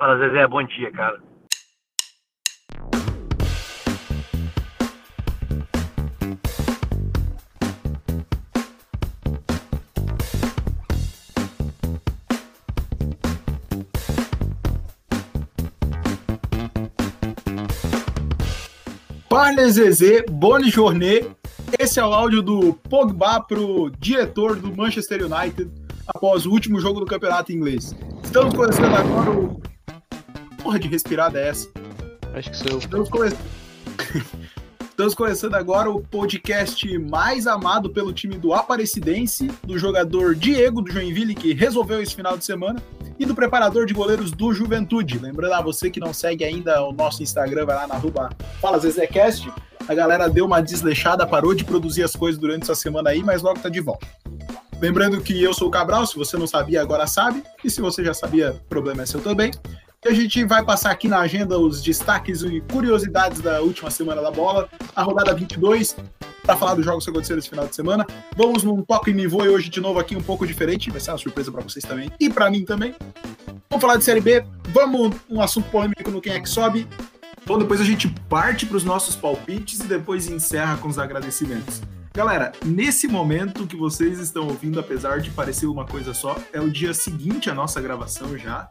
Fala, 0.00 0.16
Zezé, 0.16 0.46
bom 0.46 0.62
dia, 0.62 0.90
cara. 0.90 1.20
Parle 19.28 19.70
Zezé, 19.70 20.24
Boni 20.30 20.70
Jornet. 20.70 21.30
Esse 21.78 22.00
é 22.00 22.04
o 22.06 22.14
áudio 22.14 22.40
do 22.40 22.72
Pogba 22.72 23.38
pro 23.42 23.90
diretor 23.98 24.56
do 24.56 24.74
Manchester 24.74 25.26
United 25.26 25.70
após 26.06 26.46
o 26.46 26.50
último 26.50 26.80
jogo 26.80 27.00
do 27.00 27.06
campeonato 27.06 27.52
inglês. 27.52 27.94
Estamos 28.24 28.54
começando 28.54 28.94
agora 28.94 29.30
o. 29.30 29.69
Porra 30.70 30.78
de 30.78 30.86
respirada 30.86 31.36
é 31.36 31.48
essa? 31.48 31.68
Acho 32.32 32.48
que 32.48 32.56
sou 32.56 32.68
eu. 32.68 32.78
Estamos, 32.78 33.08
come... 33.08 33.28
Estamos 34.88 35.14
começando 35.16 35.56
agora 35.56 35.90
o 35.90 36.00
podcast 36.00 36.96
mais 36.96 37.48
amado 37.48 37.90
pelo 37.90 38.12
time 38.12 38.38
do 38.38 38.54
Aparecidense, 38.54 39.50
do 39.64 39.76
jogador 39.76 40.36
Diego 40.36 40.80
do 40.80 40.92
Joinville, 40.92 41.34
que 41.34 41.52
resolveu 41.52 42.00
esse 42.00 42.14
final 42.14 42.38
de 42.38 42.44
semana, 42.44 42.80
e 43.18 43.26
do 43.26 43.34
preparador 43.34 43.84
de 43.84 43.92
goleiros 43.92 44.30
do 44.30 44.52
Juventude. 44.52 45.18
Lembrando 45.18 45.54
a 45.54 45.60
você 45.60 45.90
que 45.90 45.98
não 45.98 46.14
segue 46.14 46.44
ainda 46.44 46.80
o 46.84 46.92
nosso 46.92 47.20
Instagram, 47.20 47.66
vai 47.66 47.74
lá 47.74 47.88
na 47.88 47.96
arroba 47.96 48.30
Fala 48.60 48.78
Zezecast. 48.78 49.52
A 49.88 49.92
galera 49.92 50.30
deu 50.30 50.46
uma 50.46 50.62
desleixada, 50.62 51.26
parou 51.26 51.52
de 51.52 51.64
produzir 51.64 52.04
as 52.04 52.14
coisas 52.14 52.40
durante 52.40 52.62
essa 52.62 52.76
semana 52.76 53.10
aí, 53.10 53.24
mas 53.24 53.42
logo 53.42 53.58
tá 53.58 53.68
de 53.68 53.80
volta. 53.80 54.06
Lembrando 54.80 55.20
que 55.20 55.42
eu 55.42 55.52
sou 55.52 55.66
o 55.66 55.70
Cabral, 55.70 56.06
se 56.06 56.16
você 56.16 56.36
não 56.36 56.46
sabia, 56.46 56.80
agora 56.80 57.08
sabe. 57.08 57.42
E 57.64 57.68
se 57.68 57.80
você 57.80 58.04
já 58.04 58.14
sabia, 58.14 58.52
o 58.52 58.68
problema 58.68 59.02
é 59.02 59.06
seu 59.06 59.20
também. 59.20 59.50
E 60.02 60.08
a 60.08 60.14
gente 60.14 60.42
vai 60.44 60.64
passar 60.64 60.92
aqui 60.92 61.08
na 61.08 61.18
agenda 61.18 61.58
os 61.58 61.82
destaques 61.82 62.42
e 62.42 62.62
curiosidades 62.72 63.42
da 63.42 63.60
última 63.60 63.90
semana 63.90 64.22
da 64.22 64.30
bola, 64.30 64.66
a 64.96 65.02
rodada 65.02 65.34
22, 65.34 65.94
para 66.42 66.56
falar 66.56 66.74
dos 66.74 66.86
jogos 66.86 67.04
que 67.04 67.10
aconteceram 67.10 67.38
esse 67.38 67.50
final 67.50 67.66
de 67.66 67.76
semana. 67.76 68.06
Vamos 68.34 68.62
num 68.62 68.80
toque 68.82 69.12
me 69.12 69.26
voe 69.26 69.50
hoje 69.50 69.68
de 69.68 69.78
novo 69.78 69.98
aqui 69.98 70.16
um 70.16 70.22
pouco 70.22 70.46
diferente, 70.46 70.90
vai 70.90 71.00
ser 71.00 71.10
uma 71.10 71.18
surpresa 71.18 71.52
para 71.52 71.60
vocês 71.60 71.84
também 71.84 72.10
e 72.18 72.30
para 72.30 72.50
mim 72.50 72.64
também. 72.64 72.94
Vamos 73.68 73.82
falar 73.82 73.98
de 73.98 74.04
Série 74.04 74.22
B, 74.22 74.42
vamos 74.72 75.14
um 75.28 75.42
assunto 75.42 75.68
polêmico 75.68 76.10
no 76.10 76.22
Quem 76.22 76.32
é 76.32 76.40
que 76.40 76.48
sobe. 76.48 76.88
Então 77.42 77.58
depois 77.58 77.78
a 77.78 77.84
gente 77.84 78.08
parte 78.26 78.64
para 78.64 78.78
os 78.78 78.84
nossos 78.84 79.14
palpites 79.14 79.80
e 79.80 79.84
depois 79.84 80.30
encerra 80.30 80.78
com 80.78 80.88
os 80.88 80.98
agradecimentos. 80.98 81.82
Galera, 82.14 82.52
nesse 82.64 83.06
momento 83.06 83.66
que 83.66 83.76
vocês 83.76 84.18
estão 84.18 84.48
ouvindo, 84.48 84.80
apesar 84.80 85.20
de 85.20 85.30
parecer 85.30 85.66
uma 85.66 85.84
coisa 85.84 86.14
só, 86.14 86.38
é 86.54 86.60
o 86.60 86.70
dia 86.70 86.94
seguinte 86.94 87.50
à 87.50 87.54
nossa 87.54 87.82
gravação 87.82 88.36
já. 88.38 88.66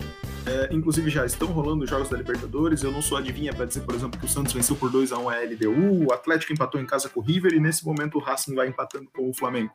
É, 0.50 0.74
inclusive 0.74 1.12
já 1.12 1.28
estão 1.28 1.50
rolando 1.50 1.84
os 1.84 1.90
jogos 1.90 2.10
da 2.10 2.18
Libertadores. 2.18 2.82
Eu 2.82 2.92
não 2.92 3.04
sou 3.04 3.18
adivinha 3.18 3.54
para 3.54 3.66
dizer, 3.66 3.82
por 3.82 3.94
exemplo, 3.94 4.20
que 4.20 4.26
o 4.26 4.30
Santos 4.30 4.52
venceu 4.52 4.76
por 4.76 4.90
2 4.90 5.12
a 5.12 5.20
1 5.20 5.30
a 5.30 5.36
LDU, 5.42 6.08
o 6.08 6.12
Atlético 6.12 6.52
empatou 6.52 6.82
em 6.82 6.88
casa 6.88 7.08
com 7.08 7.20
o 7.20 7.24
River 7.24 7.54
e 7.54 7.60
nesse 7.60 7.86
momento 7.86 8.18
o 8.18 8.20
Racing 8.20 8.56
vai 8.56 8.68
empatando 8.68 9.08
com 9.14 9.30
o 9.30 9.34
Flamengo. 9.34 9.72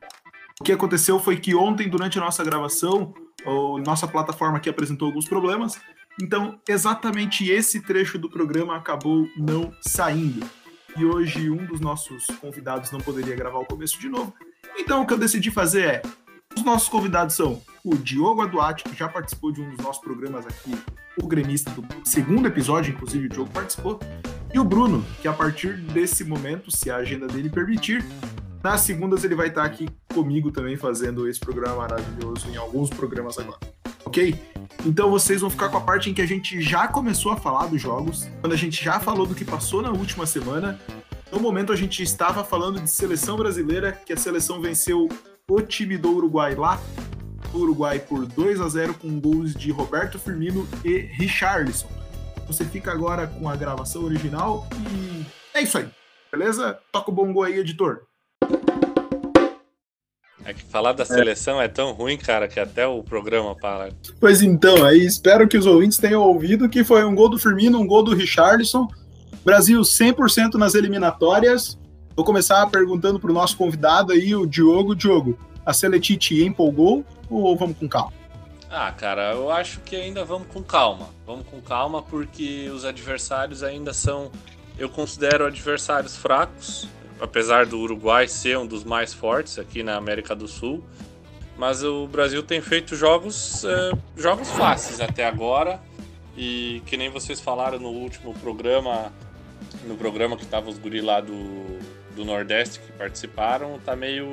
O 0.59 0.63
que 0.65 0.73
aconteceu 0.73 1.17
foi 1.17 1.37
que 1.37 1.55
ontem, 1.55 1.87
durante 1.87 2.17
a 2.17 2.21
nossa 2.21 2.43
gravação, 2.43 3.13
a 3.45 3.81
nossa 3.81 4.05
plataforma 4.05 4.57
aqui 4.57 4.69
apresentou 4.69 5.07
alguns 5.07 5.27
problemas. 5.27 5.79
Então, 6.21 6.59
exatamente 6.67 7.49
esse 7.49 7.81
trecho 7.81 8.17
do 8.17 8.29
programa 8.29 8.75
acabou 8.75 9.27
não 9.37 9.71
saindo 9.81 10.45
e 10.97 11.05
hoje 11.05 11.49
um 11.49 11.65
dos 11.65 11.79
nossos 11.79 12.25
convidados 12.39 12.91
não 12.91 12.99
poderia 12.99 13.35
gravar 13.35 13.59
o 13.59 13.65
começo 13.65 13.99
de 13.99 14.07
novo. 14.07 14.33
Então 14.77 15.01
o 15.01 15.07
que 15.07 15.13
eu 15.13 15.17
decidi 15.17 15.51
fazer 15.51 15.85
é: 15.85 16.01
os 16.55 16.63
nossos 16.63 16.89
convidados 16.89 17.35
são 17.35 17.61
o 17.83 17.95
Diogo 17.95 18.41
Aduati, 18.41 18.83
que 18.83 18.95
já 18.95 19.07
participou 19.07 19.51
de 19.51 19.61
um 19.61 19.69
dos 19.69 19.77
nossos 19.77 20.01
programas 20.01 20.45
aqui, 20.45 20.75
o 21.21 21.27
gremista 21.27 21.69
do 21.69 21.85
segundo 22.03 22.47
episódio, 22.47 22.93
inclusive 22.93 23.27
o 23.27 23.29
Diogo 23.29 23.51
participou, 23.51 23.99
e 24.53 24.59
o 24.59 24.63
Bruno, 24.63 25.05
que 25.21 25.27
a 25.27 25.33
partir 25.33 25.77
desse 25.77 26.23
momento, 26.23 26.71
se 26.71 26.89
a 26.89 26.97
agenda 26.97 27.27
dele 27.27 27.49
permitir, 27.49 28.03
nas 28.63 28.81
segundas 28.81 29.23
ele 29.23 29.35
vai 29.35 29.49
estar 29.49 29.63
aqui 29.63 29.87
comigo 30.13 30.49
também 30.49 30.75
fazendo 30.75 31.27
esse 31.27 31.39
programa 31.39 31.75
maravilhoso 31.75 32.49
em 32.49 32.55
alguns 32.55 32.89
programas 32.89 33.37
agora. 33.37 33.59
Ok? 34.05 34.33
Então 34.85 35.11
vocês 35.11 35.41
vão 35.41 35.49
ficar 35.49 35.69
com 35.69 35.77
a 35.77 35.81
parte 35.81 36.09
em 36.09 36.13
que 36.13 36.21
a 36.21 36.25
gente 36.25 36.61
já 36.61 36.87
começou 36.87 37.31
a 37.31 37.37
falar 37.37 37.67
dos 37.67 37.81
jogos, 37.81 38.27
quando 38.41 38.53
a 38.53 38.57
gente 38.57 38.83
já 38.83 38.99
falou 38.99 39.25
do 39.27 39.35
que 39.35 39.45
passou 39.45 39.81
na 39.81 39.91
última 39.91 40.25
semana. 40.25 40.79
No 41.31 41.39
momento 41.39 41.73
a 41.73 41.75
gente 41.75 42.01
estava 42.01 42.43
falando 42.43 42.79
de 42.79 42.89
seleção 42.89 43.35
brasileira, 43.35 43.91
que 43.91 44.13
a 44.13 44.17
seleção 44.17 44.61
venceu 44.61 45.09
o 45.47 45.61
time 45.61 45.95
do 45.95 46.11
Uruguai 46.11 46.55
lá, 46.55 46.81
o 47.53 47.59
Uruguai 47.59 47.99
por 47.99 48.25
2 48.25 48.59
a 48.59 48.67
0 48.67 48.95
com 48.95 49.19
gols 49.19 49.53
de 49.53 49.69
Roberto 49.69 50.17
Firmino 50.17 50.67
e 50.83 50.97
Richarlison. 50.97 51.87
Você 52.47 52.65
fica 52.65 52.91
agora 52.91 53.27
com 53.27 53.47
a 53.47 53.55
gravação 53.55 54.03
original 54.03 54.67
e 54.91 55.23
é 55.53 55.61
isso 55.61 55.77
aí. 55.77 55.87
Beleza? 56.31 56.79
Toca 56.91 57.11
o 57.11 57.13
bongo 57.13 57.43
aí, 57.43 57.59
editor. 57.59 58.01
É 60.43 60.53
que 60.53 60.63
falar 60.63 60.93
da 60.93 61.05
seleção 61.05 61.61
é. 61.61 61.65
é 61.65 61.67
tão 61.67 61.91
ruim, 61.91 62.17
cara, 62.17 62.47
que 62.47 62.59
até 62.59 62.87
o 62.87 63.03
programa 63.03 63.55
para. 63.55 63.89
Pois 64.19 64.41
então, 64.41 64.83
aí 64.83 65.05
espero 65.05 65.47
que 65.47 65.57
os 65.57 65.67
ouvintes 65.67 65.99
tenham 65.99 66.23
ouvido 66.23 66.67
que 66.67 66.83
foi 66.83 67.03
um 67.05 67.13
gol 67.13 67.29
do 67.29 67.37
Firmino, 67.37 67.79
um 67.79 67.87
gol 67.87 68.03
do 68.03 68.15
Richarlison. 68.15 68.87
Brasil 69.43 69.79
100% 69.81 70.55
nas 70.55 70.73
eliminatórias. 70.73 71.77
Vou 72.15 72.23
começar 72.25 72.65
perguntando 72.67 73.19
para 73.19 73.29
o 73.29 73.33
nosso 73.33 73.57
convidado 73.57 74.11
aí, 74.11 74.35
o 74.35 74.45
Diogo. 74.45 74.95
Diogo, 74.95 75.37
a 75.65 75.73
Seletite 75.73 76.43
empolgou 76.43 77.05
ou 77.29 77.55
vamos 77.57 77.77
com 77.77 77.87
calma? 77.87 78.13
Ah, 78.69 78.91
cara, 78.91 79.33
eu 79.33 79.51
acho 79.51 79.79
que 79.81 79.95
ainda 79.95 80.23
vamos 80.23 80.47
com 80.47 80.61
calma. 80.63 81.09
Vamos 81.25 81.45
com 81.47 81.61
calma 81.61 82.01
porque 82.01 82.69
os 82.73 82.85
adversários 82.85 83.63
ainda 83.63 83.93
são, 83.93 84.31
eu 84.77 84.89
considero 84.89 85.45
adversários 85.45 86.15
fracos 86.15 86.87
apesar 87.19 87.65
do 87.65 87.79
Uruguai 87.79 88.27
ser 88.27 88.57
um 88.57 88.65
dos 88.65 88.83
mais 88.83 89.13
fortes 89.13 89.57
aqui 89.57 89.83
na 89.83 89.95
América 89.95 90.35
do 90.35 90.47
Sul. 90.47 90.83
Mas 91.57 91.83
o 91.83 92.07
Brasil 92.07 92.43
tem 92.43 92.61
feito 92.61 92.95
jogos, 92.95 93.63
é, 93.63 93.91
jogos 94.17 94.49
fáceis 94.51 94.99
até 94.99 95.25
agora. 95.25 95.79
E 96.37 96.81
que 96.85 96.97
nem 96.97 97.09
vocês 97.09 97.39
falaram 97.39 97.79
no 97.79 97.89
último 97.89 98.33
programa, 98.33 99.13
no 99.85 99.95
programa 99.95 100.35
que 100.35 100.43
estavam 100.43 100.69
os 100.69 100.77
guri 100.77 100.99
lá 100.99 101.21
do, 101.21 101.79
do 102.15 102.25
Nordeste 102.25 102.79
que 102.79 102.91
participaram, 102.93 103.79
tá 103.85 103.95
meio. 103.95 104.29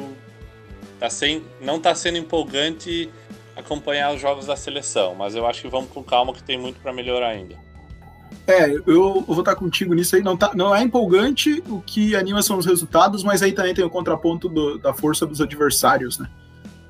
Tá 0.99 1.11
sem, 1.11 1.43
não 1.61 1.81
tá 1.81 1.95
sendo 1.95 2.19
empolgante 2.19 3.11
acompanhar 3.57 4.15
os 4.15 4.21
jogos 4.21 4.47
da 4.47 4.57
seleção, 4.57 5.15
mas 5.15 5.35
eu 5.35 5.47
acho 5.47 5.63
que 5.63 5.69
vamos 5.69 5.91
com 5.91 6.03
calma 6.03 6.33
que 6.33 6.43
tem 6.43 6.59
muito 6.59 6.81
para 6.81 6.93
melhorar 6.93 7.29
ainda. 7.29 7.57
É, 8.47 8.71
eu 8.87 9.23
vou 9.27 9.41
estar 9.41 9.55
contigo 9.55 9.95
nisso 9.95 10.17
aí. 10.17 10.23
Não, 10.23 10.37
tá, 10.37 10.53
não 10.55 10.75
é 10.75 10.83
empolgante, 10.83 11.63
o 11.69 11.81
que 11.81 12.17
anima 12.17 12.43
são 12.43 12.59
os 12.59 12.67
resultados, 12.67 13.23
mas 13.23 13.43
aí 13.43 13.53
também 13.53 13.75
tem 13.75 13.85
o 13.85 13.91
contraponto 13.91 14.49
do, 14.49 14.79
da 14.79 14.93
força 14.93 15.27
dos 15.27 15.41
adversários, 15.41 16.19
né? 16.19 16.29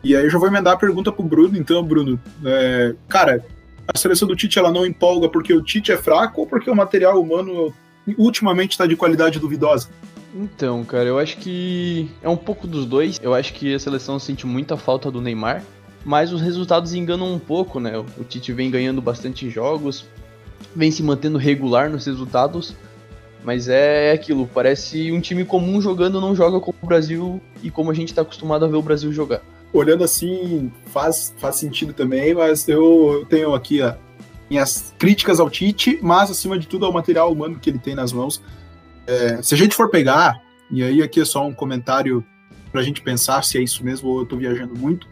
E 0.05 0.17
aí 0.17 0.25
eu 0.25 0.31
já 0.31 0.39
vou 0.39 0.49
emendar 0.49 0.75
a 0.75 0.79
pergunta 0.79 1.13
pro 1.13 1.23
Bruno, 1.23 1.57
então, 1.57 1.83
Bruno. 1.83 2.21
É, 2.45 2.95
cara, 3.09 3.45
a 3.87 3.97
seleção 3.97 4.27
do 4.27 4.35
Tite 4.35 4.59
ela 4.59 4.73
não 4.73 4.87
empolga 4.87 5.29
porque 5.29 5.53
o 5.53 5.63
Tite 5.63 5.93
é 5.93 5.97
fraco 5.97 6.41
ou 6.41 6.47
porque 6.47 6.71
o 6.71 6.75
material 6.75 7.21
humano 7.21 7.73
ultimamente 8.19 8.73
está 8.73 8.87
de 8.87 8.97
qualidade 8.97 9.39
duvidosa? 9.39 9.91
Então, 10.35 10.85
cara, 10.85 11.05
eu 11.05 11.19
acho 11.19 11.37
que 11.37 12.11
é 12.23 12.29
um 12.29 12.37
pouco 12.37 12.67
dos 12.67 12.87
dois. 12.87 13.21
Eu 13.23 13.35
acho 13.35 13.53
que 13.53 13.75
a 13.75 13.79
seleção 13.79 14.19
sente 14.19 14.47
muita 14.47 14.77
falta 14.77 15.11
do 15.11 15.21
Neymar, 15.21 15.63
mas 16.05 16.33
os 16.33 16.41
resultados 16.41 16.95
enganam 16.95 17.33
um 17.33 17.39
pouco, 17.39 17.79
né? 17.79 17.99
O 17.99 18.25
Tite 18.25 18.53
vem 18.53 18.71
ganhando 18.71 19.03
bastante 19.03 19.51
jogos, 19.51 20.07
vem 20.75 20.91
se 20.91 21.03
mantendo 21.03 21.37
regular 21.37 21.91
nos 21.91 22.07
resultados, 22.07 22.75
mas 23.45 23.69
é 23.69 24.13
aquilo, 24.13 24.47
parece 24.47 25.13
um 25.13 25.21
time 25.21 25.45
comum 25.45 25.81
jogando 25.81 26.21
não 26.21 26.35
joga 26.35 26.61
como 26.61 26.79
o 26.81 26.87
Brasil 26.87 27.41
e 27.63 27.71
como 27.71 27.91
a 27.91 27.95
gente 27.95 28.09
está 28.09 28.23
acostumado 28.23 28.65
a 28.65 28.69
ver 28.69 28.77
o 28.77 28.83
Brasil 28.83 29.13
jogar. 29.13 29.43
Olhando 29.73 30.05
assim, 30.05 30.71
faz, 30.87 31.35
faz 31.39 31.57
sentido 31.57 31.93
também, 31.93 32.35
mas 32.35 32.69
eu 32.69 33.27
tenho 33.29 33.55
aqui 33.55 33.83
ó, 33.83 33.95
minhas 34.49 34.95
críticas 34.99 35.41
ao 35.41 35.51
Tite, 35.51 35.99
mas 36.03 36.31
acima 36.31 36.59
de 36.59 36.67
tudo 36.67 36.87
ao 36.87 36.93
material 36.93 37.33
humano 37.33 37.59
que 37.61 37.69
ele 37.69 37.79
tem 37.79 37.95
nas 37.95 38.13
mãos. 38.13 38.41
É, 39.07 39.43
se 39.43 39.55
a 39.55 39.59
gente 39.59 39.75
for 39.75 39.91
pegar, 39.91 40.41
e 40.71 40.83
aí 40.83 41.03
aqui 41.03 41.21
é 41.21 41.25
só 41.25 41.47
um 41.47 41.53
comentário 41.53 42.25
para 42.71 42.81
a 42.81 42.85
gente 42.85 43.03
pensar 43.03 43.43
se 43.45 43.59
é 43.59 43.63
isso 43.63 43.85
mesmo 43.85 44.09
ou 44.09 44.19
eu 44.19 44.23
estou 44.23 44.39
viajando 44.39 44.79
muito, 44.79 45.07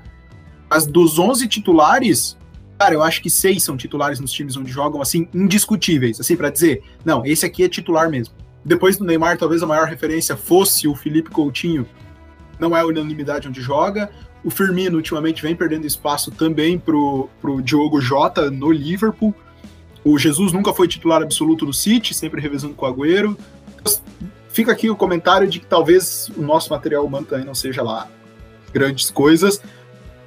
mas 0.69 0.87
dos 0.87 1.19
11 1.19 1.47
titulares, 1.49 2.39
Cara, 2.81 2.95
eu 2.95 3.03
acho 3.03 3.21
que 3.21 3.29
seis 3.29 3.63
são 3.63 3.77
titulares 3.77 4.21
nos 4.21 4.33
times 4.33 4.57
onde 4.57 4.73
jogam, 4.73 5.03
assim, 5.03 5.29
indiscutíveis, 5.35 6.19
assim, 6.19 6.35
para 6.35 6.49
dizer, 6.49 6.83
não, 7.05 7.27
esse 7.27 7.45
aqui 7.45 7.63
é 7.63 7.69
titular 7.69 8.09
mesmo. 8.09 8.35
Depois 8.65 8.97
do 8.97 9.05
Neymar, 9.05 9.37
talvez 9.37 9.63
a 9.63 9.67
maior 9.67 9.87
referência 9.87 10.35
fosse 10.35 10.89
o 10.89 10.95
Felipe 10.95 11.29
Coutinho, 11.29 11.87
não 12.59 12.75
é 12.75 12.83
unanimidade 12.83 13.47
onde 13.47 13.61
joga. 13.61 14.11
O 14.43 14.49
Firmino, 14.49 14.97
ultimamente, 14.97 15.43
vem 15.43 15.55
perdendo 15.55 15.87
espaço 15.87 16.31
também 16.31 16.79
pro, 16.79 17.29
pro 17.39 17.61
Diogo 17.61 18.01
Jota 18.01 18.51
no 18.51 18.73
Liverpool. 18.73 19.35
O 20.03 20.19
Jesus 20.19 20.51
nunca 20.51 20.73
foi 20.73 20.89
titular 20.89 21.21
absoluto 21.21 21.67
no 21.67 21.75
City, 21.75 22.15
sempre 22.15 22.41
revezando 22.41 22.73
com 22.73 22.87
o 22.87 22.89
Agüero. 22.89 23.37
Fica 24.49 24.73
aqui 24.73 24.91
o 24.91 24.97
comentário 24.97 25.49
de 25.49 25.61
que 25.61 25.67
talvez 25.67 26.31
o 26.37 26.43
nosso 26.43 26.71
material 26.71 27.05
humano 27.05 27.27
também 27.27 27.45
não 27.45 27.55
seja 27.55 27.83
lá 27.83 28.09
grandes 28.73 29.11
coisas, 29.11 29.61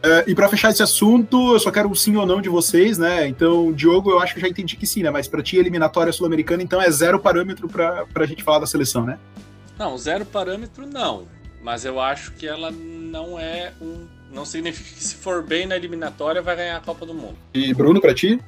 Uh, 0.03 0.19
e 0.27 0.35
para 0.35 0.50
fechar 0.50 0.69
esse 0.69 0.83
assunto, 0.83 1.53
eu 1.53 1.59
só 1.61 1.71
quero 1.71 1.88
um 1.88 1.95
sim 1.95 2.17
ou 2.17 2.25
não 2.25 2.41
de 2.41 2.50
vocês, 2.50 2.97
né? 2.97 3.25
Então, 3.25 3.71
Diogo, 3.71 4.11
eu 4.11 4.19
acho 4.19 4.33
que 4.33 4.41
já 4.41 4.50
entendi 4.50 4.75
que 4.75 4.85
sim, 4.85 5.01
né? 5.01 5.09
Mas 5.09 5.29
para 5.29 5.41
ti, 5.41 5.55
eliminatória 5.55 6.11
sul-americana, 6.11 6.61
então 6.61 6.81
é 6.81 6.91
zero 6.91 7.17
parâmetro 7.21 7.69
para 7.69 8.05
a 8.13 8.25
gente 8.25 8.44
falar 8.44 8.59
da 8.59 8.65
seleção, 8.65 9.05
né? 9.05 9.17
Não, 9.79 9.97
zero 9.97 10.25
parâmetro 10.25 10.85
não. 10.85 11.25
Mas 11.61 11.85
eu 11.85 12.01
acho 12.01 12.33
que 12.33 12.45
ela 12.45 12.69
não 12.69 13.39
é 13.39 13.71
um. 13.81 14.06
Não 14.29 14.44
significa 14.44 14.89
que 14.89 15.01
se 15.01 15.15
for 15.15 15.41
bem 15.41 15.65
na 15.65 15.77
eliminatória 15.77 16.41
vai 16.41 16.57
ganhar 16.57 16.75
a 16.75 16.81
Copa 16.81 17.06
do 17.06 17.13
Mundo. 17.13 17.38
E 17.53 17.73
Bruno, 17.73 18.01
para 18.01 18.13
ti? 18.13 18.41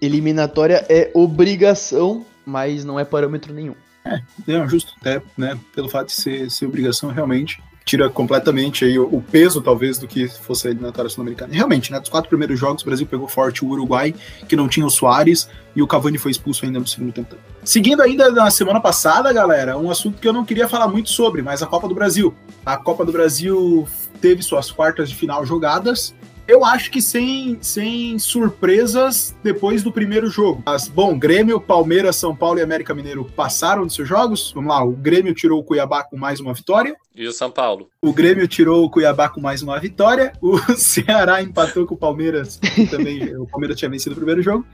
Eliminatória 0.00 0.86
é 0.88 1.10
obrigação, 1.12 2.24
mas 2.46 2.84
não 2.84 3.00
é 3.00 3.04
parâmetro 3.04 3.52
nenhum. 3.52 3.74
É, 4.04 4.20
é 4.48 4.68
justo, 4.68 4.94
até, 5.00 5.22
né? 5.36 5.58
Pelo 5.74 5.88
fato 5.88 6.08
de 6.08 6.14
ser, 6.14 6.50
ser 6.50 6.66
obrigação, 6.66 7.10
realmente 7.10 7.62
tira 7.88 8.10
completamente 8.10 8.84
aí 8.84 8.98
o, 8.98 9.04
o, 9.10 9.22
peso, 9.22 9.62
talvez, 9.62 9.96
do 9.96 10.06
que 10.06 10.28
fosse 10.28 10.68
a 10.68 10.70
eliminatória 10.70 11.08
sul-americana. 11.08 11.54
Realmente, 11.54 11.90
né, 11.90 11.98
dos 11.98 12.10
quatro 12.10 12.28
primeiros 12.28 12.60
jogos, 12.60 12.82
o 12.82 12.84
Brasil 12.84 13.06
pegou 13.06 13.26
forte 13.26 13.64
o 13.64 13.68
Uruguai, 13.68 14.14
que 14.46 14.54
não 14.54 14.68
tinha 14.68 14.84
o 14.84 14.90
Soares, 14.90 15.48
e 15.74 15.80
o 15.80 15.86
Cavani 15.86 16.18
foi 16.18 16.30
expulso 16.30 16.66
ainda 16.66 16.78
no 16.78 16.86
segundo 16.86 17.12
tempo. 17.12 17.34
Seguindo 17.64 18.02
ainda 18.02 18.30
na 18.30 18.50
semana 18.50 18.78
passada, 18.78 19.32
galera, 19.32 19.78
um 19.78 19.90
assunto 19.90 20.20
que 20.20 20.28
eu 20.28 20.34
não 20.34 20.44
queria 20.44 20.68
falar 20.68 20.86
muito 20.86 21.08
sobre, 21.08 21.40
mas 21.40 21.62
a 21.62 21.66
Copa 21.66 21.88
do 21.88 21.94
Brasil. 21.94 22.34
A 22.64 22.76
Copa 22.76 23.06
do 23.06 23.12
Brasil 23.12 23.88
teve 24.20 24.42
suas 24.42 24.70
quartas 24.70 25.08
de 25.08 25.14
final 25.14 25.46
jogadas, 25.46 26.14
eu 26.48 26.64
acho 26.64 26.90
que 26.90 27.02
sem, 27.02 27.58
sem 27.60 28.18
surpresas 28.18 29.36
depois 29.44 29.82
do 29.82 29.92
primeiro 29.92 30.28
jogo. 30.28 30.62
Mas, 30.64 30.88
bom, 30.88 31.16
Grêmio, 31.18 31.60
Palmeiras, 31.60 32.16
São 32.16 32.34
Paulo 32.34 32.58
e 32.58 32.62
América 32.62 32.94
Mineiro 32.94 33.26
passaram 33.36 33.86
de 33.86 33.92
seus 33.92 34.08
jogos. 34.08 34.50
Vamos 34.54 34.70
lá, 34.70 34.82
o 34.82 34.92
Grêmio 34.92 35.34
tirou 35.34 35.60
o 35.60 35.62
Cuiabá 35.62 36.02
com 36.02 36.16
mais 36.16 36.40
uma 36.40 36.54
vitória. 36.54 36.96
E 37.14 37.26
o 37.26 37.32
São 37.32 37.50
Paulo? 37.50 37.90
O 38.00 38.14
Grêmio 38.14 38.48
tirou 38.48 38.82
o 38.82 38.88
Cuiabá 38.88 39.28
com 39.28 39.42
mais 39.42 39.60
uma 39.60 39.78
vitória. 39.78 40.32
O 40.40 40.56
Ceará 40.74 41.42
empatou 41.42 41.86
com 41.86 41.94
o 41.94 41.98
Palmeiras, 41.98 42.58
também 42.90 43.22
o 43.36 43.46
Palmeiras 43.46 43.76
tinha 43.76 43.90
vencido 43.90 44.14
o 44.14 44.16
primeiro 44.16 44.40
jogo. 44.40 44.64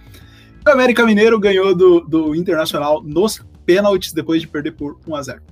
O 0.65 0.71
América 0.71 1.05
Mineiro 1.05 1.41
ganhou 1.41 1.75
do, 1.75 2.01
do 2.03 2.37
Internacional 2.37 3.03
nos 3.03 3.45
pênaltis 3.67 4.13
depois 4.13 4.41
de 4.41 4.47
perder 4.47 4.73
por 4.73 4.97
1 5.07 5.17
a 5.17 5.23
0 5.23 5.43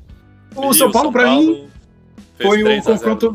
O 0.55 0.71
e 0.71 0.75
São 0.75 0.93
Paulo, 0.93 1.11
para 1.11 1.29
mim, 1.35 1.67
foi 2.41 2.63
o 2.63 2.83
confronto 2.83 3.35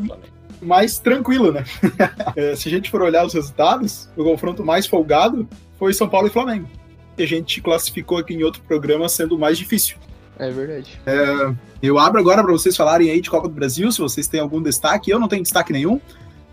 mais 0.60 0.98
tranquilo, 0.98 1.52
né? 1.52 1.64
É, 2.36 2.54
se 2.54 2.68
a 2.68 2.70
gente 2.70 2.90
for 2.90 3.02
olhar 3.02 3.26
os 3.26 3.34
resultados, 3.34 4.08
o 4.16 4.22
confronto 4.22 4.64
mais 4.64 4.86
folgado 4.86 5.48
foi 5.78 5.92
São 5.92 6.08
Paulo 6.08 6.28
e 6.28 6.30
Flamengo. 6.30 6.68
Que 7.16 7.22
a 7.22 7.26
gente 7.26 7.60
classificou 7.60 8.18
aqui 8.18 8.34
em 8.34 8.42
outro 8.42 8.62
programa 8.62 9.08
sendo 9.08 9.36
o 9.36 9.38
mais 9.38 9.58
difícil. 9.58 9.96
É 10.38 10.50
verdade. 10.50 11.00
É, 11.04 11.54
eu 11.82 11.98
abro 11.98 12.20
agora 12.20 12.42
para 12.42 12.52
vocês 12.52 12.76
falarem 12.76 13.10
aí 13.10 13.20
de 13.20 13.28
Copa 13.28 13.48
do 13.48 13.54
Brasil, 13.54 13.90
se 13.90 13.98
vocês 13.98 14.28
têm 14.28 14.40
algum 14.40 14.62
destaque. 14.62 15.10
Eu 15.10 15.18
não 15.18 15.26
tenho 15.26 15.42
destaque 15.42 15.72
nenhum. 15.72 16.00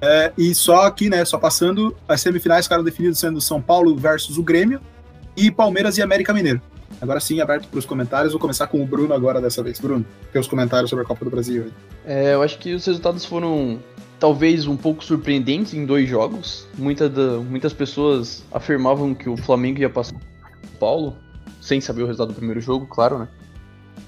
É, 0.01 0.31
e 0.37 0.53
só 0.53 0.85
aqui, 0.85 1.09
né, 1.09 1.23
só 1.23 1.37
passando, 1.37 1.95
as 2.07 2.21
semifinais 2.21 2.65
ficaram 2.65 2.83
definidas 2.83 3.19
sendo 3.19 3.39
São 3.39 3.61
Paulo 3.61 3.95
versus 3.95 4.37
o 4.37 4.43
Grêmio 4.43 4.81
e 5.37 5.51
Palmeiras 5.51 5.97
e 5.97 6.01
América 6.01 6.33
Mineiro. 6.33 6.61
Agora 7.01 7.19
sim, 7.19 7.41
aberto 7.41 7.67
para 7.67 7.79
os 7.79 7.85
comentários. 7.85 8.33
Vou 8.33 8.39
começar 8.39 8.67
com 8.67 8.81
o 8.81 8.85
Bruno 8.85 9.13
agora 9.13 9.41
dessa 9.41 9.61
vez. 9.61 9.79
Bruno, 9.79 10.05
os 10.33 10.47
comentários 10.47 10.89
sobre 10.89 11.03
a 11.03 11.07
Copa 11.07 11.25
do 11.25 11.31
Brasil. 11.31 11.67
É, 12.05 12.33
eu 12.33 12.41
acho 12.41 12.57
que 12.57 12.73
os 12.73 12.85
resultados 12.85 13.25
foram 13.25 13.79
talvez 14.19 14.65
um 14.67 14.77
pouco 14.77 15.03
surpreendentes 15.03 15.73
em 15.73 15.85
dois 15.85 16.07
jogos. 16.07 16.67
Muita 16.77 17.09
da, 17.09 17.37
muitas 17.37 17.73
pessoas 17.73 18.43
afirmavam 18.51 19.13
que 19.13 19.29
o 19.29 19.37
Flamengo 19.37 19.79
ia 19.79 19.89
passar 19.89 20.15
o 20.15 20.77
Paulo, 20.77 21.15
sem 21.61 21.81
saber 21.81 22.03
o 22.03 22.05
resultado 22.05 22.29
do 22.29 22.35
primeiro 22.35 22.61
jogo, 22.61 22.85
claro, 22.85 23.19
né? 23.19 23.27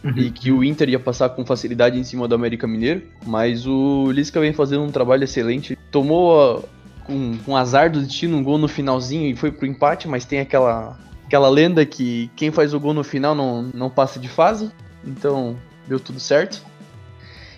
Uhum. 0.04 0.18
E 0.18 0.32
que 0.32 0.52
o 0.52 0.64
Inter 0.64 0.90
ia 0.90 1.00
passar 1.00 1.30
com 1.30 1.46
facilidade 1.46 2.00
em 2.00 2.04
cima 2.04 2.28
do 2.28 2.36
América 2.36 2.68
Mineiro, 2.68 3.02
mas 3.26 3.66
o 3.66 4.12
Lisca 4.12 4.40
vem 4.40 4.54
fazendo 4.54 4.84
um 4.84 4.92
trabalho 4.92 5.24
excelente. 5.24 5.78
Tomou 5.92 6.68
com, 7.04 7.38
com 7.46 7.58
azar 7.58 7.92
do 7.92 8.02
destino 8.02 8.38
um 8.38 8.44
gol 8.44 8.58
no 8.58 8.68
finalzinho 8.68 9.30
e 9.30 9.36
foi 9.36 9.52
pro 9.52 9.66
empate, 9.66 10.08
mas 10.08 10.26
tem 10.26 10.40
aquela, 10.40 10.98
aquela 11.28 11.50
lenda 11.50 11.86
que 11.86 12.32
quem 12.36 12.52
faz 12.52 12.74
o 12.74 12.80
gol 12.80 12.94
no 12.94 13.04
final 13.04 13.36
não, 13.36 13.64
não 13.74 13.90
passa 13.90 14.18
de 14.18 14.30
fase, 14.30 14.72
então 15.06 15.58
deu 15.86 16.00
tudo 16.00 16.20
certo. 16.20 16.66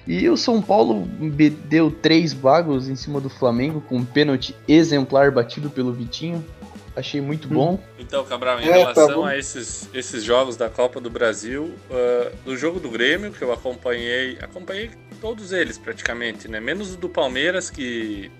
E 0.08 0.28
o 0.28 0.36
São 0.36 0.60
Paulo 0.60 1.08
deu 1.66 1.92
três 1.92 2.34
bagos 2.34 2.90
em 2.90 2.96
cima 2.96 3.22
do 3.22 3.30
Flamengo, 3.30 3.80
com 3.80 3.98
um 3.98 4.06
pênalti 4.06 4.56
exemplar 4.68 5.32
batido 5.32 5.70
pelo 5.70 5.94
Vitinho. 5.94 6.44
Achei 6.96 7.22
muito 7.22 7.48
hum. 7.48 7.54
bom. 7.54 7.80
Então, 8.00 8.26
Cabral, 8.26 8.60
em 8.60 8.64
é, 8.64 8.72
tá 8.72 8.78
relação 8.78 9.22
tá 9.22 9.30
a 9.30 9.38
esses, 9.38 9.88
esses 9.94 10.24
jogos 10.24 10.58
da 10.58 10.68
Copa 10.68 11.00
do 11.00 11.12
Brasil, 11.12 11.76
uh, 11.92 12.36
do 12.44 12.58
jogo 12.58 12.80
do 12.80 12.90
Grêmio, 12.90 13.32
que 13.32 13.44
eu 13.44 13.54
acompanhei, 13.54 14.40
acompanhei 14.42 14.90
todos 15.22 15.52
eles 15.52 15.78
praticamente, 15.78 16.48
né? 16.48 16.60
Menos 16.60 16.96
o 16.96 16.98
do 16.98 17.08
Palmeiras, 17.08 17.70
que 17.70 18.32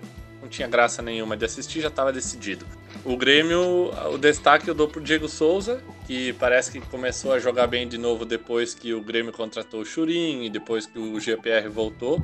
não 0.42 0.48
tinha 0.48 0.66
graça 0.66 1.00
nenhuma 1.00 1.36
de 1.36 1.44
assistir, 1.44 1.80
já 1.80 1.88
estava 1.88 2.12
decidido. 2.12 2.66
O 3.02 3.16
Grêmio, 3.16 3.90
o 4.12 4.18
destaque 4.18 4.68
eu 4.68 4.74
dou 4.74 4.86
pro 4.86 5.00
Diego 5.00 5.26
Souza, 5.26 5.82
que 6.06 6.34
parece 6.34 6.70
que 6.70 6.80
começou 6.80 7.32
a 7.32 7.38
jogar 7.38 7.66
bem 7.66 7.88
de 7.88 7.96
novo 7.96 8.26
depois 8.26 8.74
que 8.74 8.92
o 8.92 9.00
Grêmio 9.00 9.32
contratou 9.32 9.80
o 9.80 9.86
Churin 9.86 10.44
e 10.44 10.50
depois 10.50 10.84
que 10.84 10.98
o 10.98 11.18
GPR 11.18 11.66
voltou. 11.70 12.22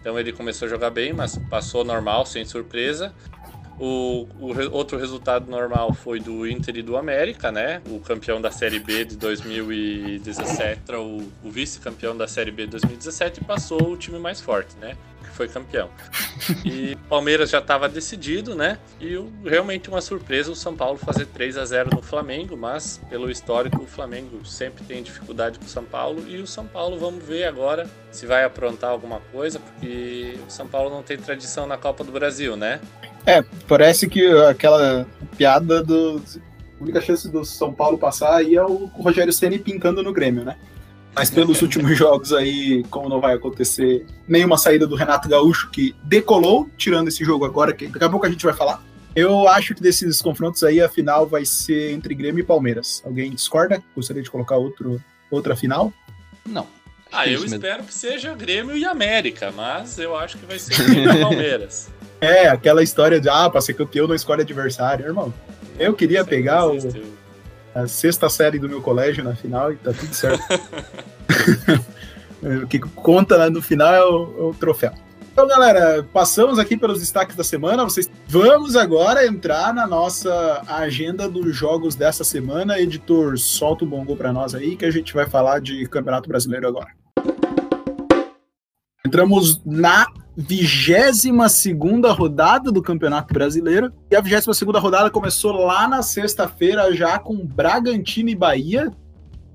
Então 0.00 0.18
ele 0.18 0.32
começou 0.32 0.66
a 0.66 0.68
jogar 0.68 0.90
bem, 0.90 1.12
mas 1.12 1.38
passou 1.48 1.84
normal, 1.84 2.26
sem 2.26 2.44
surpresa. 2.44 3.14
O, 3.78 4.26
o 4.40 4.52
re, 4.52 4.66
outro 4.66 4.98
resultado 4.98 5.50
normal 5.50 5.92
foi 5.92 6.18
do 6.18 6.46
Inter 6.46 6.76
e 6.76 6.82
do 6.82 6.96
América, 6.96 7.52
né? 7.52 7.82
O 7.90 8.00
campeão 8.00 8.40
da 8.40 8.50
Série 8.50 8.78
B 8.78 9.04
de 9.04 9.16
2017, 9.16 10.80
o, 10.92 11.28
o 11.44 11.50
vice-campeão 11.50 12.16
da 12.16 12.26
Série 12.26 12.50
B 12.50 12.64
de 12.64 12.70
2017 12.72 13.44
passou 13.44 13.92
o 13.92 13.96
time 13.96 14.18
mais 14.18 14.40
forte, 14.40 14.76
né? 14.78 14.96
foi 15.36 15.46
campeão. 15.46 15.90
E 16.64 16.96
Palmeiras 17.08 17.50
já 17.50 17.58
estava 17.58 17.88
decidido, 17.88 18.54
né? 18.54 18.78
E 18.98 19.14
realmente 19.44 19.88
uma 19.88 20.00
surpresa 20.00 20.50
o 20.50 20.56
São 20.56 20.74
Paulo 20.74 20.98
fazer 20.98 21.26
3 21.26 21.58
a 21.58 21.64
0 21.64 21.90
no 21.94 22.02
Flamengo, 22.02 22.56
mas 22.56 23.00
pelo 23.10 23.30
histórico 23.30 23.82
o 23.82 23.86
Flamengo 23.86 24.44
sempre 24.44 24.82
tem 24.84 25.02
dificuldade 25.02 25.58
com 25.58 25.66
o 25.66 25.68
São 25.68 25.84
Paulo 25.84 26.24
e 26.26 26.38
o 26.38 26.46
São 26.46 26.66
Paulo 26.66 26.98
vamos 26.98 27.22
ver 27.22 27.44
agora 27.44 27.88
se 28.10 28.26
vai 28.26 28.44
aprontar 28.44 28.90
alguma 28.90 29.20
coisa, 29.30 29.60
porque 29.60 30.38
o 30.46 30.50
São 30.50 30.66
Paulo 30.66 30.88
não 30.88 31.02
tem 31.02 31.18
tradição 31.18 31.66
na 31.66 31.76
Copa 31.76 32.02
do 32.02 32.10
Brasil, 32.10 32.56
né? 32.56 32.80
É, 33.26 33.42
parece 33.66 34.08
que 34.08 34.24
aquela 34.42 35.06
piada 35.36 35.82
do 35.82 36.22
a 36.78 36.82
única 36.82 37.00
chance 37.00 37.28
do 37.28 37.44
São 37.44 37.72
Paulo 37.72 37.98
passar 37.98 38.36
aí 38.36 38.54
é 38.54 38.62
o 38.62 38.84
Rogério 38.86 39.32
Ceni 39.32 39.58
pintando 39.58 40.02
no 40.02 40.12
Grêmio, 40.12 40.44
né? 40.44 40.56
Mas 41.14 41.30
pelos 41.30 41.62
últimos 41.62 41.96
jogos 41.96 42.32
aí, 42.32 42.84
como 42.90 43.08
não 43.08 43.20
vai 43.20 43.34
acontecer 43.34 44.04
nenhuma 44.28 44.58
saída 44.58 44.86
do 44.86 44.94
Renato 44.94 45.28
Gaúcho, 45.28 45.70
que 45.70 45.96
decolou, 46.04 46.68
tirando 46.76 47.08
esse 47.08 47.24
jogo 47.24 47.46
agora, 47.46 47.72
que 47.72 47.86
daqui 47.86 48.04
a 48.04 48.10
pouco 48.10 48.26
a 48.26 48.30
gente 48.30 48.44
vai 48.44 48.52
falar. 48.54 48.82
Eu 49.14 49.48
acho 49.48 49.74
que 49.74 49.82
desses 49.82 50.20
confrontos 50.20 50.62
aí, 50.62 50.78
a 50.78 50.90
final 50.90 51.26
vai 51.26 51.46
ser 51.46 51.92
entre 51.92 52.14
Grêmio 52.14 52.42
e 52.42 52.46
Palmeiras. 52.46 53.02
Alguém 53.02 53.30
discorda? 53.30 53.82
Gostaria 53.94 54.22
de 54.22 54.30
colocar 54.30 54.56
outro, 54.56 55.02
outra 55.30 55.56
final? 55.56 55.90
Não. 56.44 56.66
Ah, 57.10 57.26
eu 57.26 57.42
espero 57.42 57.84
que 57.84 57.94
seja 57.94 58.34
Grêmio 58.34 58.76
e 58.76 58.84
América, 58.84 59.50
mas 59.50 59.98
eu 59.98 60.14
acho 60.14 60.36
que 60.36 60.44
vai 60.44 60.58
ser 60.58 60.76
Grêmio 60.84 61.14
e 61.14 61.20
Palmeiras. 61.22 61.88
É, 62.20 62.48
aquela 62.48 62.82
história 62.82 63.20
de, 63.20 63.28
ah, 63.28 63.48
pra 63.50 63.60
ser 63.60 63.74
campeão 63.74 64.06
não 64.06 64.14
escolhe 64.14 64.42
adversário. 64.42 65.06
Irmão, 65.06 65.32
eu 65.78 65.94
queria 65.94 66.24
pegar 66.24 66.66
o, 66.66 66.78
a 67.74 67.86
sexta 67.86 68.28
série 68.28 68.58
do 68.58 68.68
meu 68.68 68.80
colégio 68.80 69.22
na 69.22 69.34
final 69.34 69.72
e 69.72 69.76
tá 69.76 69.92
tudo 69.92 70.14
certo. 70.14 70.42
o 72.62 72.66
que 72.66 72.78
conta 72.78 73.50
no 73.50 73.60
final 73.60 73.94
é 73.94 74.02
o, 74.02 74.34
é 74.38 74.50
o, 74.50 74.54
troféu. 74.58 74.92
Então, 75.30 75.46
galera, 75.46 76.02
passamos 76.14 76.58
aqui 76.58 76.78
pelos 76.78 77.00
destaques 77.00 77.36
da 77.36 77.44
semana. 77.44 77.84
Vocês 77.84 78.10
vamos 78.26 78.74
agora 78.74 79.26
entrar 79.26 79.74
na 79.74 79.86
nossa 79.86 80.62
agenda 80.66 81.28
dos 81.28 81.54
jogos 81.54 81.94
dessa 81.94 82.24
semana. 82.24 82.80
Editor, 82.80 83.36
solta 83.36 83.84
o 83.84 83.86
bongo 83.86 84.16
para 84.16 84.32
nós 84.32 84.54
aí 84.54 84.76
que 84.76 84.86
a 84.86 84.90
gente 84.90 85.12
vai 85.12 85.28
falar 85.28 85.60
de 85.60 85.86
Campeonato 85.88 86.26
Brasileiro 86.26 86.66
agora. 86.66 86.88
Entramos 89.04 89.60
na 89.66 90.06
22 90.36 91.50
segunda 91.50 92.12
rodada 92.12 92.70
do 92.70 92.82
Campeonato 92.82 93.32
Brasileiro. 93.32 93.90
E 94.10 94.16
a 94.16 94.20
22 94.20 94.56
segunda 94.56 94.78
rodada 94.78 95.10
começou 95.10 95.52
lá 95.52 95.88
na 95.88 96.02
sexta-feira, 96.02 96.94
já 96.94 97.18
com 97.18 97.46
Bragantino 97.46 98.28
e 98.28 98.34
Bahia. 98.34 98.92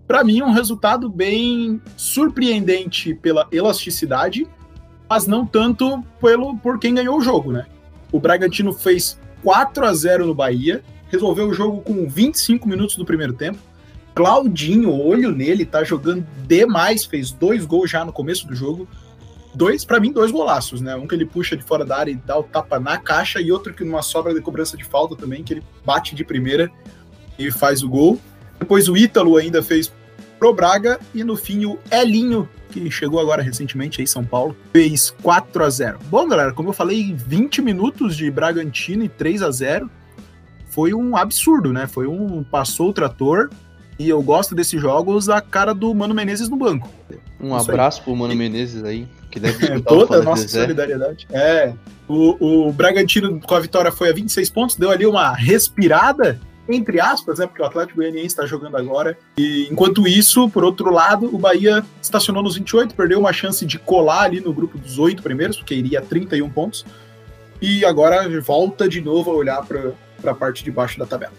Para 0.07 0.23
mim, 0.23 0.41
um 0.41 0.51
resultado 0.51 1.07
bem 1.07 1.79
surpreendente 1.95 3.13
pela 3.13 3.47
elasticidade, 3.51 4.47
mas 5.07 5.27
não 5.27 5.45
tanto 5.45 6.03
pelo 6.19 6.57
por 6.57 6.79
quem 6.79 6.95
ganhou 6.95 7.17
o 7.17 7.21
jogo, 7.21 7.51
né? 7.51 7.67
O 8.11 8.19
Bragantino 8.19 8.73
fez 8.73 9.19
4 9.43 9.85
a 9.85 9.93
0 9.93 10.25
no 10.25 10.33
Bahia, 10.33 10.83
resolveu 11.09 11.47
o 11.47 11.53
jogo 11.53 11.81
com 11.81 12.09
25 12.09 12.67
minutos 12.67 12.95
do 12.95 13.05
primeiro 13.05 13.33
tempo. 13.33 13.59
Claudinho, 14.15 14.91
olho 14.91 15.31
nele, 15.31 15.63
tá 15.63 15.83
jogando 15.83 16.25
demais, 16.47 17.05
fez 17.05 17.31
dois 17.31 17.65
gols 17.65 17.89
já 17.89 18.03
no 18.03 18.11
começo 18.11 18.47
do 18.47 18.55
jogo 18.55 18.87
dois, 19.53 19.85
para 19.85 19.99
mim, 19.99 20.11
dois 20.11 20.31
golaços, 20.31 20.81
né? 20.81 20.95
Um 20.95 21.07
que 21.07 21.15
ele 21.15 21.25
puxa 21.25 21.55
de 21.55 21.63
fora 21.63 21.85
da 21.85 21.97
área 21.97 22.11
e 22.11 22.15
dá 22.15 22.37
o 22.37 22.43
tapa 22.43 22.79
na 22.79 22.97
caixa, 22.97 23.41
e 23.41 23.51
outro 23.51 23.73
que 23.73 23.83
numa 23.83 24.01
sobra 24.01 24.33
de 24.33 24.41
cobrança 24.41 24.77
de 24.77 24.83
falta 24.83 25.15
também, 25.15 25.43
que 25.43 25.53
ele 25.53 25.63
bate 25.85 26.15
de 26.15 26.23
primeira 26.23 26.71
e 27.37 27.51
faz 27.51 27.83
o 27.83 27.89
gol. 27.89 28.19
Depois 28.59 28.87
o 28.87 28.95
Ítalo 28.95 29.37
ainda 29.37 29.61
fez 29.63 29.91
pro 30.39 30.53
Braga 30.53 30.99
e 31.13 31.23
no 31.23 31.35
fim 31.35 31.65
o 31.65 31.79
Elinho, 31.91 32.49
que 32.69 32.89
chegou 32.89 33.19
agora 33.19 33.43
recentemente 33.43 34.01
aí 34.01 34.03
em 34.03 34.07
São 34.07 34.25
Paulo, 34.25 34.55
fez 34.71 35.13
4 35.21 35.63
a 35.63 35.69
0. 35.69 35.99
Bom, 36.05 36.27
galera, 36.27 36.53
como 36.53 36.69
eu 36.69 36.73
falei, 36.73 37.13
20 37.13 37.61
minutos 37.61 38.15
de 38.15 38.29
Bragantino 38.31 39.03
e 39.03 39.09
3 39.09 39.43
a 39.43 39.51
0 39.51 39.89
foi 40.69 40.93
um 40.93 41.17
absurdo, 41.17 41.73
né? 41.73 41.85
Foi 41.85 42.07
um 42.07 42.43
passou 42.43 42.89
o 42.89 42.93
trator 42.93 43.49
e 43.99 44.09
eu 44.09 44.21
gosto 44.23 44.55
desses 44.55 44.81
jogos 44.81 45.29
a 45.29 45.41
cara 45.41 45.73
do 45.75 45.93
Mano 45.93 46.15
Menezes 46.15 46.49
no 46.49 46.55
banco. 46.55 46.89
Um 47.39 47.55
Isso 47.55 47.69
abraço 47.69 47.99
aí. 47.99 48.05
pro 48.05 48.15
Mano 48.15 48.35
Menezes 48.35 48.83
aí, 48.83 49.07
que 49.31 49.39
deve 49.39 49.65
é, 49.65 49.79
toda 49.79 50.17
a 50.17 50.21
nossa 50.21 50.47
solidariedade. 50.47 51.27
É, 51.31 51.73
o, 52.07 52.67
o 52.67 52.71
Bragantino 52.71 53.39
com 53.39 53.55
a 53.55 53.59
vitória 53.59 53.91
foi 53.91 54.09
a 54.09 54.13
26 54.13 54.49
pontos, 54.49 54.75
deu 54.75 54.91
ali 54.91 55.05
uma 55.05 55.33
respirada 55.33 56.39
entre 56.69 56.99
aspas, 56.99 57.39
né, 57.39 57.47
porque 57.47 57.61
o 57.61 57.65
Atlético 57.65 57.97
Goianiense 57.97 58.27
está 58.27 58.45
jogando 58.45 58.77
agora. 58.77 59.17
E 59.37 59.67
enquanto 59.69 60.07
isso, 60.07 60.49
por 60.49 60.63
outro 60.63 60.91
lado, 60.91 61.33
o 61.33 61.37
Bahia 61.37 61.83
estacionou 62.01 62.41
nos 62.41 62.55
28, 62.55 62.95
perdeu 62.95 63.19
uma 63.19 63.33
chance 63.33 63.65
de 63.65 63.77
colar 63.77 64.23
ali 64.23 64.39
no 64.39 64.53
grupo 64.53 64.77
dos 64.77 64.97
oito 64.97 65.21
primeiros, 65.21 65.57
porque 65.57 65.73
iria 65.73 65.99
a 65.99 66.01
31 66.01 66.49
pontos. 66.49 66.85
E 67.61 67.83
agora 67.85 68.27
volta 68.41 68.87
de 68.87 69.01
novo 69.01 69.31
a 69.31 69.33
olhar 69.33 69.65
para 69.65 70.31
a 70.31 70.35
parte 70.35 70.63
de 70.63 70.71
baixo 70.71 70.97
da 70.97 71.05
tabela. 71.05 71.33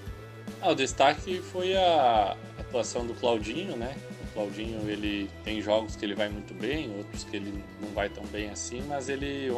Ah, 0.60 0.70
o 0.70 0.74
destaque 0.74 1.40
foi 1.40 1.74
a 1.74 2.36
atuação 2.58 3.06
do 3.06 3.14
Claudinho, 3.14 3.76
né? 3.76 3.96
O 4.32 4.34
Claudinho, 4.34 4.88
ele 4.88 5.28
tem 5.44 5.60
jogos 5.60 5.94
que 5.94 6.04
ele 6.04 6.14
vai 6.14 6.28
muito 6.28 6.54
bem, 6.54 6.90
outros 6.96 7.24
que 7.24 7.36
ele 7.36 7.62
não 7.80 7.90
vai 7.90 8.08
tão 8.08 8.24
bem 8.26 8.48
assim, 8.48 8.82
mas 8.88 9.08
ele 9.08 9.48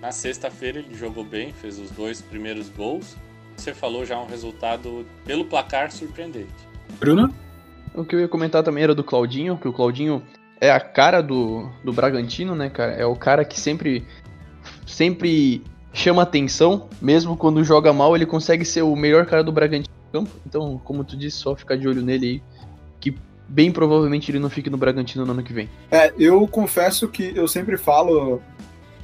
na 0.00 0.10
sexta-feira 0.12 0.78
ele 0.80 0.94
jogou 0.94 1.24
bem, 1.24 1.52
fez 1.52 1.78
os 1.78 1.90
dois 1.90 2.20
primeiros 2.20 2.68
gols 2.68 3.16
você 3.60 3.74
falou 3.74 4.04
já 4.06 4.18
um 4.18 4.26
resultado 4.26 5.06
pelo 5.24 5.44
placar 5.44 5.92
surpreendente. 5.92 6.48
Bruno? 6.98 7.32
O 7.94 8.04
que 8.04 8.14
eu 8.14 8.20
ia 8.20 8.28
comentar 8.28 8.62
também 8.62 8.84
era 8.84 8.94
do 8.94 9.04
Claudinho, 9.04 9.58
que 9.58 9.68
o 9.68 9.72
Claudinho 9.72 10.22
é 10.60 10.70
a 10.70 10.80
cara 10.80 11.20
do, 11.20 11.68
do 11.84 11.92
Bragantino, 11.92 12.54
né, 12.54 12.70
cara? 12.70 12.92
É 12.92 13.04
o 13.04 13.16
cara 13.16 13.44
que 13.44 13.60
sempre, 13.60 14.06
sempre 14.86 15.62
chama 15.92 16.22
atenção, 16.22 16.88
mesmo 17.02 17.36
quando 17.36 17.64
joga 17.64 17.92
mal, 17.92 18.14
ele 18.14 18.26
consegue 18.26 18.64
ser 18.64 18.82
o 18.82 18.94
melhor 18.94 19.26
cara 19.26 19.42
do 19.42 19.52
Bragantino 19.52 19.94
no 20.12 20.20
campo. 20.20 20.36
Então, 20.46 20.80
como 20.84 21.04
tu 21.04 21.16
disse, 21.16 21.38
só 21.38 21.54
ficar 21.56 21.76
de 21.76 21.88
olho 21.88 22.02
nele 22.02 22.26
aí, 22.26 22.42
bem 23.50 23.72
provavelmente 23.72 24.30
ele 24.30 24.38
não 24.38 24.48
fique 24.48 24.70
no 24.70 24.76
Bragantino 24.76 25.26
no 25.26 25.32
ano 25.32 25.42
que 25.42 25.52
vem. 25.52 25.68
É, 25.90 26.12
eu 26.16 26.46
confesso 26.46 27.08
que 27.08 27.32
eu 27.34 27.48
sempre 27.48 27.76
falo 27.76 28.40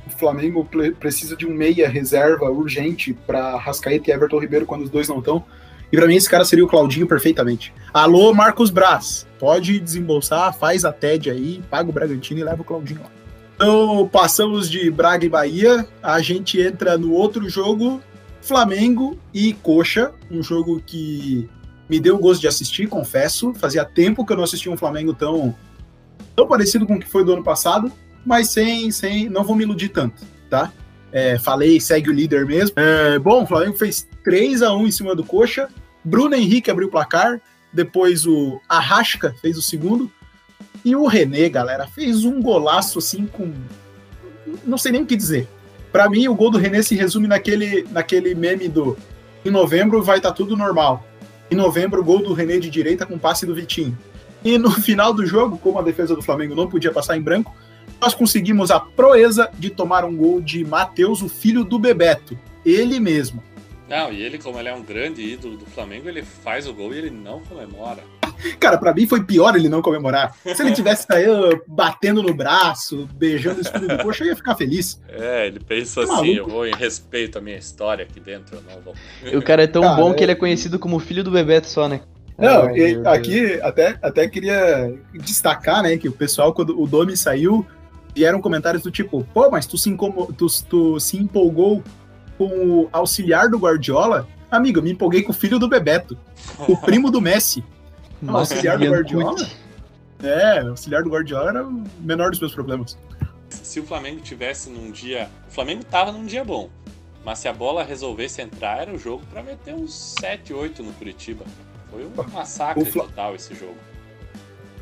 o 0.07 0.11
Flamengo 0.11 0.67
precisa 1.01 1.37
de 1.37 1.45
um 1.45 1.53
meia 1.53 1.89
reserva 1.89 2.49
urgente 2.49 3.13
para 3.13 3.57
Rascaeta 3.57 4.09
e 4.09 4.15
Everton 4.15 4.39
Ribeiro 4.39 4.65
quando 4.65 4.83
os 4.83 4.91
dois 4.91 5.09
não 5.09 5.19
estão. 5.19 5.45
E 5.93 5.97
para 5.97 6.07
mim 6.07 6.15
esse 6.15 6.31
cara 6.31 6.45
seria 6.45 6.65
o 6.65 6.69
Claudinho 6.69 7.07
perfeitamente. 7.07 7.75
Alô, 7.93 8.33
Marcos 8.33 8.71
Braz, 8.71 9.27
pode 9.39 9.79
desembolsar, 9.81 10.57
faz 10.57 10.85
a 10.85 10.93
TED 10.93 11.31
aí, 11.31 11.63
paga 11.69 11.91
o 11.91 11.93
Bragantino 11.93 12.41
e 12.41 12.45
leva 12.45 12.63
o 12.63 12.65
Claudinho 12.65 13.01
lá. 13.03 13.11
Então, 13.57 14.09
passamos 14.13 14.69
de 14.71 14.91
Braga 14.91 15.25
e 15.25 15.29
Bahia, 15.29 15.87
a 16.03 16.21
gente 16.21 16.61
entra 16.61 16.99
no 16.99 17.13
outro 17.13 17.49
jogo, 17.49 18.03
Flamengo 18.43 19.19
e 19.33 19.55
Coxa, 19.55 20.13
um 20.31 20.43
jogo 20.43 20.81
que 20.85 21.49
me 21.89 22.01
deu 22.01 22.19
gosto 22.19 22.41
de 22.41 22.49
assistir, 22.49 22.89
confesso. 22.89 23.55
Fazia 23.55 23.85
tempo 23.85 24.25
que 24.25 24.33
eu 24.33 24.37
não 24.37 24.45
assistia 24.45 24.73
um 24.73 24.77
Flamengo 24.77 25.15
tão, 25.15 25.55
tão 26.35 26.47
parecido 26.47 26.87
com 26.87 26.95
o 26.95 27.01
que 27.01 27.09
foi 27.09 27.25
do 27.25 27.33
ano 27.33 27.43
passado 27.43 27.93
mas 28.27 28.49
sem, 28.49 28.91
sem 28.91 29.29
não 29.29 29.45
vou 29.45 29.55
me 29.55 29.63
iludir 29.63 29.91
tanto, 29.91 30.25
tá? 30.51 30.73
É, 31.13 31.39
falei, 31.39 31.81
segue 31.81 32.11
o 32.11 32.13
líder 32.13 32.45
mesmo. 32.45 32.75
É, 32.77 33.19
bom, 33.21 33.45
o 33.45 33.47
Flamengo 33.47 33.77
fez 33.77 34.07
3 34.25 34.63
a 34.63 34.75
1 34.75 34.89
em 34.89 34.91
cima 34.91 35.15
do 35.15 35.25
Coxa. 35.25 35.69
Bruno 36.05 36.35
Henrique 36.35 36.71
abriu 36.71 36.89
o 36.89 36.91
placar. 36.91 37.41
Depois 37.73 38.27
o 38.27 38.61
Arrasca 38.69 39.35
fez 39.41 39.57
o 39.57 39.63
segundo. 39.63 40.11
E 40.85 40.97
o 40.97 41.07
René, 41.07 41.49
galera, 41.49 41.87
fez 41.87 42.25
um 42.25 42.43
golaço 42.43 42.99
assim 42.99 43.27
com. 43.27 43.55
Não 44.65 44.77
sei 44.77 44.93
nem 44.93 45.03
o 45.03 45.07
que 45.07 45.17
dizer. 45.17 45.49
Para 45.93 46.11
mim, 46.11 46.27
o 46.27 46.35
gol 46.35 46.51
do 46.51 46.59
René 46.59 46.83
se 46.83 46.97
resume 46.97 47.29
naquele, 47.29 47.87
naquele 47.91 48.35
meme 48.35 48.69
do. 48.69 48.99
Em 49.45 49.51
novembro 49.51 50.03
vai 50.03 50.17
estar 50.17 50.31
tá 50.31 50.35
tudo 50.35 50.57
normal. 50.57 51.07
Em 51.51 51.55
novembro, 51.55 52.03
gol 52.03 52.23
do 52.23 52.33
René 52.33 52.59
de 52.59 52.69
direita 52.71 53.07
com 53.07 53.19
passe 53.19 53.47
do 53.47 53.55
Vitinho. 53.55 53.97
E 54.45 54.59
no 54.59 54.71
final 54.83 55.13
do 55.13 55.27
jogo, 55.27 55.59
como 55.59 55.79
a 55.79 55.83
defesa 55.83 56.15
do 56.15 56.23
Flamengo 56.23 56.55
não 56.55 56.69
podia 56.69 56.93
passar 56.93 57.17
em 57.17 57.23
branco, 57.23 57.55
nós 58.01 58.15
conseguimos 58.15 58.71
a 58.71 58.81
proeza 58.81 59.51
de 59.59 59.71
tomar 59.71 60.05
um 60.05 60.17
gol 60.17 60.41
de 60.41 60.65
Matheus, 60.65 61.23
o 61.23 61.29
filho 61.29 61.65
do 61.65 61.79
Bebeto. 61.79 62.39
Ele 62.65 62.99
mesmo. 62.99 63.43
Não, 63.89 64.13
e 64.13 64.23
ele, 64.23 64.39
como 64.39 64.59
ele 64.59 64.69
é 64.69 64.75
um 64.75 64.83
grande 64.83 65.23
ídolo 65.23 65.57
do 65.57 65.67
Flamengo, 65.67 66.09
ele 66.09 66.23
faz 66.23 66.67
o 66.67 66.75
gol 66.75 66.93
e 66.93 66.99
ele 66.99 67.11
não 67.11 67.41
comemora. 67.41 68.03
Cara, 68.59 68.77
para 68.77 68.93
mim 68.93 69.07
foi 69.07 69.23
pior 69.23 69.55
ele 69.57 69.69
não 69.69 69.81
comemorar. 69.81 70.37
Se 70.45 70.63
ele 70.63 70.73
tivesse 70.73 71.07
saído 71.07 71.63
batendo 71.67 72.23
no 72.23 72.35
braço, 72.35 73.09
beijando 73.15 73.59
o 73.59 73.63
escudo 73.63 73.89
do 73.89 74.03
coxa, 74.03 74.25
eu 74.25 74.29
ia 74.29 74.37
ficar 74.37 74.55
feliz. 74.55 75.01
É, 75.09 75.47
ele 75.47 75.61
pensa 75.61 76.07
tá 76.07 76.15
assim, 76.15 76.35
eu 76.35 76.47
vou 76.47 76.67
em 76.67 76.75
respeito 76.75 77.39
à 77.39 77.41
minha 77.41 77.57
história 77.57 78.05
aqui 78.05 78.21
dentro, 78.21 78.57
eu 78.57 78.63
não 78.63 78.83
vou. 78.83 78.95
o 79.39 79.43
cara 79.43 79.63
é 79.63 79.67
tão 79.67 79.83
cara, 79.83 79.95
bom 79.95 80.13
que 80.13 80.23
ele 80.23 80.33
é 80.33 80.37
conhecido 80.37 80.79
como 80.79 80.99
filho 80.99 81.25
do 81.25 81.31
Bebeto 81.31 81.69
só, 81.69 81.89
né? 81.89 82.01
Não, 82.37 82.69
aqui 83.11 83.59
até, 83.63 83.99
até 84.03 84.29
queria 84.29 84.95
destacar, 85.15 85.83
né, 85.83 85.97
que 85.97 86.09
o 86.09 86.13
pessoal, 86.13 86.53
quando 86.53 86.79
o 86.79 86.87
Domi 86.87 87.17
saiu, 87.17 87.67
vieram 88.15 88.43
comentários 88.43 88.83
do 88.83 88.91
tipo, 88.91 89.27
pô, 89.33 89.51
mas 89.51 89.65
tu 89.65 89.79
se, 89.79 89.97
tu, 90.37 90.47
tu 90.69 91.01
se 91.01 91.17
empolgou 91.17 91.83
com 92.37 92.47
o 92.47 92.89
auxiliar 92.93 93.49
do 93.49 93.59
Guardiola? 93.59 94.29
Amigo, 94.51 94.79
eu 94.79 94.83
me 94.83 94.93
empolguei 94.93 95.23
com 95.23 95.33
o 95.33 95.35
filho 95.35 95.59
do 95.59 95.69
Bebeto, 95.69 96.17
o 96.69 96.77
primo 96.83 97.11
do 97.11 97.21
Messi. 97.21 97.65
O 98.23 98.31
auxiliar 98.31 98.79
do 98.79 98.87
Guardiola? 98.87 99.47
É, 100.23 100.63
o 100.65 100.71
auxiliar 100.71 101.03
do 101.03 101.11
Guardiola 101.11 101.51
era 101.51 101.67
o 101.67 101.85
menor 102.01 102.31
dos 102.31 102.41
meus 102.41 102.55
problemas. 102.55 102.97
Se 103.49 103.81
o 103.81 103.85
Flamengo 103.85 104.21
tivesse 104.21 104.71
num 104.71 104.91
dia. 104.91 105.29
O 105.49 105.53
Flamengo 105.53 105.85
tava 105.85 106.13
num 106.13 106.25
dia 106.25 106.45
bom. 106.45 106.71
Mas 107.25 107.41
se 107.41 107.49
a 107.49 107.53
bola 107.53 107.83
resolvesse 107.83 108.41
entrar, 108.41 108.83
era 108.83 108.95
o 108.95 108.99
jogo 108.99 109.25
para 109.33 109.43
meter 109.43 109.75
uns 109.75 110.15
7, 110.21 110.55
8 110.55 110.83
no 110.83 110.93
Curitiba. 110.93 111.45
Foi 111.91 112.07
um 112.07 112.33
massacre 112.33 112.85
Fla... 112.85 113.05
total 113.05 113.35
esse 113.35 113.55
jogo. 113.55 113.77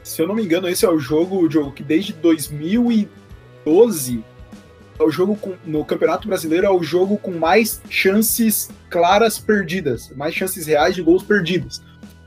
Se 0.02 0.20
eu 0.20 0.28
não 0.28 0.34
me 0.34 0.44
engano, 0.44 0.68
esse 0.68 0.84
é 0.84 0.88
o 0.88 0.98
jogo, 0.98 1.38
o 1.38 1.50
jogo 1.50 1.72
que 1.72 1.82
desde 1.82 2.12
2000 2.12 2.92
e 2.92 3.08
12 3.64 4.22
é 4.98 5.02
o 5.02 5.10
jogo 5.10 5.36
com, 5.36 5.54
no 5.64 5.84
Campeonato 5.84 6.28
Brasileiro 6.28 6.66
é 6.66 6.70
o 6.70 6.82
jogo 6.82 7.16
com 7.18 7.32
mais 7.32 7.82
chances 7.90 8.70
claras 8.88 9.38
perdidas, 9.38 10.12
mais 10.16 10.34
chances 10.34 10.66
reais 10.66 10.94
de 10.94 11.02
gols 11.02 11.22
perdidos. 11.22 11.82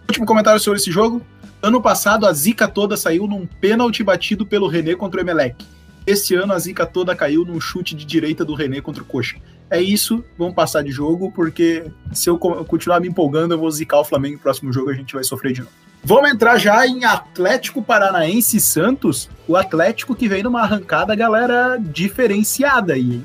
Último 0.08 0.26
comentário 0.26 0.60
sobre 0.60 0.80
esse 0.80 0.92
jogo. 0.92 1.22
Ano 1.62 1.82
passado 1.82 2.26
a 2.26 2.34
zica 2.34 2.68
toda 2.68 2.96
saiu 2.96 3.28
num 3.28 3.46
pênalti 3.46 4.04
batido 4.04 4.46
pelo 4.46 4.68
René 4.68 4.96
contra 4.96 5.20
o 5.20 5.24
Emelec. 5.24 5.66
Esse 6.06 6.36
ano 6.36 6.54
a 6.54 6.60
zica 6.60 6.86
toda 6.86 7.16
caiu 7.16 7.44
num 7.44 7.60
chute 7.60 7.96
de 7.96 8.06
direita 8.06 8.46
do 8.46 8.54
René 8.54 8.80
contra 8.80 9.04
o 9.04 9.06
Coxa. 9.06 9.38
É 9.70 9.82
isso, 9.82 10.24
vamos 10.38 10.56
passar 10.56 10.82
de 10.82 10.92
jogo, 10.92 11.32
porque 11.32 11.86
se 12.14 12.30
eu 12.30 12.38
continuar 12.38 13.02
me 13.02 13.10
empolgando, 13.10 13.54
eu 13.54 13.60
vou 13.60 13.70
zicar 13.70 14.00
o 14.00 14.06
Flamengo 14.06 14.36
no 14.36 14.42
próximo 14.42 14.72
jogo, 14.72 14.90
a 14.90 14.94
gente 14.94 15.14
vai 15.14 15.24
sofrer 15.24 15.52
de 15.52 15.62
novo. 15.62 15.87
Vamos 16.04 16.30
entrar 16.32 16.58
já 16.58 16.88
em 16.88 17.04
Atlético 17.04 17.82
Paranaense 17.82 18.60
Santos. 18.60 19.30
O 19.48 19.56
Atlético 19.56 20.16
que 20.16 20.28
vem 20.28 20.44
numa 20.44 20.62
arrancada, 20.62 21.16
galera, 21.16 21.78
diferenciada 21.78 22.94
aí. 22.94 23.22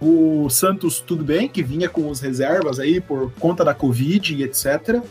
O 0.00 0.48
Santos, 0.50 1.00
tudo 1.00 1.24
bem, 1.24 1.48
que 1.48 1.62
vinha 1.62 1.88
com 1.88 2.08
os 2.08 2.20
reservas 2.20 2.78
aí 2.78 3.00
por 3.00 3.32
conta 3.38 3.64
da 3.64 3.74
Covid 3.74 4.34
e 4.34 4.42
etc. 4.42 5.02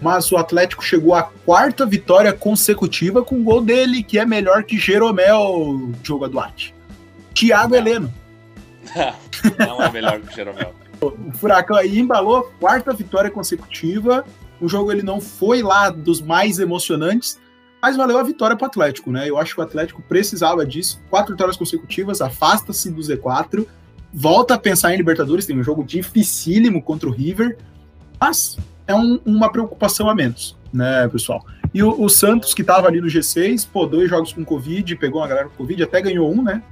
Mas 0.00 0.30
o 0.32 0.36
Atlético 0.36 0.84
chegou 0.84 1.14
à 1.14 1.22
quarta 1.22 1.86
vitória 1.86 2.32
consecutiva 2.32 3.22
com 3.22 3.36
o 3.36 3.42
gol 3.42 3.60
dele, 3.60 4.02
que 4.02 4.18
é 4.18 4.26
melhor 4.26 4.64
que 4.64 4.78
Jeromel, 4.78 5.92
Diogo 6.02 6.28
Duarte. 6.28 6.74
Thiago 7.32 7.74
Heleno. 7.74 8.12
Não 9.58 9.82
é 9.82 9.90
melhor 9.90 10.20
que 10.20 10.34
Jeromel. 10.34 10.74
O 11.00 11.32
Furacão 11.32 11.76
aí 11.76 11.98
embalou 11.98 12.52
quarta 12.60 12.92
vitória 12.92 13.30
consecutiva 13.30 14.24
o 14.60 14.68
jogo 14.68 14.92
ele 14.92 15.02
não 15.02 15.20
foi 15.20 15.62
lá 15.62 15.90
dos 15.90 16.20
mais 16.20 16.58
emocionantes, 16.58 17.38
mas 17.82 17.96
valeu 17.96 18.18
a 18.18 18.22
vitória 18.22 18.56
para 18.56 18.64
o 18.64 18.68
Atlético, 18.68 19.12
né? 19.12 19.28
Eu 19.28 19.36
acho 19.36 19.54
que 19.54 19.60
o 19.60 19.64
Atlético 19.64 20.02
precisava 20.02 20.64
disso. 20.64 21.02
Quatro 21.10 21.32
vitórias 21.32 21.56
consecutivas, 21.56 22.22
afasta-se 22.22 22.90
do 22.90 23.00
Z4, 23.00 23.66
volta 24.12 24.54
a 24.54 24.58
pensar 24.58 24.94
em 24.94 24.96
Libertadores, 24.96 25.44
tem 25.44 25.58
um 25.58 25.62
jogo 25.62 25.84
dificílimo 25.84 26.80
contra 26.80 27.08
o 27.08 27.12
River, 27.12 27.58
mas 28.18 28.56
é 28.86 28.94
um, 28.94 29.20
uma 29.24 29.50
preocupação 29.50 30.08
a 30.08 30.14
menos, 30.14 30.56
né, 30.72 31.06
pessoal? 31.08 31.44
E 31.74 31.82
o, 31.82 32.00
o 32.00 32.08
Santos, 32.08 32.54
que 32.54 32.62
estava 32.62 32.86
ali 32.86 33.00
no 33.00 33.08
G6, 33.08 33.68
pô, 33.70 33.84
dois 33.84 34.08
jogos 34.08 34.32
com 34.32 34.44
Covid, 34.44 34.94
pegou 34.96 35.20
uma 35.20 35.28
galera 35.28 35.48
com 35.48 35.56
Covid, 35.56 35.82
até 35.82 36.00
ganhou 36.00 36.32
um, 36.32 36.42
né? 36.42 36.62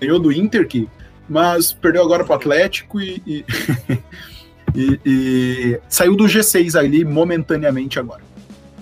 Ganhou 0.00 0.18
do 0.18 0.32
Inter, 0.32 0.66
que, 0.66 0.88
mas 1.28 1.72
perdeu 1.72 2.02
agora 2.02 2.24
para 2.24 2.32
o 2.32 2.36
Atlético 2.36 3.00
e... 3.00 3.22
e... 3.26 3.44
E, 4.74 5.00
e 5.04 5.80
saiu 5.88 6.16
do 6.16 6.24
G6 6.24 6.78
ali 6.78 7.04
momentaneamente 7.04 7.98
agora. 7.98 8.22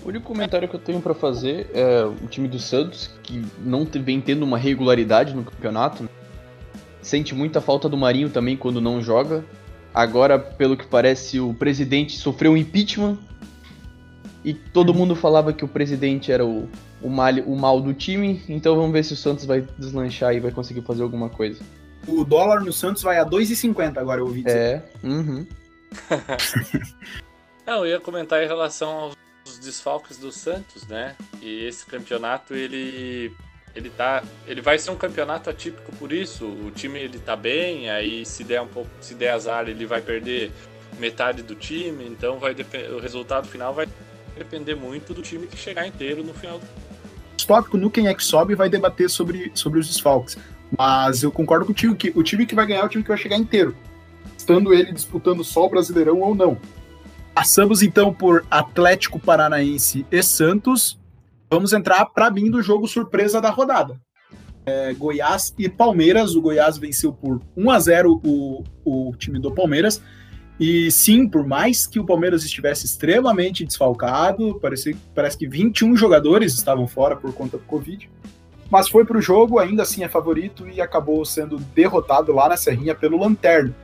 O 0.04 0.08
único 0.08 0.24
comentário 0.24 0.68
que 0.68 0.76
eu 0.76 0.80
tenho 0.80 1.00
para 1.00 1.14
fazer 1.14 1.68
é 1.74 2.04
o 2.04 2.28
time 2.28 2.46
do 2.46 2.60
Santos, 2.60 3.10
que 3.22 3.44
não 3.58 3.84
vem 3.84 4.20
tendo 4.20 4.44
uma 4.44 4.56
regularidade 4.56 5.34
no 5.34 5.42
campeonato. 5.42 6.04
Né? 6.04 6.08
Sente 7.02 7.34
muita 7.34 7.60
falta 7.60 7.88
do 7.88 7.96
Marinho 7.96 8.30
também 8.30 8.56
quando 8.56 8.80
não 8.80 9.02
joga. 9.02 9.44
Agora, 9.92 10.38
pelo 10.38 10.76
que 10.76 10.86
parece, 10.86 11.40
o 11.40 11.54
presidente 11.54 12.16
sofreu 12.18 12.52
um 12.52 12.56
impeachment. 12.56 13.18
e 14.44 14.54
todo 14.54 14.94
mundo 14.94 15.16
falava 15.16 15.52
que 15.52 15.64
o 15.64 15.68
presidente 15.68 16.30
era 16.30 16.46
o, 16.46 16.68
o, 17.02 17.08
mal, 17.08 17.32
o 17.46 17.56
mal 17.56 17.80
do 17.80 17.92
time, 17.92 18.42
então 18.48 18.76
vamos 18.76 18.92
ver 18.92 19.04
se 19.04 19.12
o 19.12 19.16
Santos 19.16 19.44
vai 19.44 19.66
deslanchar 19.76 20.34
e 20.34 20.40
vai 20.40 20.52
conseguir 20.52 20.82
fazer 20.82 21.02
alguma 21.02 21.28
coisa. 21.28 21.60
O 22.06 22.24
dólar 22.24 22.60
no 22.60 22.72
Santos 22.72 23.02
vai 23.02 23.18
a 23.18 23.26
2,50 23.26 23.96
agora, 23.96 24.20
eu 24.20 24.26
ouvi 24.26 24.44
dizer. 24.44 24.56
É, 24.56 24.84
uhum. 25.02 25.44
Não, 27.66 27.84
eu 27.84 27.86
ia 27.86 28.00
comentar 28.00 28.42
em 28.42 28.46
relação 28.46 29.12
aos 29.44 29.58
desfalques 29.58 30.18
do 30.18 30.30
Santos, 30.30 30.86
né? 30.86 31.16
E 31.42 31.64
esse 31.64 31.84
campeonato 31.86 32.54
ele 32.54 33.34
ele 33.74 33.90
tá, 33.90 34.22
ele 34.46 34.62
vai 34.62 34.78
ser 34.78 34.90
um 34.90 34.96
campeonato 34.96 35.50
atípico 35.50 35.92
por 35.96 36.10
isso. 36.10 36.46
O 36.46 36.70
time 36.70 36.98
ele 36.98 37.18
tá 37.18 37.36
bem, 37.36 37.90
aí 37.90 38.24
se 38.24 38.42
der 38.42 38.62
um 38.62 38.66
pouco, 38.66 38.88
se 39.00 39.14
der 39.14 39.32
azar, 39.32 39.68
ele 39.68 39.84
vai 39.84 40.00
perder 40.00 40.50
metade 40.98 41.42
do 41.42 41.54
time, 41.54 42.06
então 42.06 42.38
vai 42.38 42.56
o 42.90 42.98
resultado 42.98 43.46
final 43.46 43.74
vai 43.74 43.86
depender 44.36 44.74
muito 44.74 45.12
do 45.12 45.20
time 45.20 45.46
que 45.46 45.56
chegar 45.56 45.86
inteiro 45.86 46.24
no 46.24 46.32
final. 46.32 46.58
O 46.58 47.46
tópico 47.46 47.76
no 47.76 47.90
quem 47.90 48.08
é 48.08 48.14
que 48.14 48.24
sobe 48.24 48.54
vai 48.54 48.68
debater 48.68 49.10
sobre, 49.10 49.52
sobre 49.54 49.78
os 49.78 49.86
desfalques. 49.86 50.36
Mas 50.76 51.22
eu 51.22 51.30
concordo 51.30 51.64
contigo 51.64 51.94
que 51.94 52.10
o 52.14 52.22
time 52.22 52.44
que 52.44 52.54
vai 52.54 52.66
ganhar 52.66 52.80
é 52.80 52.84
o 52.84 52.88
time 52.88 53.04
que 53.04 53.08
vai 53.08 53.18
chegar 53.18 53.36
inteiro, 53.36 53.76
estando 54.46 54.72
ele 54.72 54.92
disputando 54.92 55.42
só 55.42 55.66
o 55.66 55.68
Brasileirão 55.68 56.20
ou 56.20 56.34
não. 56.34 56.56
Passamos 57.34 57.82
então 57.82 58.14
por 58.14 58.46
Atlético 58.48 59.18
Paranaense 59.18 60.06
e 60.10 60.22
Santos. 60.22 60.98
Vamos 61.50 61.72
entrar 61.72 62.06
para 62.06 62.30
mim 62.30 62.48
do 62.48 62.62
jogo 62.62 62.86
surpresa 62.86 63.40
da 63.40 63.50
rodada. 63.50 64.00
É, 64.64 64.94
Goiás 64.94 65.52
e 65.58 65.68
Palmeiras. 65.68 66.36
O 66.36 66.40
Goiás 66.40 66.78
venceu 66.78 67.12
por 67.12 67.42
1 67.56 67.70
a 67.70 67.78
0 67.78 68.20
o, 68.24 68.64
o 68.84 69.12
time 69.16 69.38
do 69.38 69.52
Palmeiras. 69.52 70.00
E 70.58 70.90
sim, 70.90 71.28
por 71.28 71.44
mais 71.44 71.86
que 71.86 72.00
o 72.00 72.06
Palmeiras 72.06 72.44
estivesse 72.44 72.86
extremamente 72.86 73.64
desfalcado, 73.64 74.58
parece, 74.60 74.96
parece 75.14 75.36
que 75.36 75.46
21 75.46 75.94
jogadores 75.96 76.54
estavam 76.54 76.86
fora 76.86 77.14
por 77.14 77.34
conta 77.34 77.58
do 77.58 77.64
Covid, 77.64 78.08
mas 78.70 78.88
foi 78.88 79.04
para 79.04 79.18
o 79.18 79.20
jogo, 79.20 79.58
ainda 79.58 79.82
assim 79.82 80.02
é 80.02 80.08
favorito 80.08 80.66
e 80.66 80.80
acabou 80.80 81.22
sendo 81.26 81.58
derrotado 81.58 82.32
lá 82.32 82.48
na 82.48 82.56
Serrinha 82.56 82.94
pelo 82.94 83.18
Lanterno. 83.18 83.74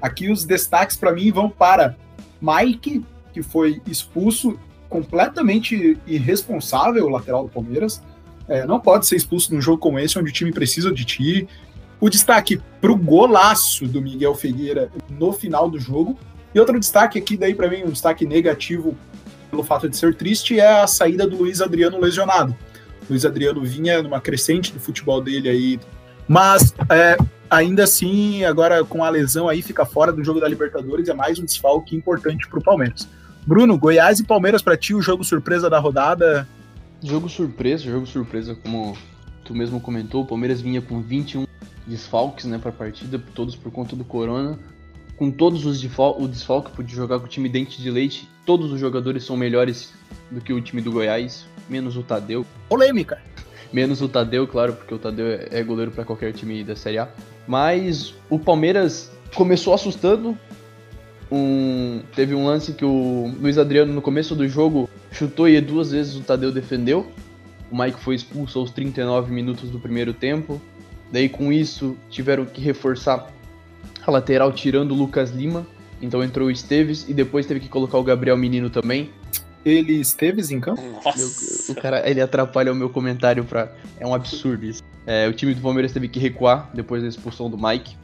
Aqui 0.00 0.30
os 0.30 0.44
destaques 0.44 0.96
para 0.96 1.12
mim 1.12 1.30
vão 1.30 1.48
para 1.48 1.96
Mike, 2.40 3.04
que 3.32 3.42
foi 3.42 3.80
expulso 3.86 4.58
completamente 4.88 5.98
irresponsável, 6.06 7.06
o 7.06 7.08
lateral 7.08 7.44
do 7.44 7.50
Palmeiras. 7.50 8.02
É, 8.48 8.64
não 8.66 8.78
pode 8.78 9.06
ser 9.06 9.16
expulso 9.16 9.52
num 9.52 9.60
jogo 9.60 9.78
como 9.78 9.98
esse, 9.98 10.18
onde 10.18 10.30
o 10.30 10.32
time 10.32 10.52
precisa 10.52 10.92
de 10.92 11.04
ti. 11.04 11.48
O 12.00 12.08
destaque 12.08 12.60
para 12.80 12.92
o 12.92 12.96
golaço 12.96 13.86
do 13.86 14.00
Miguel 14.00 14.34
Figueira 14.34 14.90
no 15.10 15.32
final 15.32 15.68
do 15.68 15.78
jogo. 15.80 16.16
E 16.54 16.60
outro 16.60 16.78
destaque 16.78 17.18
aqui, 17.18 17.36
daí 17.36 17.54
para 17.54 17.68
mim, 17.68 17.82
um 17.84 17.90
destaque 17.90 18.24
negativo 18.24 18.96
pelo 19.50 19.62
fato 19.62 19.88
de 19.88 19.96
ser 19.96 20.14
triste, 20.14 20.58
é 20.58 20.82
a 20.82 20.86
saída 20.86 21.26
do 21.26 21.36
Luiz 21.36 21.60
Adriano 21.60 21.98
lesionado. 21.98 22.56
Luiz 23.08 23.24
Adriano 23.24 23.64
vinha 23.64 24.02
numa 24.02 24.20
crescente 24.20 24.72
do 24.72 24.80
futebol 24.80 25.20
dele 25.20 25.48
aí. 25.48 25.80
Mas 26.28 26.74
é, 26.90 27.16
ainda 27.50 27.84
assim, 27.84 28.44
agora 28.44 28.84
com 28.84 29.04
a 29.04 29.08
lesão 29.08 29.48
aí, 29.48 29.62
fica 29.62 29.84
fora 29.84 30.12
do 30.12 30.22
jogo 30.22 30.40
da 30.40 30.48
Libertadores, 30.48 31.08
é 31.08 31.14
mais 31.14 31.38
um 31.38 31.44
desfalque 31.44 31.94
importante 31.94 32.48
para 32.48 32.58
o 32.58 32.62
Palmeiras. 32.62 33.08
Bruno, 33.46 33.78
Goiás 33.78 34.18
e 34.18 34.24
Palmeiras 34.24 34.62
para 34.62 34.76
ti, 34.76 34.94
o 34.94 35.00
jogo 35.00 35.22
surpresa 35.24 35.70
da 35.70 35.78
rodada? 35.78 36.48
Jogo 37.02 37.28
surpresa, 37.28 37.84
jogo 37.84 38.06
surpresa, 38.06 38.54
como 38.54 38.96
tu 39.44 39.54
mesmo 39.54 39.80
comentou, 39.80 40.22
o 40.22 40.26
Palmeiras 40.26 40.60
vinha 40.60 40.82
com 40.82 41.00
21 41.00 41.46
desfalques 41.86 42.46
né, 42.46 42.58
para 42.58 42.70
a 42.70 42.72
partida, 42.72 43.22
todos 43.34 43.54
por 43.54 43.70
conta 43.70 43.94
do 43.94 44.04
Corona. 44.04 44.58
Com 45.16 45.30
todos 45.30 45.64
os 45.64 45.80
desfalques, 45.80 46.24
o 46.24 46.28
desfalque 46.28 46.72
podia 46.72 46.94
jogar 46.94 47.18
com 47.20 47.26
o 47.26 47.28
time 47.28 47.48
dente 47.48 47.80
de 47.80 47.90
leite. 47.90 48.28
Todos 48.44 48.70
os 48.70 48.78
jogadores 48.78 49.24
são 49.24 49.36
melhores 49.36 49.94
do 50.30 50.40
que 50.40 50.52
o 50.52 50.60
time 50.60 50.82
do 50.82 50.92
Goiás, 50.92 51.46
menos 51.70 51.96
o 51.96 52.02
Tadeu. 52.02 52.44
Polêmica. 52.68 53.22
Menos 53.72 54.02
o 54.02 54.08
Tadeu, 54.08 54.46
claro, 54.46 54.74
porque 54.74 54.92
o 54.92 54.98
Tadeu 54.98 55.26
é 55.50 55.62
goleiro 55.62 55.90
para 55.90 56.04
qualquer 56.04 56.32
time 56.32 56.62
da 56.62 56.76
Série 56.76 56.98
A. 56.98 57.08
Mas 57.46 58.14
o 58.28 58.38
Palmeiras 58.38 59.10
começou 59.34 59.74
assustando. 59.74 60.36
Um, 61.30 62.02
teve 62.14 62.34
um 62.34 62.46
lance 62.46 62.72
que 62.72 62.84
o 62.84 63.32
Luiz 63.40 63.58
Adriano, 63.58 63.92
no 63.92 64.00
começo 64.00 64.34
do 64.34 64.48
jogo, 64.48 64.88
chutou 65.10 65.48
e 65.48 65.60
duas 65.60 65.90
vezes 65.90 66.16
o 66.16 66.20
Tadeu 66.20 66.52
defendeu. 66.52 67.10
O 67.70 67.76
Mike 67.76 68.00
foi 68.00 68.14
expulso 68.14 68.58
aos 68.58 68.70
39 68.70 69.32
minutos 69.32 69.70
do 69.70 69.78
primeiro 69.78 70.12
tempo. 70.12 70.60
Daí 71.10 71.28
com 71.28 71.52
isso 71.52 71.96
tiveram 72.10 72.44
que 72.44 72.60
reforçar 72.60 73.28
a 74.04 74.10
lateral 74.10 74.52
tirando 74.52 74.92
o 74.92 74.94
Lucas 74.94 75.30
Lima. 75.30 75.66
Então 76.00 76.22
entrou 76.22 76.48
o 76.48 76.50
Esteves 76.50 77.08
e 77.08 77.14
depois 77.14 77.46
teve 77.46 77.60
que 77.60 77.68
colocar 77.68 77.98
o 77.98 78.04
Gabriel 78.04 78.36
Menino 78.36 78.70
também. 78.70 79.10
Ele 79.64 79.94
Esteves 79.94 80.50
em 80.50 80.60
campo? 80.60 80.80
Nossa. 81.04 81.72
o 81.72 81.74
cara, 81.74 82.08
ele 82.08 82.20
atrapalha 82.20 82.72
o 82.72 82.74
meu 82.74 82.88
comentário 82.88 83.44
pra. 83.44 83.72
É 83.98 84.06
um 84.06 84.14
absurdo 84.14 84.64
isso. 84.64 84.82
É, 85.06 85.28
o 85.28 85.32
time 85.32 85.54
do 85.54 85.60
Palmeiras 85.60 85.92
teve 85.92 86.08
que 86.08 86.18
recuar 86.18 86.68
depois 86.74 87.02
da 87.02 87.08
expulsão 87.08 87.48
do 87.48 87.56
Mike. 87.56 87.96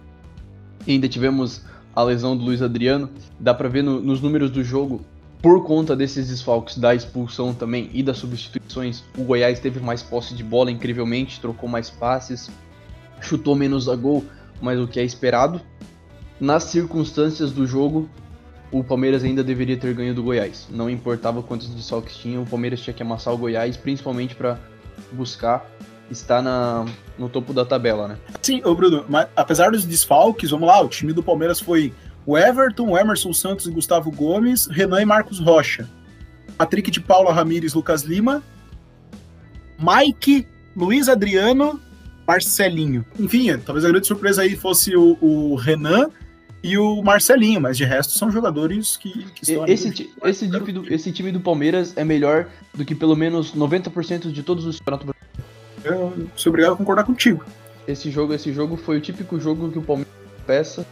E 0.87 0.93
ainda 0.93 1.09
tivemos 1.09 1.63
a 1.95 2.03
lesão 2.03 2.37
do 2.37 2.45
Luiz 2.45 2.63
Adriano. 2.63 3.11
Dá 3.39 3.53
pra 3.53 3.69
ver 3.69 3.83
no, 3.83 4.01
nos 4.01 4.21
números 4.21 4.51
do 4.51 4.63
jogo 4.63 5.05
por 5.43 5.65
conta 5.65 5.97
desses 5.97 6.29
desfalques 6.29 6.79
da 6.79 6.95
expulsão 6.95 7.53
também 7.53 7.91
e 7.93 8.01
das 8.01 8.19
substituições, 8.19 9.03
o 9.19 9.25
Goiás 9.25 9.59
teve 9.59 9.81
mais 9.81 10.01
posse 10.01 10.37
de 10.37 10.45
bola 10.45 10.71
incrivelmente, 10.71 11.41
trocou 11.41 11.69
mais 11.69 11.91
passes, 11.91 12.49
chutou 13.21 13.57
menos 13.57 13.89
a 13.89 13.97
gol, 13.97 14.25
mas 14.61 14.79
o 14.79 14.87
que 14.87 15.01
é 15.01 15.03
esperado. 15.03 15.61
Nas 16.39 16.65
circunstâncias 16.65 17.51
do 17.51 17.67
jogo, 17.67 18.09
o 18.71 18.85
Palmeiras 18.85 19.25
ainda 19.25 19.43
deveria 19.43 19.77
ter 19.77 19.93
ganho 19.95 20.15
do 20.15 20.23
Goiás. 20.23 20.69
Não 20.71 20.89
importava 20.89 21.43
quantos 21.43 21.69
desfalques 21.69 22.17
tinha, 22.17 22.41
o 22.41 22.47
Palmeiras 22.47 22.81
tinha 22.81 22.95
que 22.95 23.03
amassar 23.03 23.35
o 23.35 23.37
Goiás, 23.37 23.77
principalmente 23.77 24.37
para 24.37 24.61
buscar 25.11 25.69
estar 26.13 26.43
na, 26.43 26.85
no 27.19 27.29
topo 27.29 27.53
da 27.53 27.65
tabela, 27.65 28.09
né? 28.09 28.19
Sim, 28.41 28.63
ô 28.65 28.75
Bruno, 28.75 29.05
mas 29.09 29.29
apesar 29.37 29.71
dos 29.71 29.85
desfalques, 29.85 30.51
vamos 30.51 30.69
lá, 30.69 30.81
o 30.81 30.89
time 30.89 31.13
do 31.13 31.23
Palmeiras 31.23 31.61
foi 31.61 31.93
o 32.25 32.39
Everton, 32.39 32.91
o 32.91 32.99
Emerson 32.99 33.33
Santos 33.33 33.67
e 33.67 33.71
Gustavo 33.71 34.11
Gomes, 34.11 34.67
Renan 34.67 35.03
e 35.03 35.05
Marcos 35.05 35.41
Rocha, 35.41 35.89
Patrick 36.57 36.91
de 36.91 37.01
Paula 37.01 37.33
Ramires, 37.33 37.75
Lucas 37.75 38.03
Lima, 38.03 38.43
Mike, 39.79 40.47
Luiz 40.77 41.09
Adriano 41.09 41.81
Marcelinho. 42.27 43.05
Enfim, 43.19 43.57
talvez 43.59 43.85
a 43.85 43.89
grande 43.89 44.07
surpresa 44.07 44.43
aí 44.43 44.57
fosse 44.57 44.97
o, 44.97 45.19
o 45.21 45.55
Renan 45.57 46.09
e 46.63 46.79
o 46.79 47.03
Marcelinho, 47.03 47.61
mas 47.61 47.77
de 47.77 47.85
resto 47.85 48.13
são 48.13 48.31
jogadores 48.31 48.97
que, 48.97 49.11
que 49.33 49.43
estão 49.43 49.67
esse, 49.67 49.89
ali. 49.89 50.11
Esse, 50.25 50.49
time 50.49 50.73
do, 50.73 50.95
esse 50.95 51.13
time 51.13 51.33
do 51.33 51.41
Palmeiras 51.41 51.93
é 51.97 52.05
melhor 52.05 52.49
do 52.73 52.85
que 52.85 52.95
pelo 52.95 53.17
menos 53.17 53.53
90% 53.53 54.31
de 54.31 54.43
todos 54.43 54.65
os 54.65 54.79
campeonatos 54.79 55.12
Eu 55.85 56.29
sou 56.37 56.51
obrigado 56.51 56.75
a 56.75 56.77
concordar 56.77 57.05
contigo. 57.05 57.45
Esse 57.87 58.11
jogo, 58.11 58.33
esse 58.33 58.53
jogo 58.53 58.77
foi 58.77 58.99
o 58.99 59.01
típico 59.01 59.41
jogo 59.41 59.71
que 59.71 59.79
o 59.79 59.83
Palmeiras 59.83 60.13
peça 60.47 60.87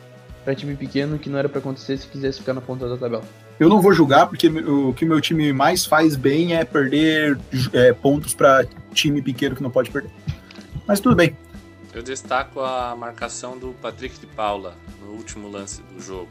para 0.44 0.54
time 0.54 0.74
pequeno 0.74 1.18
que 1.18 1.28
não 1.28 1.38
era 1.38 1.48
para 1.48 1.58
acontecer 1.58 1.96
se 1.98 2.06
quisesse 2.06 2.38
ficar 2.38 2.54
na 2.54 2.60
ponta 2.60 2.88
da 2.88 2.96
tabela. 2.96 3.22
Eu 3.58 3.68
não 3.68 3.80
vou 3.80 3.92
julgar, 3.92 4.26
porque 4.26 4.48
o 4.48 4.94
que 4.94 5.04
o 5.04 5.08
meu 5.08 5.20
time 5.20 5.52
mais 5.52 5.84
faz 5.84 6.16
bem 6.16 6.56
é 6.56 6.64
perder 6.64 7.38
é, 7.72 7.92
pontos 7.92 8.32
para 8.32 8.66
time 8.94 9.20
pequeno 9.20 9.54
que 9.54 9.62
não 9.62 9.70
pode 9.70 9.90
perder. 9.90 10.10
Mas 10.86 10.98
tudo 10.98 11.14
bem. 11.14 11.36
Eu 11.92 12.02
destaco 12.02 12.60
a 12.60 12.96
marcação 12.96 13.58
do 13.58 13.72
Patrick 13.74 14.18
de 14.18 14.26
Paula 14.26 14.74
no 15.02 15.12
último 15.12 15.50
lance 15.50 15.82
do 15.82 16.00
jogo. 16.00 16.28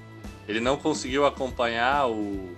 Ele 0.48 0.60
não 0.60 0.78
conseguiu 0.78 1.26
acompanhar 1.26 2.10
o, 2.10 2.50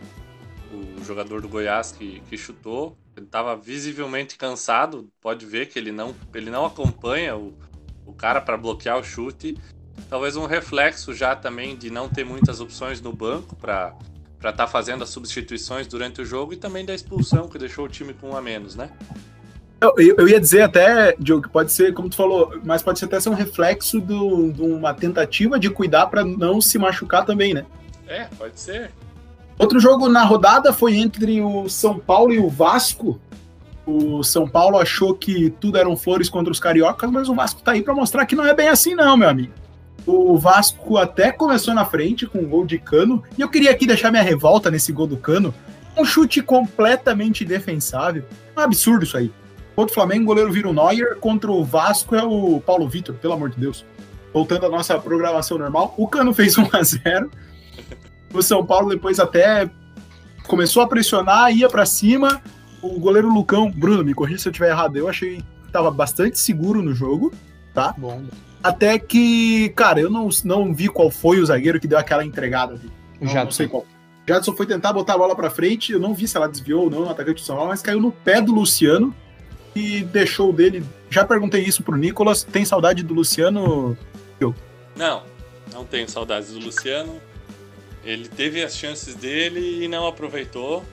o 0.71 1.03
jogador 1.03 1.41
do 1.41 1.49
Goiás 1.49 1.91
que, 1.91 2.21
que 2.29 2.37
chutou. 2.37 2.95
Ele 3.15 3.25
estava 3.25 3.55
visivelmente 3.55 4.37
cansado. 4.37 5.09
Pode 5.21 5.45
ver 5.45 5.67
que 5.67 5.77
ele 5.77 5.91
não, 5.91 6.15
ele 6.33 6.49
não 6.49 6.65
acompanha 6.65 7.35
o, 7.35 7.53
o 8.05 8.13
cara 8.13 8.39
para 8.39 8.57
bloquear 8.57 8.97
o 8.97 9.03
chute. 9.03 9.57
Talvez 10.09 10.35
um 10.35 10.45
reflexo 10.45 11.13
já 11.13 11.35
também 11.35 11.75
de 11.75 11.89
não 11.89 12.09
ter 12.09 12.23
muitas 12.23 12.59
opções 12.59 13.01
no 13.01 13.13
banco 13.13 13.55
para 13.55 13.95
estar 14.37 14.53
tá 14.53 14.67
fazendo 14.67 15.03
as 15.03 15.09
substituições 15.09 15.87
durante 15.87 16.21
o 16.21 16.25
jogo 16.25 16.53
e 16.53 16.57
também 16.57 16.85
da 16.85 16.93
expulsão 16.93 17.47
que 17.47 17.57
deixou 17.57 17.85
o 17.85 17.89
time 17.89 18.13
com 18.13 18.31
um 18.31 18.37
a 18.37 18.41
menos, 18.41 18.75
né? 18.75 18.89
Eu, 19.81 19.95
eu, 19.97 20.29
ia 20.29 20.39
dizer 20.39 20.61
até, 20.61 21.15
Diogo, 21.17 21.41
que 21.41 21.49
pode 21.49 21.71
ser, 21.71 21.91
como 21.91 22.07
tu 22.07 22.15
falou, 22.15 22.53
mas 22.63 22.83
pode 22.83 22.99
ser 22.99 23.05
até 23.05 23.19
ser 23.19 23.29
um 23.29 23.33
reflexo 23.33 23.99
do, 23.99 24.51
de 24.51 24.61
uma 24.61 24.93
tentativa 24.93 25.59
de 25.59 25.71
cuidar 25.71 26.05
para 26.05 26.23
não 26.23 26.61
se 26.61 26.77
machucar 26.77 27.25
também, 27.25 27.51
né? 27.51 27.65
É, 28.07 28.25
pode 28.37 28.59
ser. 28.59 28.91
Outro 29.61 29.79
jogo 29.79 30.09
na 30.09 30.23
rodada 30.23 30.73
foi 30.73 30.95
entre 30.95 31.39
o 31.39 31.69
São 31.69 31.99
Paulo 31.99 32.33
e 32.33 32.39
o 32.39 32.49
Vasco. 32.49 33.21
O 33.85 34.23
São 34.23 34.49
Paulo 34.49 34.79
achou 34.79 35.13
que 35.13 35.51
tudo 35.51 35.77
eram 35.77 35.95
flores 35.95 36.29
contra 36.29 36.51
os 36.51 36.59
cariocas, 36.59 37.11
mas 37.11 37.29
o 37.29 37.35
Vasco 37.35 37.61
tá 37.61 37.73
aí 37.73 37.83
para 37.83 37.93
mostrar 37.93 38.25
que 38.25 38.35
não 38.35 38.43
é 38.43 38.55
bem 38.55 38.69
assim, 38.69 38.95
não, 38.95 39.15
meu 39.15 39.29
amigo. 39.29 39.53
O 40.03 40.35
Vasco 40.35 40.97
até 40.97 41.31
começou 41.31 41.75
na 41.75 41.85
frente 41.85 42.25
com 42.25 42.39
um 42.39 42.49
gol 42.49 42.65
de 42.65 42.79
cano, 42.79 43.21
e 43.37 43.41
eu 43.41 43.49
queria 43.49 43.69
aqui 43.69 43.85
deixar 43.85 44.09
minha 44.09 44.23
revolta 44.23 44.71
nesse 44.71 44.91
gol 44.91 45.05
do 45.05 45.15
cano. 45.15 45.53
Um 45.95 46.03
chute 46.03 46.41
completamente 46.41 47.45
defensável. 47.45 48.23
Um 48.57 48.61
absurdo 48.61 49.05
isso 49.05 49.15
aí. 49.15 49.31
Contra 49.75 49.91
o 49.91 49.93
Flamengo, 49.93 50.23
o 50.23 50.27
goleiro 50.27 50.51
vira 50.51 50.69
o 50.69 50.73
Neuer. 50.73 51.17
Contra 51.17 51.51
o 51.51 51.63
Vasco 51.63 52.15
é 52.15 52.23
o 52.23 52.59
Paulo 52.65 52.89
Vitor, 52.89 53.13
pelo 53.13 53.35
amor 53.35 53.51
de 53.51 53.59
Deus. 53.59 53.85
Voltando 54.33 54.65
à 54.65 54.69
nossa 54.69 54.97
programação 54.97 55.59
normal, 55.59 55.93
o 55.97 56.07
Cano 56.07 56.33
fez 56.33 56.57
1 56.57 56.67
a 56.73 56.81
0 56.81 57.29
O 58.33 58.41
São 58.41 58.65
Paulo 58.65 58.89
depois 58.89 59.19
até 59.19 59.69
começou 60.47 60.81
a 60.81 60.87
pressionar, 60.87 61.55
ia 61.55 61.69
para 61.69 61.85
cima. 61.85 62.41
O 62.81 62.99
goleiro 62.99 63.31
Lucão, 63.31 63.69
Bruno, 63.69 64.03
me 64.03 64.13
corrija 64.13 64.39
se 64.39 64.47
eu 64.47 64.51
estiver 64.51 64.69
errado, 64.69 64.97
eu 64.97 65.07
achei 65.07 65.37
que 65.37 65.71
tava 65.71 65.91
bastante 65.91 66.39
seguro 66.39 66.81
no 66.81 66.93
jogo, 66.93 67.31
tá? 67.73 67.93
Bom. 67.97 68.23
Até 68.63 68.97
que, 68.99 69.69
cara, 69.69 69.99
eu 69.99 70.09
não, 70.09 70.29
não 70.43 70.73
vi 70.73 70.87
qual 70.87 71.09
foi 71.09 71.39
o 71.39 71.45
zagueiro 71.45 71.79
que 71.79 71.87
deu 71.87 71.97
aquela 71.97 72.25
entregada 72.25 72.73
ali. 72.73 72.91
Não, 73.19 73.27
Já 73.27 73.43
não 73.43 73.51
sei 73.51 73.67
qual. 73.67 73.85
Jadson 74.27 74.55
foi 74.55 74.65
tentar 74.65 74.93
botar 74.93 75.15
a 75.15 75.17
bola 75.17 75.35
pra 75.35 75.49
frente, 75.49 75.91
eu 75.91 75.99
não 75.99 76.13
vi 76.13 76.27
se 76.27 76.37
ela 76.37 76.47
desviou 76.47 76.83
ou 76.83 76.89
não 76.89 77.01
no 77.01 77.09
atacante 77.09 77.41
do 77.41 77.45
São 77.45 77.55
Paulo, 77.55 77.71
mas 77.71 77.81
caiu 77.81 77.99
no 77.99 78.11
pé 78.11 78.41
do 78.41 78.53
Luciano 78.53 79.13
e 79.75 80.03
deixou 80.03 80.53
dele. 80.53 80.83
Já 81.09 81.25
perguntei 81.25 81.63
isso 81.63 81.83
pro 81.83 81.97
Nicolas, 81.97 82.43
tem 82.43 82.63
saudade 82.63 83.03
do 83.03 83.13
Luciano? 83.13 83.97
Não, 84.95 85.23
não 85.73 85.85
tenho 85.85 86.07
saudades 86.09 86.51
do 86.51 86.59
Luciano. 86.59 87.19
Ele 88.03 88.27
teve 88.27 88.63
as 88.63 88.75
chances 88.75 89.15
dele 89.15 89.83
e 89.83 89.87
não 89.87 90.07
aproveitou. 90.07 90.83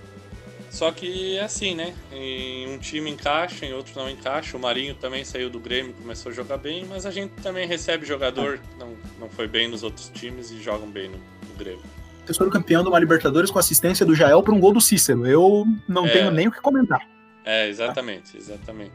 Só 0.70 0.92
que 0.92 1.36
é 1.36 1.44
assim, 1.44 1.74
né? 1.74 1.94
Em 2.12 2.68
um 2.68 2.78
time 2.78 3.10
encaixa, 3.10 3.64
em 3.64 3.72
outro 3.72 3.92
não 3.98 4.08
encaixa. 4.10 4.54
O 4.56 4.60
Marinho 4.60 4.94
também 4.94 5.24
saiu 5.24 5.48
do 5.48 5.58
Grêmio, 5.58 5.94
começou 5.94 6.30
a 6.30 6.34
jogar 6.34 6.58
bem, 6.58 6.84
mas 6.84 7.06
a 7.06 7.10
gente 7.10 7.30
também 7.42 7.66
recebe 7.66 8.04
jogador 8.04 8.58
que 8.58 8.78
não, 8.78 8.94
não 9.18 9.30
foi 9.30 9.48
bem 9.48 9.66
nos 9.66 9.82
outros 9.82 10.10
times 10.10 10.50
e 10.50 10.60
jogam 10.62 10.86
bem 10.90 11.08
no, 11.08 11.16
no 11.16 11.54
Grêmio. 11.56 11.82
Terceiro 12.26 12.50
campeão 12.52 12.82
de 12.82 12.90
uma 12.90 12.98
Libertadores 12.98 13.50
com 13.50 13.58
assistência 13.58 14.04
do 14.04 14.14
Jael 14.14 14.42
para 14.42 14.52
um 14.52 14.60
gol 14.60 14.74
do 14.74 14.80
Cícero. 14.82 15.26
Eu 15.26 15.64
não 15.88 16.06
É. 16.06 16.10
tenho 16.10 16.30
nem 16.30 16.48
o 16.48 16.52
que 16.52 16.60
comentar. 16.60 17.00
É, 17.42 17.66
exatamente, 17.70 18.36
exatamente. 18.36 18.92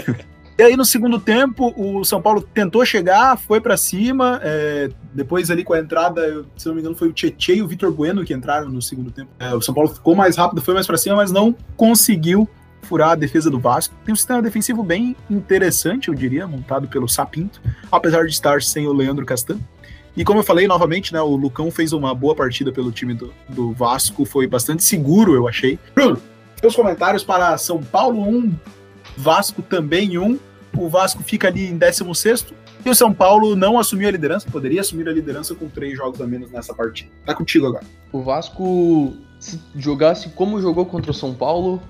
E 0.62 0.64
aí 0.64 0.76
no 0.76 0.84
segundo 0.84 1.18
tempo, 1.18 1.74
o 1.76 2.04
São 2.04 2.22
Paulo 2.22 2.40
tentou 2.40 2.86
chegar, 2.86 3.36
foi 3.36 3.60
pra 3.60 3.76
cima. 3.76 4.40
é, 4.44 4.90
depois 5.12 5.50
ali 5.50 5.64
com 5.64 5.72
a 5.72 5.80
entrada, 5.80 6.44
se 6.56 6.68
não 6.68 6.74
me 6.76 6.80
engano, 6.80 6.94
foi 6.94 7.08
o 7.08 7.12
Tietchan 7.12 7.54
e 7.54 7.62
o 7.62 7.66
Vitor 7.66 7.90
Bueno 7.90 8.24
que 8.24 8.32
entraram 8.32 8.68
no 8.68 8.80
segundo 8.80 9.10
tempo. 9.10 9.28
É, 9.40 9.52
o 9.56 9.60
São 9.60 9.74
Paulo 9.74 9.92
ficou 9.92 10.14
mais 10.14 10.36
rápido, 10.36 10.62
foi 10.62 10.72
mais 10.72 10.86
pra 10.86 10.96
cima, 10.96 11.16
mas 11.16 11.32
não 11.32 11.52
conseguiu 11.76 12.48
furar 12.82 13.10
a 13.10 13.14
defesa 13.16 13.50
do 13.50 13.58
Vasco. 13.58 13.92
Tem 14.04 14.12
um 14.12 14.16
sistema 14.16 14.40
defensivo 14.40 14.84
bem 14.84 15.16
interessante, 15.28 16.06
eu 16.06 16.14
diria, 16.14 16.46
montado 16.46 16.86
pelo 16.86 17.08
Sapinto, 17.08 17.60
apesar 17.90 18.24
de 18.24 18.30
estar 18.30 18.62
sem 18.62 18.86
o 18.86 18.92
Leandro 18.92 19.26
Castan. 19.26 19.58
E 20.16 20.24
como 20.24 20.38
eu 20.38 20.44
falei 20.44 20.68
novamente, 20.68 21.12
né, 21.12 21.20
o 21.20 21.34
Lucão 21.34 21.72
fez 21.72 21.92
uma 21.92 22.14
boa 22.14 22.36
partida 22.36 22.70
pelo 22.70 22.92
time 22.92 23.14
do, 23.14 23.34
do 23.48 23.72
Vasco, 23.72 24.24
foi 24.24 24.46
bastante 24.46 24.84
seguro, 24.84 25.34
eu 25.34 25.48
achei. 25.48 25.76
Bruno, 25.92 26.22
seus 26.60 26.76
comentários 26.76 27.24
para 27.24 27.58
São 27.58 27.82
Paulo 27.82 28.20
1, 28.20 28.54
Vasco 29.16 29.60
também 29.60 30.16
1. 30.16 30.51
O 30.76 30.88
Vasco 30.88 31.22
fica 31.22 31.48
ali 31.48 31.66
em 31.66 31.76
16 31.76 32.46
e 32.84 32.90
o 32.90 32.94
São 32.94 33.12
Paulo 33.12 33.54
não 33.54 33.78
assumiu 33.78 34.08
a 34.08 34.10
liderança, 34.10 34.48
poderia 34.50 34.80
assumir 34.80 35.08
a 35.08 35.12
liderança 35.12 35.54
com 35.54 35.68
três 35.68 35.96
jogos 35.96 36.20
a 36.20 36.26
menos 36.26 36.50
nessa 36.50 36.74
partida. 36.74 37.10
Tá 37.24 37.34
contigo 37.34 37.66
agora. 37.66 37.84
O 38.10 38.22
Vasco, 38.22 39.14
se 39.38 39.60
jogasse 39.76 40.30
como 40.30 40.60
jogou 40.60 40.86
contra 40.86 41.10
o 41.10 41.14
São 41.14 41.34
Paulo, 41.34 41.80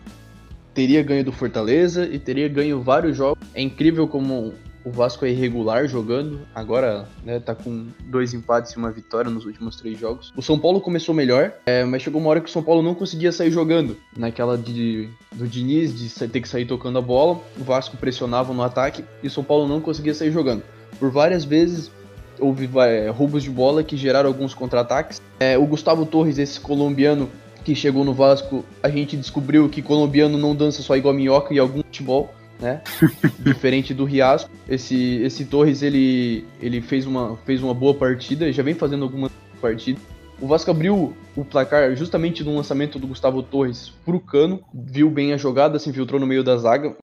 teria 0.74 1.02
ganho 1.02 1.24
do 1.24 1.32
Fortaleza 1.32 2.06
e 2.06 2.18
teria 2.18 2.48
ganho 2.48 2.82
vários 2.82 3.16
jogos. 3.16 3.42
É 3.54 3.62
incrível 3.62 4.06
como 4.06 4.52
o 4.84 4.90
Vasco 4.90 5.24
é 5.24 5.30
irregular 5.30 5.86
jogando. 5.86 6.40
Agora, 6.54 7.08
né, 7.24 7.38
tá 7.38 7.54
com 7.54 7.86
dois 8.04 8.34
empates 8.34 8.72
e 8.72 8.76
uma 8.76 8.90
vitória 8.90 9.30
nos 9.30 9.44
últimos 9.44 9.76
três 9.76 9.98
jogos. 9.98 10.32
O 10.36 10.42
São 10.42 10.58
Paulo 10.58 10.80
começou 10.80 11.14
melhor, 11.14 11.52
é, 11.66 11.84
mas 11.84 12.02
chegou 12.02 12.20
uma 12.20 12.30
hora 12.30 12.40
que 12.40 12.48
o 12.48 12.52
São 12.52 12.62
Paulo 12.62 12.82
não 12.82 12.94
conseguia 12.94 13.32
sair 13.32 13.50
jogando. 13.50 13.96
Naquela 14.16 14.58
de, 14.58 15.08
do 15.32 15.46
Diniz, 15.46 15.96
de 15.98 16.28
ter 16.28 16.40
que 16.40 16.48
sair 16.48 16.66
tocando 16.66 16.98
a 16.98 17.02
bola. 17.02 17.40
O 17.58 17.64
Vasco 17.64 17.96
pressionava 17.96 18.52
no 18.52 18.62
ataque 18.62 19.04
e 19.22 19.26
o 19.26 19.30
São 19.30 19.44
Paulo 19.44 19.68
não 19.68 19.80
conseguia 19.80 20.14
sair 20.14 20.32
jogando. 20.32 20.62
Por 20.98 21.10
várias 21.10 21.44
vezes 21.44 21.90
houve 22.38 22.68
é, 22.80 23.08
roubos 23.08 23.42
de 23.42 23.50
bola 23.50 23.84
que 23.84 23.96
geraram 23.96 24.28
alguns 24.28 24.54
contra-ataques. 24.54 25.20
É, 25.38 25.56
o 25.56 25.66
Gustavo 25.66 26.04
Torres, 26.04 26.38
esse 26.38 26.58
colombiano 26.58 27.30
que 27.64 27.74
chegou 27.74 28.04
no 28.04 28.12
Vasco, 28.12 28.64
a 28.82 28.88
gente 28.88 29.16
descobriu 29.16 29.68
que 29.68 29.80
colombiano 29.80 30.36
não 30.36 30.54
dança 30.54 30.82
só 30.82 30.96
igual 30.96 31.14
minhoca 31.14 31.54
e 31.54 31.58
algum 31.58 31.82
futebol, 31.82 32.34
né? 32.62 32.80
Diferente 33.40 33.92
do 33.92 34.04
Riasco. 34.04 34.50
Esse, 34.68 35.16
esse 35.16 35.44
Torres, 35.44 35.82
ele, 35.82 36.46
ele 36.60 36.80
fez, 36.80 37.04
uma, 37.04 37.36
fez 37.38 37.62
uma 37.62 37.74
boa 37.74 37.92
partida, 37.92 38.50
já 38.52 38.62
vem 38.62 38.74
fazendo 38.74 39.02
algumas 39.02 39.32
partidas. 39.60 40.02
O 40.40 40.46
Vasco 40.46 40.70
abriu 40.70 41.14
o 41.36 41.44
placar 41.44 41.94
justamente 41.94 42.42
no 42.42 42.56
lançamento 42.56 42.98
do 42.98 43.06
Gustavo 43.06 43.42
Torres 43.42 43.90
pro 44.04 44.18
Cano, 44.20 44.62
viu 44.72 45.10
bem 45.10 45.32
a 45.32 45.36
jogada, 45.36 45.78
se 45.78 45.90
infiltrou 45.90 46.18
no 46.18 46.26
meio 46.26 46.42
da 46.42 46.56
zaga, 46.56 46.96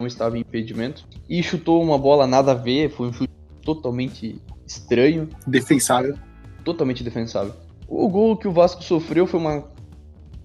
não 0.00 0.06
estava 0.06 0.36
em 0.36 0.40
impedimento, 0.40 1.06
e 1.28 1.42
chutou 1.42 1.82
uma 1.82 1.96
bola 1.96 2.26
nada 2.26 2.52
a 2.52 2.54
ver, 2.54 2.90
foi 2.90 3.08
um 3.08 3.12
chute 3.12 3.32
totalmente 3.62 4.42
estranho, 4.66 5.28
Defensável. 5.46 6.18
totalmente 6.64 7.02
defensável. 7.02 7.54
O 7.88 8.08
gol 8.08 8.36
que 8.36 8.48
o 8.48 8.52
Vasco 8.52 8.82
sofreu 8.82 9.26
foi 9.26 9.40
uma, 9.40 9.64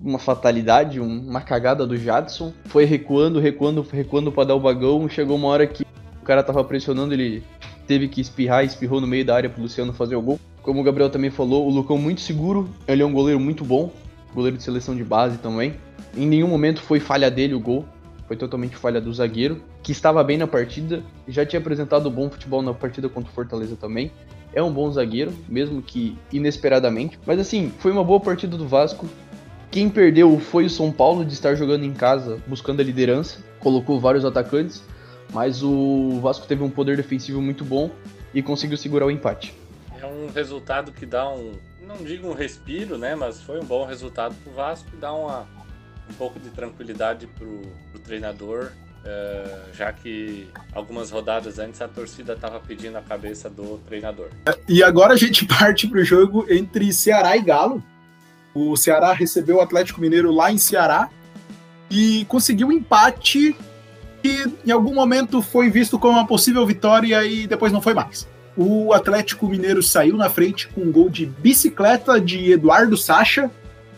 uma 0.02 0.20
fatalidade, 0.20 1.00
um- 1.00 1.28
uma 1.28 1.42
cagada 1.42 1.86
do 1.86 1.98
Jadson. 1.98 2.54
Foi 2.66 2.86
recuando, 2.86 3.40
recuando, 3.40 3.86
recuando 3.92 4.32
para 4.32 4.46
dar 4.46 4.56
o 4.56 4.60
bagão. 4.60 5.08
Chegou 5.10 5.36
uma 5.36 5.48
hora 5.48 5.66
que 5.66 5.84
o 6.22 6.26
cara 6.26 6.44
tava 6.44 6.64
pressionando, 6.64 7.14
ele 7.14 7.44
teve 7.88 8.08
que 8.08 8.22
espirrar, 8.22 8.66
espirrou 8.66 9.00
no 9.00 9.08
meio 9.08 9.26
da 9.26 9.36
área 9.36 9.50
pro 9.50 9.62
Luciano 9.62 9.94
fazer 9.94 10.16
o 10.16 10.22
gol. 10.22 10.40
Como 10.62 10.82
o 10.82 10.84
Gabriel 10.84 11.10
também 11.10 11.30
falou, 11.30 11.66
o 11.66 11.70
Lucão 11.70 11.98
muito 11.98 12.20
seguro, 12.22 12.70
ele 12.88 13.02
é 13.02 13.06
um 13.06 13.14
goleiro 13.14 13.40
muito 13.40 13.64
bom, 13.64 13.92
goleiro 14.34 14.58
de 14.58 14.64
seleção 14.64 14.96
de 14.96 15.04
base 15.04 15.38
também. 15.38 15.76
Em 16.16 16.28
nenhum 16.28 16.48
momento 16.48 16.82
foi 16.82 17.00
falha 17.00 17.32
dele 17.32 17.54
o 17.54 17.60
gol, 17.60 17.86
foi 18.28 18.36
totalmente 18.36 18.76
falha 18.76 19.00
do 19.00 19.14
zagueiro, 19.14 19.62
que 19.82 19.94
estava 19.94 20.22
bem 20.22 20.38
na 20.38 20.46
partida, 20.46 21.02
já 21.26 21.46
tinha 21.46 21.62
apresentado 21.62 22.12
bom 22.12 22.30
futebol 22.30 22.62
na 22.62 22.74
partida 22.74 23.08
contra 23.08 23.32
o 23.32 23.34
Fortaleza 23.34 23.78
também. 23.78 24.12
É 24.54 24.62
um 24.62 24.72
bom 24.72 24.92
zagueiro, 24.92 25.34
mesmo 25.48 25.82
que 25.82 26.18
inesperadamente. 26.34 27.18
Mas 27.26 27.40
assim, 27.40 27.72
foi 27.80 27.92
uma 27.92 28.04
boa 28.04 28.20
partida 28.20 28.58
do 28.58 28.68
Vasco. 28.68 29.08
Quem 29.72 29.90
perdeu 29.90 30.40
foi 30.40 30.66
o 30.66 30.70
São 30.70 30.92
Paulo 30.92 31.26
de 31.26 31.34
estar 31.34 31.56
jogando 31.56 31.84
em 31.84 31.94
casa, 31.94 32.42
buscando 32.48 32.80
a 32.80 32.84
liderança, 32.84 33.40
colocou 33.60 34.00
vários 34.00 34.24
atacantes, 34.24 34.84
mas 35.34 35.62
o 35.62 36.20
Vasco 36.22 36.48
teve 36.48 36.64
um 36.64 36.70
poder 36.70 36.96
defensivo 36.98 37.42
muito 37.42 37.66
bom 37.66 37.92
e 38.34 38.42
conseguiu 38.42 38.78
segurar 38.78 39.06
o 39.06 39.12
empate. 39.12 39.54
É 40.02 40.06
um 40.06 40.28
resultado 40.34 40.92
que 40.92 41.06
dá 41.06 41.30
um, 41.30 41.54
não 41.88 41.98
digo 41.98 42.30
um 42.30 42.34
respiro, 42.34 42.98
né? 42.98 43.16
Mas 43.16 43.42
foi 43.42 43.60
um 43.60 43.66
bom 43.66 43.86
resultado 43.86 44.36
pro 44.44 44.54
Vasco 44.54 44.88
e 44.94 44.98
dá 44.98 45.12
uma, 45.14 45.48
um 46.10 46.14
pouco 46.14 46.40
de 46.40 46.50
tranquilidade 46.50 47.28
pro, 47.28 47.62
pro 47.92 48.00
treinador, 48.00 48.72
eh, 49.04 49.60
já 49.74 49.92
que 49.92 50.48
algumas 50.74 51.10
rodadas 51.10 51.60
antes 51.60 51.82
a 51.82 51.88
torcida 51.88 52.34
estava 52.34 52.60
pedindo 52.60 52.98
a 52.98 53.02
cabeça 53.02 53.50
do 53.50 53.80
treinador. 53.80 54.30
E 54.68 54.84
agora 54.84 55.14
a 55.14 55.18
gente 55.18 55.46
parte 55.48 55.88
pro 55.88 56.04
jogo 56.04 56.46
entre 56.50 56.92
Ceará 56.94 57.36
e 57.36 57.42
Galo. 57.42 57.84
O 58.58 58.76
Ceará 58.76 59.14
recebeu 59.14 59.58
o 59.58 59.62
Atlético 59.62 60.02
Mineiro 60.02 60.32
lá 60.32 60.52
em 60.52 60.58
Ceará 60.58 61.12
e 61.92 62.26
conseguiu 62.26 62.70
um 62.70 62.72
empate 62.72 63.56
que 64.24 64.52
em 64.66 64.72
algum 64.72 64.96
momento 64.96 65.44
foi 65.44 65.70
visto 65.70 66.00
como 66.00 66.14
uma 66.14 66.26
possível 66.26 66.66
vitória 66.66 67.24
e 67.24 67.46
depois 67.46 67.72
não 67.72 67.84
foi 67.84 67.94
mais. 67.94 68.28
O 68.58 68.94
Atlético 68.94 69.48
Mineiro 69.48 69.84
saiu 69.84 70.18
na 70.18 70.28
frente 70.28 70.68
com 70.70 70.82
um 70.82 70.92
gol 70.92 71.08
de 71.08 71.28
bicicleta 71.28 72.20
de 72.20 72.52
Eduardo 72.52 72.98
Sacha, 72.98 73.52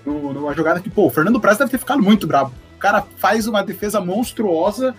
numa 0.05 0.53
jogada 0.53 0.81
que, 0.81 0.89
pô, 0.89 1.05
o 1.05 1.09
Fernando 1.09 1.39
Praz 1.39 1.57
deve 1.57 1.71
ter 1.71 1.77
ficado 1.77 2.03
muito 2.03 2.27
bravo. 2.27 2.53
O 2.75 2.79
cara 2.79 3.05
faz 3.15 3.47
uma 3.47 3.63
defesa 3.63 4.01
monstruosa 4.01 4.93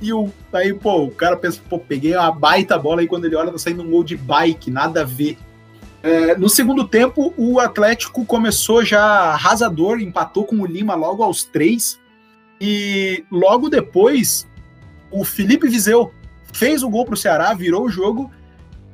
e 0.00 0.12
o, 0.12 0.30
aí, 0.52 0.72
pô, 0.72 1.06
o 1.06 1.10
cara 1.10 1.36
pensa, 1.36 1.60
pô, 1.68 1.80
peguei 1.80 2.14
uma 2.14 2.30
baita 2.30 2.78
bola 2.78 3.02
e 3.02 3.08
quando 3.08 3.24
ele 3.24 3.34
olha 3.34 3.50
tá 3.50 3.58
saindo 3.58 3.82
um 3.82 3.90
gol 3.90 4.04
de 4.04 4.16
bike, 4.16 4.70
nada 4.70 5.00
a 5.00 5.04
ver. 5.04 5.36
É, 6.02 6.34
no 6.36 6.48
segundo 6.48 6.86
tempo, 6.86 7.34
o 7.36 7.60
Atlético 7.60 8.24
começou 8.24 8.84
já 8.84 9.02
arrasador, 9.02 10.00
empatou 10.00 10.44
com 10.44 10.56
o 10.56 10.66
Lima 10.66 10.94
logo 10.94 11.22
aos 11.22 11.44
três. 11.44 12.00
E 12.60 13.24
logo 13.30 13.68
depois, 13.68 14.48
o 15.10 15.24
Felipe 15.24 15.68
Viseu 15.68 16.12
fez 16.52 16.82
o 16.82 16.88
gol 16.88 17.04
pro 17.04 17.16
Ceará, 17.16 17.52
virou 17.54 17.84
o 17.84 17.90
jogo. 17.90 18.30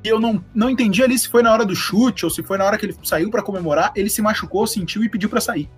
E 0.02 0.08
eu 0.08 0.20
não, 0.20 0.44
não 0.54 0.70
entendi 0.70 1.02
ali 1.02 1.18
se 1.18 1.28
foi 1.28 1.42
na 1.42 1.52
hora 1.52 1.64
do 1.64 1.74
chute 1.74 2.24
ou 2.24 2.30
se 2.30 2.42
foi 2.42 2.58
na 2.58 2.64
hora 2.64 2.78
que 2.78 2.86
ele 2.86 2.96
saiu 3.02 3.30
para 3.30 3.42
comemorar. 3.42 3.92
Ele 3.94 4.10
se 4.10 4.20
machucou, 4.20 4.66
sentiu 4.66 5.02
e 5.04 5.08
pediu 5.08 5.28
para 5.28 5.40
sair. 5.40 5.68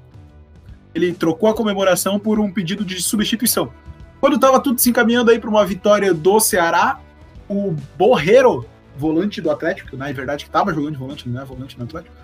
Ele 0.94 1.12
trocou 1.12 1.48
a 1.48 1.54
comemoração 1.54 2.18
por 2.18 2.40
um 2.40 2.50
pedido 2.50 2.84
de 2.84 3.02
substituição. 3.02 3.72
Quando 4.20 4.36
estava 4.36 4.60
tudo 4.60 4.80
se 4.80 4.90
encaminhando 4.90 5.30
aí 5.30 5.38
para 5.38 5.50
uma 5.50 5.64
vitória 5.64 6.12
do 6.12 6.40
Ceará, 6.40 7.00
o 7.48 7.74
Borreiro, 7.96 8.66
volante 8.98 9.40
do 9.40 9.50
Atlético, 9.50 9.90
que 9.90 9.96
na 9.96 10.10
verdade 10.12 10.44
estava 10.44 10.74
jogando 10.74 10.92
de 10.92 10.98
volante, 10.98 11.28
não 11.28 11.40
é 11.40 11.44
volante 11.44 11.78
no 11.78 11.84
Atlético, 11.84 12.14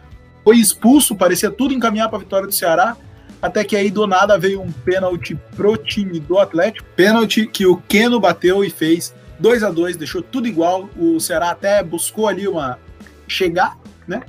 foi 0.43 0.59
expulso, 0.59 1.17
parecia 1.17 1.51
tudo 1.51 1.73
encaminhar 1.73 2.09
para 2.09 2.19
a 2.19 2.21
vitória 2.21 2.47
do 2.47 2.53
Ceará, 2.53 2.97
até 3.41 3.65
que 3.65 3.77
aí 3.77 3.91
do 3.91 4.07
nada 4.07 4.39
veio 4.39 4.61
um 4.61 4.71
pênalti 4.71 5.35
pro 5.57 5.77
time 5.77 6.19
do 6.19 6.39
Atlético, 6.39 6.87
pênalti 6.97 7.47
que 7.47 7.67
o 7.67 7.77
Keno 7.77 8.19
bateu 8.21 8.65
e 8.65 8.71
fez 8.71 9.15
2 9.39 9.63
a 9.63 9.71
2 9.71 9.97
deixou 9.97 10.23
tudo 10.23 10.49
igual, 10.49 10.89
o 10.97 11.21
Ceará 11.21 11.51
até 11.51 11.83
buscou 11.83 12.29
ali 12.29 12.47
uma 12.49 12.79
chegar, 13.27 13.79
né? 14.07 14.23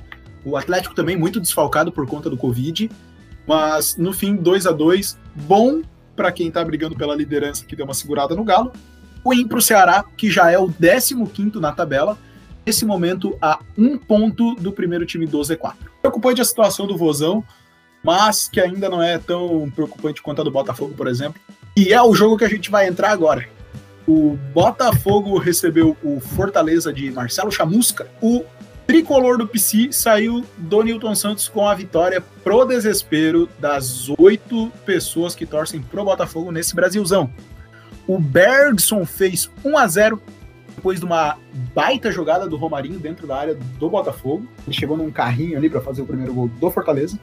O 0.44 0.56
Atlético 0.56 0.94
também 0.94 1.16
muito 1.16 1.40
desfalcado 1.40 1.90
por 1.90 2.06
conta 2.06 2.30
do 2.30 2.36
Covid, 2.36 2.90
mas 3.46 3.96
no 3.96 4.12
fim 4.12 4.36
2 4.36 4.66
a 4.66 4.72
2 4.72 5.18
bom 5.34 5.82
para 6.14 6.32
quem 6.32 6.50
tá 6.50 6.64
brigando 6.64 6.96
pela 6.96 7.14
liderança 7.14 7.64
que 7.64 7.76
deu 7.76 7.84
uma 7.84 7.94
segurada 7.94 8.34
no 8.34 8.44
Galo, 8.44 8.72
ruim 9.24 9.46
pro 9.46 9.60
Ceará, 9.60 10.04
que 10.16 10.30
já 10.30 10.50
é 10.50 10.58
o 10.58 10.68
15º 10.68 11.56
na 11.56 11.72
tabela, 11.72 12.16
nesse 12.66 12.84
momento 12.84 13.38
a 13.40 13.60
um 13.78 13.96
ponto 13.96 14.56
do 14.56 14.72
primeiro 14.72 15.06
time 15.06 15.24
do 15.24 15.38
Z4. 15.38 15.74
Preocupante 16.02 16.40
a 16.40 16.44
situação 16.44 16.86
do 16.86 16.96
Vozão, 16.96 17.44
mas 18.02 18.48
que 18.48 18.60
ainda 18.60 18.88
não 18.88 19.00
é 19.00 19.18
tão 19.18 19.70
preocupante 19.70 20.20
quanto 20.20 20.40
a 20.40 20.44
do 20.44 20.50
Botafogo, 20.50 20.92
por 20.94 21.06
exemplo. 21.06 21.40
E 21.76 21.92
é 21.92 22.02
o 22.02 22.14
jogo 22.14 22.36
que 22.36 22.44
a 22.44 22.48
gente 22.48 22.70
vai 22.70 22.88
entrar 22.88 23.10
agora. 23.10 23.48
O 24.06 24.36
Botafogo 24.52 25.38
recebeu 25.38 25.96
o 26.02 26.20
Fortaleza 26.20 26.92
de 26.92 27.10
Marcelo 27.10 27.52
Chamusca. 27.52 28.08
O 28.20 28.44
tricolor 28.86 29.36
do 29.38 29.46
PC 29.46 29.92
saiu 29.92 30.44
do 30.56 30.82
Newton 30.82 31.14
Santos 31.14 31.48
com 31.48 31.68
a 31.68 31.74
vitória 31.74 32.22
pro 32.42 32.64
desespero 32.64 33.48
das 33.58 34.08
oito 34.18 34.70
pessoas 34.84 35.34
que 35.34 35.44
torcem 35.44 35.80
pro 35.80 36.04
Botafogo 36.04 36.52
nesse 36.52 36.74
Brasilzão. 36.74 37.32
O 38.06 38.18
Bergson 38.18 39.04
fez 39.04 39.50
1 39.64 39.76
a 39.76 39.86
0 39.88 40.22
depois 40.76 41.00
de 41.00 41.06
uma 41.06 41.38
baita 41.74 42.12
jogada 42.12 42.46
do 42.46 42.56
Romarinho 42.56 43.00
dentro 43.00 43.26
da 43.26 43.36
área 43.36 43.54
do 43.54 43.90
Botafogo. 43.90 44.46
Ele 44.66 44.76
chegou 44.76 44.96
num 44.96 45.10
carrinho 45.10 45.56
ali 45.56 45.68
para 45.68 45.80
fazer 45.80 46.02
o 46.02 46.06
primeiro 46.06 46.32
gol 46.32 46.48
do 46.48 46.70
Fortaleza. 46.70 47.18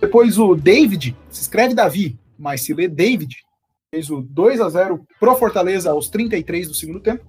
Depois 0.00 0.38
o 0.38 0.56
David, 0.56 1.16
se 1.30 1.42
escreve 1.42 1.74
Davi, 1.74 2.18
mas 2.38 2.62
se 2.62 2.74
lê 2.74 2.88
David, 2.88 3.36
fez 3.94 4.10
o 4.10 4.20
2 4.20 4.60
a 4.60 4.68
0 4.68 5.06
pro 5.20 5.36
Fortaleza 5.36 5.90
aos 5.90 6.08
33 6.08 6.68
do 6.68 6.74
segundo 6.74 6.98
tempo. 6.98 7.24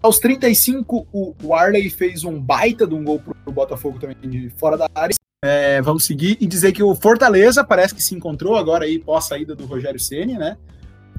Aos 0.00 0.18
35, 0.18 1.06
o 1.12 1.34
Warley 1.42 1.90
fez 1.90 2.24
um 2.24 2.40
baita 2.40 2.86
de 2.86 2.94
um 2.94 3.02
gol 3.02 3.20
pro 3.20 3.52
Botafogo 3.52 3.98
também 3.98 4.16
de 4.22 4.50
fora 4.50 4.76
da 4.76 4.88
área. 4.94 5.14
É, 5.44 5.82
vamos 5.82 6.04
seguir 6.04 6.38
e 6.40 6.46
dizer 6.46 6.72
que 6.72 6.82
o 6.82 6.94
Fortaleza 6.94 7.62
parece 7.62 7.94
que 7.94 8.02
se 8.02 8.14
encontrou 8.14 8.56
agora 8.56 8.84
aí 8.84 8.98
pós 8.98 9.24
saída 9.24 9.54
do 9.54 9.66
Rogério 9.66 10.00
Ceni, 10.00 10.38
né? 10.38 10.56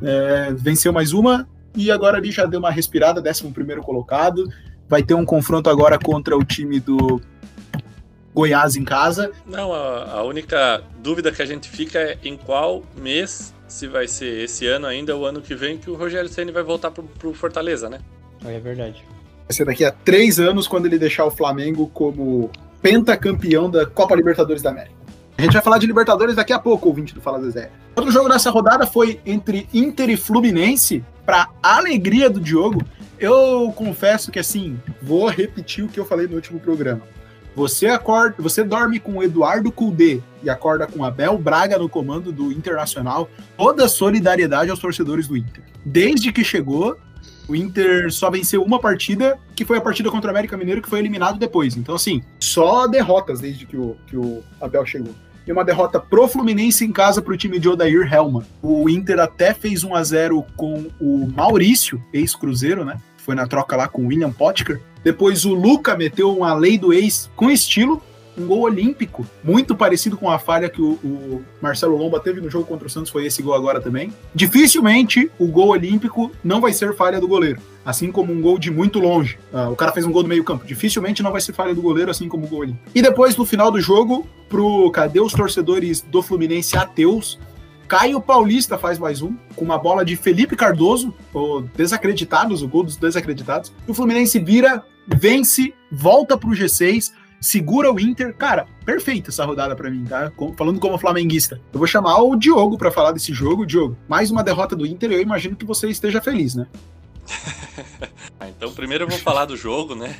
É, 0.01 0.53
venceu 0.53 0.93
mais 0.93 1.11
uma 1.11 1.47
e 1.77 1.91
agora 1.91 2.17
ali 2.17 2.31
já 2.31 2.45
deu 2.45 2.59
uma 2.59 2.71
respirada, 2.71 3.21
11 3.21 3.51
primeiro 3.51 3.83
colocado. 3.83 4.51
Vai 4.89 5.03
ter 5.03 5.13
um 5.13 5.23
confronto 5.23 5.69
agora 5.69 5.99
contra 5.99 6.35
o 6.35 6.43
time 6.43 6.79
do 6.79 7.21
Goiás 8.33 8.75
em 8.75 8.83
casa. 8.83 9.31
Não, 9.45 9.71
a, 9.71 10.11
a 10.13 10.23
única 10.23 10.81
dúvida 10.99 11.31
que 11.31 11.41
a 11.41 11.45
gente 11.45 11.69
fica 11.69 11.99
é 11.99 12.17
em 12.23 12.35
qual 12.35 12.83
mês, 12.95 13.53
se 13.67 13.87
vai 13.87 14.07
ser 14.07 14.43
esse 14.43 14.65
ano 14.65 14.87
ainda 14.87 15.15
ou 15.15 15.25
ano 15.25 15.39
que 15.39 15.53
vem, 15.53 15.77
que 15.77 15.89
o 15.89 15.95
Rogério 15.95 16.29
Ceni 16.29 16.51
vai 16.51 16.63
voltar 16.63 16.89
pro, 16.89 17.03
pro 17.03 17.33
Fortaleza, 17.33 17.89
né? 17.89 17.99
É 18.43 18.59
verdade. 18.59 19.03
Vai 19.47 19.53
ser 19.53 19.65
daqui 19.65 19.85
a 19.85 19.91
três 19.91 20.39
anos 20.39 20.67
quando 20.67 20.87
ele 20.87 20.97
deixar 20.97 21.25
o 21.25 21.31
Flamengo 21.31 21.87
como 21.93 22.49
pentacampeão 22.81 23.69
da 23.69 23.85
Copa 23.85 24.15
Libertadores 24.15 24.61
da 24.61 24.71
América. 24.71 24.95
A 25.37 25.43
gente 25.43 25.53
vai 25.53 25.61
falar 25.61 25.77
de 25.77 25.85
Libertadores 25.85 26.35
daqui 26.35 26.51
a 26.51 26.57
pouco, 26.57 26.87
ouvinte 26.87 27.13
do 27.13 27.21
Fala 27.21 27.39
Zezé. 27.39 27.69
Outro 27.95 28.11
jogo 28.11 28.27
dessa 28.27 28.49
rodada 28.49 28.87
foi 28.87 29.21
entre 29.23 29.69
Inter 29.71 30.09
e 30.09 30.17
Fluminense, 30.17 31.05
para 31.27 31.49
alegria 31.61 32.27
do 32.27 32.39
Diogo. 32.39 32.81
Eu 33.19 33.71
confesso 33.75 34.31
que 34.31 34.39
assim, 34.39 34.79
vou 34.99 35.27
repetir 35.27 35.85
o 35.85 35.87
que 35.87 35.99
eu 35.99 36.05
falei 36.05 36.27
no 36.27 36.35
último 36.35 36.59
programa. 36.59 37.03
Você 37.55 37.85
acorda, 37.85 38.35
você 38.39 38.63
dorme 38.63 38.99
com 38.99 39.17
o 39.17 39.23
Eduardo 39.23 39.71
Cudê 39.71 40.21
e 40.41 40.49
acorda 40.49 40.87
com 40.87 41.03
Abel 41.03 41.37
Braga 41.37 41.77
no 41.77 41.87
comando 41.87 42.31
do 42.31 42.51
Internacional. 42.51 43.29
Toda 43.55 43.87
solidariedade 43.87 44.71
aos 44.71 44.79
torcedores 44.79 45.27
do 45.27 45.37
Inter. 45.37 45.63
Desde 45.85 46.31
que 46.31 46.43
chegou, 46.43 46.97
o 47.47 47.55
Inter 47.55 48.11
só 48.11 48.31
venceu 48.31 48.63
uma 48.63 48.79
partida, 48.79 49.37
que 49.55 49.63
foi 49.63 49.77
a 49.77 49.81
partida 49.81 50.09
contra 50.09 50.29
o 50.29 50.31
América 50.31 50.57
Mineiro, 50.57 50.81
que 50.81 50.89
foi 50.89 50.97
eliminado 50.97 51.37
depois. 51.37 51.77
Então, 51.77 51.93
assim, 51.93 52.23
só 52.39 52.87
derrotas 52.87 53.39
desde 53.39 53.67
que 53.67 53.77
o, 53.77 53.95
que 54.07 54.17
o 54.17 54.43
Abel 54.59 54.85
chegou. 54.85 55.13
E 55.47 55.51
uma 55.51 55.63
derrota 55.63 55.97
pro 55.97 56.27
Fluminense 56.27 56.83
em 56.83 56.91
casa 56.91 57.21
pro 57.21 57.37
time 57.37 57.57
de 57.57 57.69
Odair 57.69 58.13
Helman. 58.13 58.43
O 58.61 58.89
Inter 58.89 59.17
até 59.19 59.53
fez 59.53 59.81
1 59.81 59.95
a 59.95 60.03
0 60.03 60.45
com 60.57 60.87
o 60.99 61.25
Maurício, 61.33 62.03
ex-Cruzeiro, 62.11 62.83
né? 62.83 62.99
Foi 63.17 63.33
na 63.33 63.47
troca 63.47 63.77
lá 63.77 63.87
com 63.87 64.03
o 64.03 64.07
William 64.07 64.31
Potker. 64.31 64.81
Depois 65.03 65.45
o 65.45 65.53
Luca 65.53 65.95
meteu 65.95 66.35
uma 66.35 66.53
lei 66.53 66.77
do 66.77 66.91
ex 66.93 67.29
com 67.33 67.49
estilo, 67.49 68.01
um 68.37 68.45
gol 68.45 68.61
olímpico, 68.61 69.25
muito 69.43 69.75
parecido 69.75 70.17
com 70.17 70.29
a 70.29 70.37
falha 70.37 70.69
que 70.69 70.81
o, 70.81 70.91
o, 71.03 71.45
Marcelo 71.61 71.97
Lomba 71.97 72.19
teve 72.19 72.39
no 72.39 72.49
jogo 72.49 72.65
contra 72.65 72.87
o 72.87 72.89
Santos, 72.89 73.11
foi 73.11 73.25
esse 73.25 73.41
gol 73.41 73.53
agora 73.53 73.81
também. 73.81 74.13
Dificilmente 74.33 75.31
o 75.39 75.47
gol 75.47 75.69
olímpico 75.69 76.31
não 76.43 76.61
vai 76.61 76.73
ser 76.73 76.95
falha 76.95 77.19
do 77.19 77.27
goleiro, 77.27 77.59
assim 77.85 78.11
como 78.11 78.31
um 78.31 78.41
gol 78.41 78.57
de 78.57 78.69
muito 78.69 78.99
longe. 78.99 79.37
Uh, 79.51 79.71
o 79.71 79.75
cara 79.75 79.91
fez 79.91 80.05
um 80.05 80.11
gol 80.11 80.23
do 80.23 80.29
meio 80.29 80.43
campo, 80.43 80.65
dificilmente 80.65 81.23
não 81.23 81.31
vai 81.31 81.41
ser 81.41 81.53
falha 81.53 81.73
do 81.73 81.81
goleiro, 81.81 82.11
assim 82.11 82.29
como 82.29 82.45
o 82.45 82.47
gol 82.47 82.59
olímpico. 82.59 82.89
E 82.93 83.01
depois, 83.01 83.35
no 83.35 83.45
final 83.45 83.71
do 83.71 83.81
jogo, 83.81 84.27
pro 84.47 84.91
cadê 84.91 85.19
os 85.19 85.33
torcedores 85.33 86.01
do 86.01 86.21
Fluminense 86.21 86.77
ateus, 86.77 87.39
Caio 87.87 88.19
Paulista 88.19 88.77
faz 88.77 88.99
mais 88.99 89.21
um, 89.21 89.33
com 89.55 89.63
uma 89.63 89.77
bola 89.77 90.03
de 90.03 90.15
Felipe 90.17 90.57
Cardoso, 90.57 91.13
o 91.33 91.61
desacreditados, 91.61 92.61
o 92.61 92.67
gol 92.67 92.83
dos 92.83 92.97
desacreditados. 92.97 93.71
E 93.87 93.91
o 93.91 93.93
Fluminense 93.93 94.37
vira, 94.39 94.83
vence, 95.07 95.73
volta 95.89 96.37
pro 96.37 96.49
G6, 96.49 97.13
segura 97.39 97.91
o 97.91 97.99
Inter. 97.99 98.35
Cara, 98.35 98.67
perfeita 98.85 99.29
essa 99.29 99.45
rodada 99.45 99.75
para 99.75 99.89
mim, 99.89 100.05
tá? 100.05 100.31
Falando 100.57 100.79
como 100.79 100.97
flamenguista. 100.97 101.59
Eu 101.73 101.79
vou 101.79 101.87
chamar 101.87 102.21
o 102.21 102.35
Diogo 102.35 102.77
para 102.77 102.91
falar 102.91 103.11
desse 103.11 103.33
jogo. 103.33 103.65
Diogo, 103.65 103.97
mais 104.07 104.31
uma 104.31 104.43
derrota 104.43 104.75
do 104.75 104.85
Inter, 104.85 105.11
eu 105.11 105.21
imagino 105.21 105.55
que 105.55 105.65
você 105.65 105.89
esteja 105.89 106.21
feliz, 106.21 106.55
né? 106.55 106.67
Ah, 108.39 108.49
então, 108.49 108.71
primeiro 108.71 109.03
eu 109.03 109.07
vou 109.07 109.17
falar 109.17 109.45
do 109.45 109.57
jogo, 109.57 109.95
né? 109.95 110.15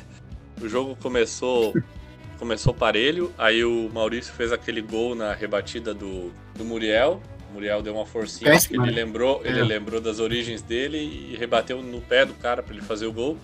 O 0.60 0.68
jogo 0.68 0.96
começou 1.00 1.72
começou 2.38 2.72
parelho, 2.72 3.32
aí 3.36 3.64
o 3.64 3.90
Maurício 3.92 4.32
fez 4.32 4.52
aquele 4.52 4.80
gol 4.80 5.14
na 5.14 5.32
rebatida 5.32 5.92
do, 5.92 6.32
do 6.56 6.64
Muriel. 6.64 7.20
O 7.50 7.54
Muriel 7.54 7.82
deu 7.82 7.94
uma 7.94 8.06
forcinha, 8.06 8.50
Péssima, 8.50 8.86
ele 8.86 8.94
né? 8.94 9.04
lembrou, 9.04 9.40
é. 9.44 9.48
ele 9.48 9.62
lembrou 9.62 10.00
das 10.00 10.20
origens 10.20 10.62
dele 10.62 10.98
e 10.98 11.36
rebateu 11.36 11.82
no 11.82 12.00
pé 12.00 12.24
do 12.24 12.34
cara 12.34 12.62
para 12.62 12.74
ele 12.74 12.82
fazer 12.82 13.06
o 13.06 13.12
gol. 13.12 13.36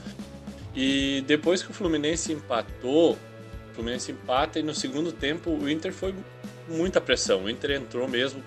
E 0.75 1.23
depois 1.27 1.63
que 1.63 1.71
o 1.71 1.75
Fluminense 1.75 2.33
empatou, 2.33 3.17
o 3.75 3.77
Fluminense 3.77 4.13
empata 4.13 4.61
e 4.61 4.63
no 4.63 4.73
segundo 4.73 5.11
tempo 5.11 5.51
o 5.51 5.69
Inter 5.69 5.93
foi 5.93 6.15
muita 6.69 7.01
pressão. 7.01 7.45
O 7.45 7.51
Inter 7.51 7.73
entrou 7.73 8.07
mesmo 8.07 8.41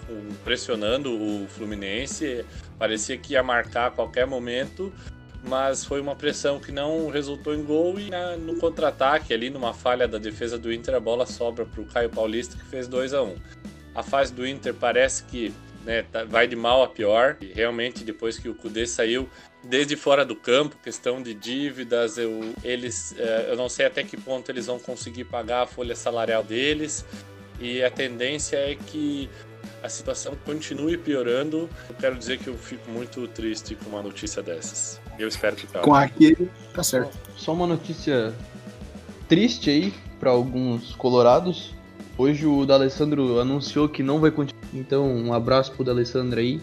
pressionando 0.44 1.14
o 1.14 1.46
Fluminense, 1.50 2.46
parecia 2.80 3.18
que 3.18 3.34
ia 3.34 3.44
marcar 3.44 3.88
a 3.88 3.92
qualquer 3.92 4.26
momento, 4.26 4.92
mas 5.44 5.84
foi 5.84 6.00
uma 6.00 6.16
pressão 6.16 6.60
que 6.60 6.72
não 6.72 7.10
resultou 7.10 7.54
em 7.54 7.64
gol 7.64 8.00
e 8.00 8.10
na, 8.10 8.38
no 8.38 8.56
contra-ataque 8.56 9.34
ali, 9.34 9.50
numa 9.50 9.74
falha 9.74 10.08
da 10.08 10.18
defesa 10.18 10.58
do 10.58 10.72
Inter, 10.72 10.96
a 10.96 11.00
bola 11.00 11.26
sobra 11.26 11.66
para 11.66 11.82
o 11.82 11.86
Caio 11.86 12.10
Paulista 12.10 12.58
que 12.58 12.66
fez 12.66 12.88
2 12.88 13.14
a 13.14 13.22
1 13.22 13.28
um. 13.28 13.36
A 13.94 14.04
fase 14.04 14.34
do 14.34 14.48
Inter 14.48 14.74
parece 14.74 15.24
que 15.26 15.54
né, 15.88 16.04
tá, 16.12 16.26
vai 16.26 16.46
de 16.46 16.56
mal 16.56 16.84
a 16.84 16.88
pior. 16.88 17.38
E 17.40 17.46
realmente, 17.46 18.04
depois 18.04 18.38
que 18.38 18.50
o 18.50 18.54
Kudê 18.54 18.86
saiu, 18.86 19.30
desde 19.64 19.96
fora 19.96 20.26
do 20.26 20.36
campo, 20.36 20.76
questão 20.84 21.24
de 21.24 21.34
dívidas, 21.34 22.18
eu, 22.18 22.54
eles, 22.62 23.16
é, 23.18 23.48
eu 23.50 23.56
não 23.56 23.70
sei 23.70 23.86
até 23.86 24.04
que 24.04 24.18
ponto 24.18 24.52
eles 24.52 24.68
vão 24.68 24.78
conseguir 24.78 25.24
pagar 25.24 25.64
a 25.64 25.66
folha 25.66 25.96
salarial 25.96 26.44
deles, 26.44 27.06
e 27.60 27.82
a 27.82 27.90
tendência 27.90 28.58
é 28.58 28.76
que 28.76 29.30
a 29.82 29.88
situação 29.88 30.38
continue 30.46 30.98
piorando. 30.98 31.70
Eu 31.90 31.96
quero 31.96 32.16
dizer 32.16 32.38
que 32.38 32.48
eu 32.48 32.56
fico 32.56 32.92
muito 32.92 33.26
triste 33.30 33.74
com 33.76 33.90
uma 33.90 34.04
notícia 34.04 34.44
dessas. 34.44 35.00
Eu 35.18 35.28
espero 35.28 35.56
que 35.56 35.66
tá. 35.66 35.80
Com 35.80 35.96
aquele, 35.96 36.52
tá 36.74 36.84
certo. 36.84 37.18
Só 37.36 37.54
uma 37.54 37.66
notícia 37.66 38.34
triste 39.28 39.70
aí 39.70 39.94
para 40.20 40.30
alguns 40.32 40.94
colorados. 40.96 41.74
Hoje 42.18 42.46
o 42.46 42.66
D'Alessandro 42.66 43.40
anunciou 43.40 43.88
que 43.90 44.04
não 44.04 44.20
vai 44.20 44.30
continuar. 44.30 44.57
Então, 44.78 45.08
um 45.08 45.34
abraço 45.34 45.72
pro 45.72 45.84
D'Alessandro 45.84 46.40
aí 46.40 46.62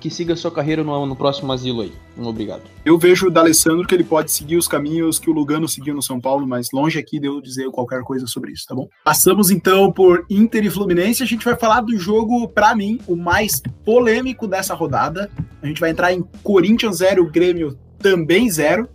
que 0.00 0.10
siga 0.10 0.36
sua 0.36 0.50
carreira 0.50 0.84
no, 0.84 1.06
no 1.06 1.16
próximo 1.16 1.52
asilo 1.52 1.82
aí. 1.82 1.92
Um 2.16 2.26
obrigado. 2.26 2.62
Eu 2.84 2.98
vejo 2.98 3.26
o 3.26 3.30
D'Alessandro 3.30 3.86
que 3.86 3.94
ele 3.94 4.04
pode 4.04 4.30
seguir 4.30 4.56
os 4.56 4.68
caminhos 4.68 5.18
que 5.18 5.28
o 5.28 5.32
Lugano 5.32 5.68
seguiu 5.68 5.94
no 5.94 6.02
São 6.02 6.20
Paulo, 6.20 6.46
mas 6.46 6.68
longe 6.72 6.98
aqui 6.98 7.18
de 7.18 7.26
eu 7.26 7.40
dizer 7.40 7.68
qualquer 7.70 8.02
coisa 8.02 8.26
sobre 8.26 8.52
isso, 8.52 8.64
tá 8.66 8.74
bom? 8.74 8.88
Passamos 9.04 9.50
então 9.50 9.90
por 9.90 10.24
Inter 10.30 10.64
e 10.64 10.70
Fluminense. 10.70 11.22
A 11.22 11.26
gente 11.26 11.44
vai 11.44 11.56
falar 11.56 11.80
do 11.80 11.96
jogo, 11.98 12.48
para 12.48 12.74
mim, 12.74 13.00
o 13.06 13.16
mais 13.16 13.60
polêmico 13.84 14.46
dessa 14.46 14.74
rodada. 14.74 15.30
A 15.60 15.66
gente 15.66 15.80
vai 15.80 15.90
entrar 15.90 16.12
em 16.12 16.22
Corinthians 16.42 16.98
0, 16.98 17.28
Grêmio 17.30 17.76
também 17.98 18.48
0. 18.48 18.88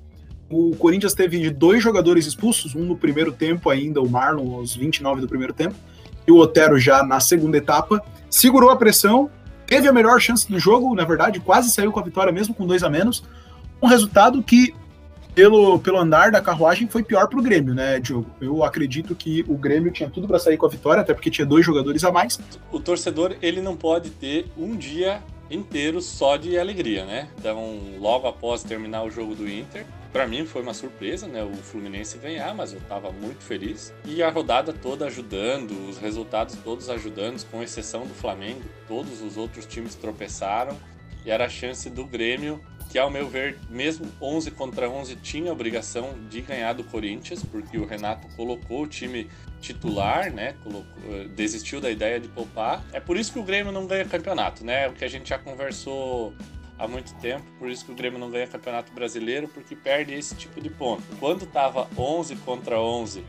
O 0.50 0.76
Corinthians 0.76 1.14
teve 1.14 1.50
dois 1.50 1.82
jogadores 1.82 2.26
expulsos, 2.26 2.76
um 2.76 2.86
no 2.86 2.96
primeiro 2.96 3.32
tempo 3.32 3.70
ainda, 3.70 4.02
o 4.02 4.10
Marlon 4.10 4.56
aos 4.56 4.76
29 4.76 5.22
do 5.22 5.28
primeiro 5.28 5.54
tempo, 5.54 5.74
e 6.28 6.32
o 6.32 6.38
Otero 6.38 6.78
já 6.78 7.04
na 7.04 7.20
segunda 7.20 7.58
etapa. 7.58 8.02
Segurou 8.30 8.70
a 8.70 8.76
pressão, 8.76 9.30
teve 9.66 9.88
a 9.88 9.94
melhor 9.94 10.20
chance 10.20 10.50
do 10.50 10.60
jogo, 10.60 10.96
na 10.96 11.06
verdade, 11.06 11.40
quase 11.40 11.70
saiu 11.72 11.92
com 11.92 12.00
a 12.00 12.04
vitória 12.04 12.32
mesmo 12.32 12.54
com 12.54 12.66
dois 12.66 12.84
a 12.84 12.90
menos. 12.90 13.24
Um 13.82 13.88
resultado 13.88 14.42
que, 14.42 14.74
pelo, 15.36 15.78
pelo 15.80 15.98
andar 16.00 16.32
da 16.32 16.42
carruagem, 16.42 16.88
foi 16.88 17.04
pior 17.04 17.28
para 17.28 17.40
o 17.40 17.44
Grêmio, 17.44 17.74
né, 17.74 18.00
Diogo? 18.00 18.26
Eu 18.40 18.64
acredito 18.64 19.14
que 19.14 19.44
o 19.48 19.58
Grêmio 19.58 19.92
tinha 19.92 20.10
tudo 20.10 20.28
para 20.28 20.40
sair 20.40 20.58
com 20.58 20.66
a 20.66 20.70
vitória, 20.70 21.02
até 21.02 21.14
porque 21.14 21.30
tinha 21.30 21.46
dois 21.46 21.66
jogadores 21.66 22.04
a 22.04 22.12
mais. 22.12 22.40
O 22.72 22.80
torcedor, 22.80 23.36
ele 23.42 23.62
não 23.62 23.76
pode 23.76 24.10
ter 24.10 24.48
um 24.58 24.76
dia 24.76 25.22
inteiro 25.52 26.02
só 26.02 26.38
de 26.38 26.58
alegria, 26.58 27.06
né? 27.06 27.28
Então, 27.38 27.78
logo 28.00 28.28
após 28.28 28.64
terminar 28.64 29.04
o 29.04 29.12
jogo 29.12 29.36
do 29.36 29.48
Inter, 29.48 29.86
para 30.14 30.28
mim 30.28 30.46
foi 30.46 30.62
uma 30.62 30.76
surpresa, 30.76 31.28
né? 31.28 31.44
O 31.44 31.52
Fluminense 31.56 32.20
ganhar, 32.20 32.54
mas 32.54 32.72
eu 32.72 32.78
estava 32.78 33.12
muito 33.12 33.44
feliz. 33.44 33.92
E 34.06 34.22
a 34.22 34.30
rodada 34.30 34.72
toda 34.72 35.08
ajudando, 35.08 35.72
os 35.90 35.98
resultados 35.98 36.56
todos 36.64 36.88
ajudando, 36.88 37.44
com 37.50 37.64
exceção 37.64 38.06
do 38.06 38.14
Flamengo. 38.14 38.62
Todos 38.88 39.22
os 39.22 39.36
outros 39.38 39.66
times 39.66 39.96
tropeçaram 39.96 40.78
e 41.26 41.32
era 41.32 41.46
a 41.46 41.50
chance 41.50 41.90
do 41.90 42.06
Grêmio 42.06 42.62
que 42.94 43.00
ao 43.00 43.10
meu 43.10 43.28
ver, 43.28 43.58
mesmo 43.72 44.06
11 44.22 44.52
contra 44.52 44.88
11, 44.88 45.16
tinha 45.16 45.50
a 45.50 45.54
obrigação 45.54 46.14
de 46.30 46.42
ganhar 46.42 46.74
do 46.74 46.84
Corinthians, 46.84 47.44
porque 47.44 47.76
o 47.76 47.88
Renato 47.88 48.28
colocou 48.36 48.84
o 48.84 48.88
time 48.88 49.28
titular, 49.60 50.32
né? 50.32 50.54
Colocou, 50.64 50.86
eh, 51.10 51.28
desistiu 51.30 51.82
da 51.82 51.90
ideia 51.90 52.20
de 52.20 52.28
poupar. 52.28 52.84
É 52.94 53.00
por 53.00 53.18
isso 53.18 53.34
que 53.34 53.40
o 53.40 53.44
Grêmio 53.44 53.72
não 53.72 53.88
ganha 53.88 54.06
campeonato, 54.06 54.64
né? 54.64 54.88
O 54.90 54.94
que 54.94 55.04
a 55.04 55.08
gente 55.08 55.28
já 55.28 55.40
conversou 55.40 56.36
há 56.84 56.88
muito 56.88 57.14
tempo, 57.16 57.46
por 57.58 57.70
isso 57.70 57.86
que 57.86 57.92
o 57.92 57.96
Grêmio 57.96 58.20
não 58.20 58.30
ganha 58.30 58.46
campeonato 58.46 58.92
brasileiro, 58.92 59.48
porque 59.48 59.74
perde 59.74 60.14
esse 60.14 60.36
tipo 60.36 60.60
de 60.60 60.70
ponto. 60.70 61.02
Quando 61.18 61.46
tava 61.46 61.88
11 61.98 62.36
contra 62.38 62.80
11, 62.80 63.24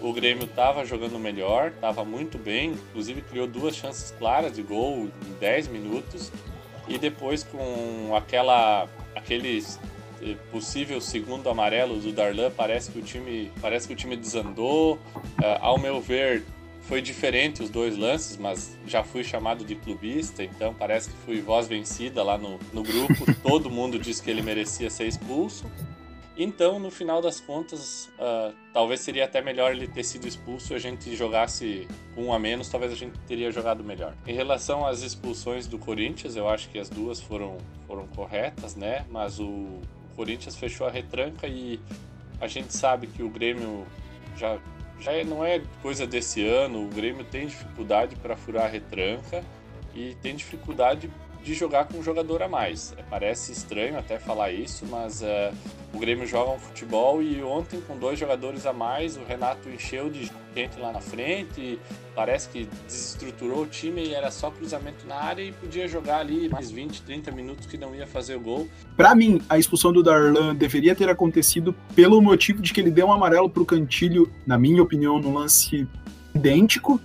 o 0.00 0.12
Grêmio 0.12 0.46
tava 0.46 0.84
jogando 0.84 1.18
melhor, 1.18 1.72
tava 1.80 2.04
muito 2.04 2.38
bem, 2.38 2.70
inclusive 2.70 3.20
criou 3.22 3.46
duas 3.46 3.74
chances 3.74 4.12
claras 4.12 4.54
de 4.54 4.62
gol 4.62 5.08
em 5.26 5.32
10 5.40 5.68
minutos. 5.68 6.30
E 6.88 6.98
depois 6.98 7.44
com 7.44 8.14
aquela 8.16 8.88
aquele 9.14 9.64
eh, 10.20 10.34
possível 10.50 11.00
segundo 11.00 11.48
amarelo 11.48 11.98
do 11.98 12.12
Darlan, 12.12 12.50
parece 12.50 12.90
que 12.90 12.98
o 12.98 13.02
time 13.02 13.52
parece 13.60 13.86
que 13.86 13.94
o 13.94 13.96
time 13.96 14.16
desandou. 14.16 14.94
Uh, 14.94 15.58
ao 15.60 15.78
meu 15.78 16.00
ver, 16.00 16.44
foi 16.82 17.00
diferente 17.00 17.62
os 17.62 17.70
dois 17.70 17.96
lances, 17.96 18.36
mas 18.36 18.76
já 18.86 19.02
fui 19.02 19.22
chamado 19.22 19.64
de 19.64 19.74
clubista, 19.74 20.42
então 20.42 20.74
parece 20.74 21.10
que 21.10 21.16
fui 21.24 21.40
voz 21.40 21.68
vencida 21.68 22.22
lá 22.22 22.36
no, 22.36 22.58
no 22.72 22.82
grupo. 22.82 23.24
Todo 23.42 23.70
mundo 23.70 23.98
disse 23.98 24.22
que 24.22 24.30
ele 24.30 24.42
merecia 24.42 24.90
ser 24.90 25.06
expulso. 25.06 25.64
Então, 26.36 26.78
no 26.78 26.90
final 26.90 27.20
das 27.20 27.40
contas, 27.40 28.10
uh, 28.18 28.54
talvez 28.72 29.00
seria 29.00 29.26
até 29.26 29.42
melhor 29.42 29.72
ele 29.72 29.86
ter 29.86 30.02
sido 30.02 30.26
expulso 30.26 30.72
e 30.72 30.76
a 30.76 30.78
gente 30.78 31.14
jogasse 31.14 31.86
um 32.16 32.32
a 32.32 32.38
menos, 32.38 32.68
talvez 32.68 32.90
a 32.90 32.96
gente 32.96 33.18
teria 33.28 33.52
jogado 33.52 33.84
melhor. 33.84 34.14
Em 34.26 34.32
relação 34.32 34.86
às 34.86 35.02
expulsões 35.02 35.66
do 35.66 35.78
Corinthians, 35.78 36.34
eu 36.34 36.48
acho 36.48 36.70
que 36.70 36.78
as 36.78 36.88
duas 36.88 37.20
foram, 37.20 37.58
foram 37.86 38.06
corretas, 38.08 38.74
né? 38.74 39.04
Mas 39.10 39.38
o, 39.38 39.44
o 39.44 39.82
Corinthians 40.16 40.56
fechou 40.56 40.86
a 40.86 40.90
retranca 40.90 41.46
e 41.46 41.78
a 42.40 42.46
gente 42.46 42.74
sabe 42.74 43.06
que 43.06 43.22
o 43.22 43.28
Grêmio 43.28 43.86
já, 44.36 44.58
já 45.02 45.12
é, 45.12 45.24
não 45.24 45.44
é 45.44 45.60
coisa 45.82 46.06
desse 46.06 46.46
ano, 46.46 46.84
o 46.84 46.88
Grêmio 46.88 47.24
tem 47.24 47.46
dificuldade 47.46 48.14
para 48.16 48.36
furar 48.36 48.66
a 48.66 48.68
retranca 48.68 49.44
e 49.94 50.16
tem 50.22 50.34
dificuldade 50.34 51.10
de 51.42 51.54
jogar 51.54 51.86
com 51.86 51.98
um 51.98 52.02
jogador 52.02 52.42
a 52.42 52.48
mais. 52.48 52.94
É, 52.96 53.02
parece 53.02 53.52
estranho 53.52 53.98
até 53.98 54.18
falar 54.18 54.52
isso, 54.52 54.86
mas 54.86 55.22
uh, 55.22 55.52
o 55.92 55.98
Grêmio 55.98 56.26
joga 56.26 56.52
um 56.52 56.58
futebol 56.58 57.22
e 57.22 57.42
ontem 57.42 57.80
com 57.80 57.96
dois 57.96 58.18
jogadores 58.18 58.64
a 58.64 58.72
mais, 58.72 59.16
o 59.16 59.24
Renato 59.24 59.68
encheu 59.68 60.08
de 60.08 60.30
gente 60.54 60.78
lá 60.78 60.92
na 60.92 61.00
frente, 61.00 61.78
parece 62.14 62.48
que 62.48 62.68
desestruturou 62.86 63.62
o 63.62 63.66
time 63.66 64.06
e 64.06 64.14
era 64.14 64.30
só 64.30 64.50
cruzamento 64.50 65.06
na 65.06 65.16
área 65.16 65.42
e 65.42 65.52
podia 65.52 65.88
jogar 65.88 66.18
ali 66.18 66.48
mais 66.48 66.70
20, 66.70 67.02
30 67.02 67.30
minutos 67.32 67.66
que 67.66 67.76
não 67.76 67.94
ia 67.94 68.06
fazer 68.06 68.36
o 68.36 68.40
gol. 68.40 68.68
Para 68.96 69.14
mim, 69.14 69.40
a 69.48 69.58
expulsão 69.58 69.92
do 69.92 70.02
Darlan 70.02 70.54
deveria 70.54 70.94
ter 70.94 71.08
acontecido 71.08 71.74
pelo 71.94 72.20
motivo 72.20 72.62
de 72.62 72.72
que 72.72 72.80
ele 72.80 72.90
deu 72.90 73.06
um 73.06 73.12
amarelo 73.12 73.48
pro 73.48 73.64
Cantilho, 73.64 74.30
na 74.46 74.58
minha 74.58 74.82
opinião, 74.82 75.18
no 75.18 75.32
lance 75.32 75.88
idêntico 76.34 77.00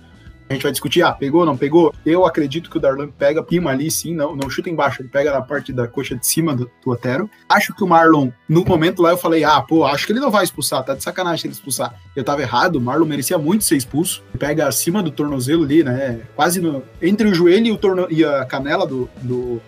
a 0.48 0.54
gente 0.54 0.62
vai 0.62 0.72
discutir, 0.72 1.02
ah, 1.02 1.12
pegou, 1.12 1.44
não 1.44 1.56
pegou? 1.56 1.94
Eu 2.04 2.24
acredito 2.24 2.70
que 2.70 2.78
o 2.78 2.80
Darlan 2.80 3.08
pega 3.08 3.42
prima 3.42 3.70
ali, 3.70 3.90
sim, 3.90 4.14
não, 4.14 4.34
não 4.34 4.48
chuta 4.48 4.70
embaixo, 4.70 5.02
ele 5.02 5.08
pega 5.08 5.30
na 5.30 5.42
parte 5.42 5.72
da 5.72 5.86
coxa 5.86 6.16
de 6.16 6.26
cima 6.26 6.54
do, 6.54 6.70
do 6.82 6.90
Otero. 6.90 7.28
Acho 7.48 7.74
que 7.74 7.84
o 7.84 7.86
Marlon, 7.86 8.30
no 8.48 8.64
momento 8.64 9.02
lá, 9.02 9.10
eu 9.10 9.18
falei, 9.18 9.44
ah, 9.44 9.60
pô, 9.60 9.84
acho 9.84 10.06
que 10.06 10.12
ele 10.12 10.20
não 10.20 10.30
vai 10.30 10.44
expulsar, 10.44 10.82
tá 10.82 10.94
de 10.94 11.02
sacanagem 11.02 11.46
ele 11.46 11.52
expulsar. 11.52 11.94
Eu 12.16 12.24
tava 12.24 12.40
errado, 12.40 12.76
o 12.76 12.80
Marlon 12.80 13.04
merecia 13.04 13.36
muito 13.36 13.64
ser 13.64 13.76
expulso. 13.76 14.22
Pega 14.38 14.66
acima 14.66 15.02
do 15.02 15.10
tornozelo 15.10 15.64
ali, 15.64 15.84
né, 15.84 16.20
quase 16.34 16.60
no, 16.60 16.82
entre 17.02 17.28
o 17.28 17.34
joelho 17.34 17.66
e, 17.66 17.72
o 17.72 17.76
torno, 17.76 18.06
e 18.10 18.24
a 18.24 18.44
canela 18.44 18.86
do, 18.86 19.08
do 19.20 19.60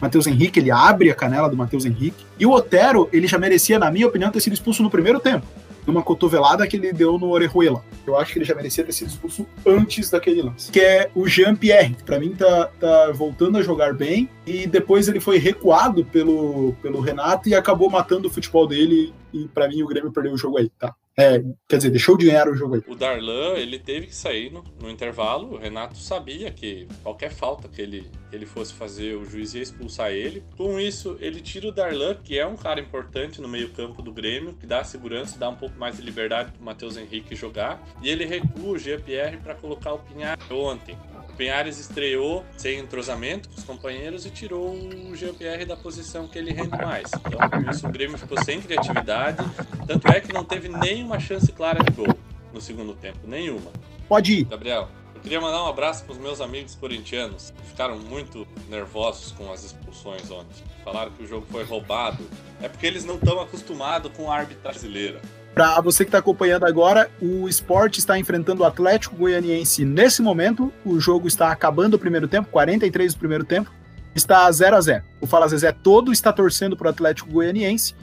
Matheus 0.00 0.26
Henrique, 0.26 0.60
ele 0.60 0.70
abre 0.70 1.10
a 1.10 1.14
canela 1.14 1.48
do 1.48 1.56
Matheus 1.56 1.84
Henrique. 1.86 2.26
E 2.38 2.44
o 2.44 2.50
Otero, 2.50 3.08
ele 3.12 3.26
já 3.26 3.38
merecia, 3.38 3.78
na 3.78 3.90
minha 3.90 4.06
opinião, 4.06 4.30
ter 4.30 4.40
sido 4.40 4.52
expulso 4.52 4.82
no 4.82 4.90
primeiro 4.90 5.18
tempo 5.18 5.46
numa 5.86 6.02
cotovelada 6.02 6.66
que 6.66 6.76
ele 6.76 6.92
deu 6.92 7.18
no 7.18 7.30
Orejuela. 7.30 7.84
Eu 8.06 8.18
acho 8.18 8.32
que 8.32 8.38
ele 8.38 8.44
já 8.44 8.54
merecia 8.54 8.84
ter 8.84 8.92
sido 8.92 9.08
expulso 9.08 9.46
antes 9.66 10.10
daquele 10.10 10.42
lance. 10.42 10.70
Que 10.70 10.80
é 10.80 11.10
o 11.14 11.26
Jean-Pierre, 11.26 11.94
que 11.94 12.04
pra 12.04 12.18
mim 12.18 12.34
tá, 12.34 12.70
tá 12.78 13.12
voltando 13.12 13.58
a 13.58 13.62
jogar 13.62 13.94
bem. 13.94 14.28
E 14.46 14.66
depois 14.66 15.08
ele 15.08 15.20
foi 15.20 15.38
recuado 15.38 16.04
pelo, 16.04 16.74
pelo 16.82 17.00
Renato 17.00 17.48
e 17.48 17.54
acabou 17.54 17.90
matando 17.90 18.28
o 18.28 18.30
futebol 18.30 18.66
dele. 18.66 19.12
E 19.32 19.46
para 19.48 19.68
mim 19.68 19.82
o 19.82 19.86
Grêmio 19.86 20.12
perdeu 20.12 20.32
o 20.32 20.38
jogo 20.38 20.58
aí, 20.58 20.68
tá? 20.70 20.94
É, 21.20 21.42
quer 21.68 21.76
dizer, 21.76 21.90
deixou 21.90 22.16
de 22.16 22.24
ganhar 22.24 22.48
o 22.48 22.54
jogo 22.54 22.76
aí. 22.76 22.82
O 22.86 22.94
Darlan, 22.94 23.54
ele 23.56 23.78
teve 23.78 24.06
que 24.06 24.14
sair 24.14 24.50
no, 24.50 24.64
no 24.80 24.90
intervalo. 24.90 25.54
O 25.54 25.58
Renato 25.58 25.98
sabia 25.98 26.50
que 26.50 26.88
qualquer 27.02 27.30
falta 27.30 27.68
que 27.68 27.82
ele, 27.82 28.10
ele 28.32 28.46
fosse 28.46 28.72
fazer, 28.72 29.16
o 29.16 29.24
juiz 29.26 29.52
ia 29.52 29.62
expulsar 29.62 30.12
ele. 30.12 30.42
Com 30.56 30.80
isso, 30.80 31.18
ele 31.20 31.42
tira 31.42 31.68
o 31.68 31.72
Darlan, 31.72 32.14
que 32.14 32.38
é 32.38 32.46
um 32.46 32.56
cara 32.56 32.80
importante 32.80 33.38
no 33.38 33.48
meio-campo 33.48 34.00
do 34.00 34.10
Grêmio, 34.10 34.54
que 34.54 34.66
dá 34.66 34.82
segurança, 34.82 35.38
dá 35.38 35.50
um 35.50 35.56
pouco 35.56 35.78
mais 35.78 35.96
de 35.96 36.02
liberdade 36.02 36.52
pro 36.52 36.64
Matheus 36.64 36.96
Henrique 36.96 37.36
jogar. 37.36 37.82
E 38.02 38.08
ele 38.08 38.24
recua 38.24 38.70
o 38.70 38.78
Jean-Pierre 38.78 39.36
para 39.36 39.54
colocar 39.54 39.92
o 39.92 39.98
Pinhar 39.98 40.38
ontem. 40.50 40.96
Penhares 41.40 41.78
estreou 41.78 42.44
sem 42.58 42.80
entrosamento 42.80 43.48
com 43.48 43.54
os 43.56 43.64
companheiros 43.64 44.26
e 44.26 44.30
tirou 44.30 44.74
o 44.74 45.16
GPR 45.16 45.64
da 45.64 45.74
posição 45.74 46.28
que 46.28 46.38
ele 46.38 46.52
rende 46.52 46.76
mais. 46.76 47.10
Então, 47.14 47.48
por 47.48 47.70
isso 47.70 47.86
o 47.86 47.90
Grêmio 47.90 48.18
ficou 48.18 48.44
sem 48.44 48.60
criatividade. 48.60 49.38
Tanto 49.86 50.06
é 50.08 50.20
que 50.20 50.34
não 50.34 50.44
teve 50.44 50.68
nenhuma 50.68 51.18
chance 51.18 51.50
clara 51.50 51.82
de 51.82 51.92
gol 51.92 52.14
no 52.52 52.60
segundo 52.60 52.92
tempo. 52.92 53.20
Nenhuma. 53.24 53.72
Pode 54.06 54.40
ir. 54.40 54.44
Gabriel, 54.44 54.90
eu 55.14 55.20
queria 55.22 55.40
mandar 55.40 55.64
um 55.64 55.68
abraço 55.68 56.04
para 56.04 56.12
os 56.12 56.18
meus 56.18 56.42
amigos 56.42 56.74
corintianos. 56.74 57.54
Que 57.56 57.68
ficaram 57.68 57.98
muito 57.98 58.46
nervosos 58.68 59.32
com 59.32 59.50
as 59.50 59.64
expulsões 59.64 60.30
ontem. 60.30 60.62
Falaram 60.84 61.10
que 61.12 61.22
o 61.22 61.26
jogo 61.26 61.46
foi 61.50 61.64
roubado. 61.64 62.22
É 62.60 62.68
porque 62.68 62.86
eles 62.86 63.06
não 63.06 63.14
estão 63.14 63.40
acostumados 63.40 64.12
com 64.14 64.30
a 64.30 64.36
arbitragem 64.36 64.78
brasileira. 64.78 65.22
Para 65.54 65.80
você 65.80 66.04
que 66.04 66.08
está 66.08 66.18
acompanhando 66.18 66.64
agora, 66.64 67.10
o 67.20 67.48
esporte 67.48 67.98
está 67.98 68.18
enfrentando 68.18 68.62
o 68.62 68.64
Atlético 68.64 69.16
Goianiense 69.16 69.84
nesse 69.84 70.22
momento. 70.22 70.72
O 70.84 71.00
jogo 71.00 71.26
está 71.26 71.50
acabando 71.50 71.94
o 71.94 71.98
primeiro 71.98 72.28
tempo, 72.28 72.48
43 72.50 73.14
do 73.14 73.18
primeiro 73.18 73.44
tempo. 73.44 73.70
Está 74.14 74.50
0 74.50 74.76
a 74.76 74.80
0 74.80 75.04
O 75.20 75.26
Fala 75.26 75.48
Zezé 75.48 75.72
todo 75.72 76.12
está 76.12 76.32
torcendo 76.32 76.76
para 76.76 76.86
o 76.86 76.90
Atlético 76.90 77.30
Goianiense 77.30 77.94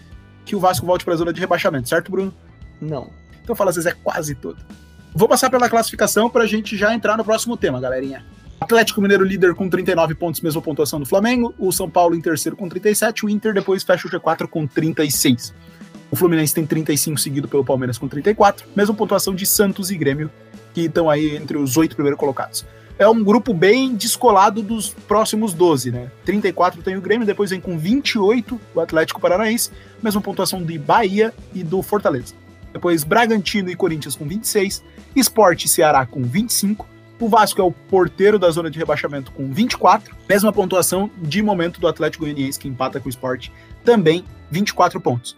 que 0.46 0.56
o 0.56 0.60
Vasco 0.60 0.86
volte 0.86 1.04
para 1.04 1.14
a 1.14 1.18
zona 1.18 1.34
de 1.34 1.42
rebaixamento, 1.42 1.90
certo, 1.90 2.10
Bruno? 2.10 2.34
Não. 2.80 3.10
Então 3.44 3.56
Fala 3.56 3.72
Zezé 3.72 3.94
quase 4.04 4.34
todo. 4.34 4.58
Vou 5.14 5.28
passar 5.28 5.50
pela 5.50 5.70
classificação 5.70 6.30
para 6.30 6.44
a 6.44 6.48
gente 6.48 6.78
já 6.78 6.94
entrar 6.94 7.18
no 7.18 7.26
próximo 7.26 7.58
tema, 7.58 7.82
galerinha. 7.82 8.26
Atlético 8.60 9.02
Mineiro 9.02 9.24
líder 9.24 9.54
com 9.54 9.70
39 9.70 10.16
pontos, 10.16 10.42
mesma 10.42 10.62
pontuação 10.62 11.00
do 11.00 11.06
Flamengo. 11.06 11.54
O 11.60 11.72
São 11.72 11.90
Paulo 11.90 12.16
em 12.16 12.22
terceiro 12.22 12.56
com 12.56 12.68
37. 12.68 13.26
O 13.26 13.30
Inter 13.30 13.54
depois 13.54 13.84
fecha 13.84 14.08
o 14.08 14.12
G4 14.12 14.48
com 14.48 14.66
36. 14.66 15.54
O 16.10 16.16
Fluminense 16.16 16.54
tem 16.54 16.66
35, 16.66 17.20
seguido 17.20 17.48
pelo 17.48 17.66
Palmeiras 17.66 17.98
com 17.98 18.08
34. 18.08 18.66
Mesma 18.76 18.96
pontuação 18.96 19.36
de 19.36 19.46
Santos 19.46 19.92
e 19.92 19.98
Grêmio, 19.98 20.32
que 20.74 20.82
estão 20.82 21.10
aí 21.10 21.36
entre 21.36 21.58
os 21.58 21.76
oito 21.76 21.96
primeiros 21.96 22.20
colocados. 22.20 22.66
É 23.00 23.08
um 23.08 23.24
grupo 23.24 23.54
bem 23.54 23.94
descolado 23.96 24.64
dos 24.64 24.90
próximos 24.90 25.54
12, 25.54 25.92
né? 25.92 26.10
34 26.26 26.82
tem 26.82 26.96
o 26.98 27.02
Grêmio, 27.02 27.28
depois 27.28 27.52
vem 27.52 27.62
com 27.62 27.78
28 27.78 28.60
o 28.74 28.80
Atlético 28.80 29.22
Paranaense, 29.22 29.70
mesma 30.02 30.20
pontuação 30.20 30.64
de 30.64 30.80
Bahia 30.80 31.34
e 31.54 31.64
do 31.64 31.84
Fortaleza. 31.84 32.34
Depois 32.74 33.04
Bragantino 33.04 33.70
e 33.70 33.76
Corinthians 33.76 34.16
com 34.16 34.28
26, 34.28 34.84
Esporte 35.16 35.66
e 35.66 35.70
Ceará 35.70 36.06
com 36.06 36.24
25, 36.24 36.88
o 37.20 37.28
Vasco 37.30 37.62
é 37.62 37.64
o 37.64 37.72
porteiro 37.72 38.40
da 38.40 38.50
zona 38.50 38.70
de 38.70 38.80
rebaixamento 38.80 39.32
com 39.32 39.52
24, 39.52 40.16
mesma 40.28 40.54
pontuação 40.54 41.10
de 41.22 41.42
momento 41.42 41.80
do 41.80 41.88
Atlético 41.88 42.24
Goianiense 42.24 42.60
que 42.60 42.68
empata 42.68 43.00
com 43.00 43.08
o 43.08 43.10
Esporte, 43.10 43.52
também 43.84 44.24
24 44.50 45.00
pontos. 45.00 45.36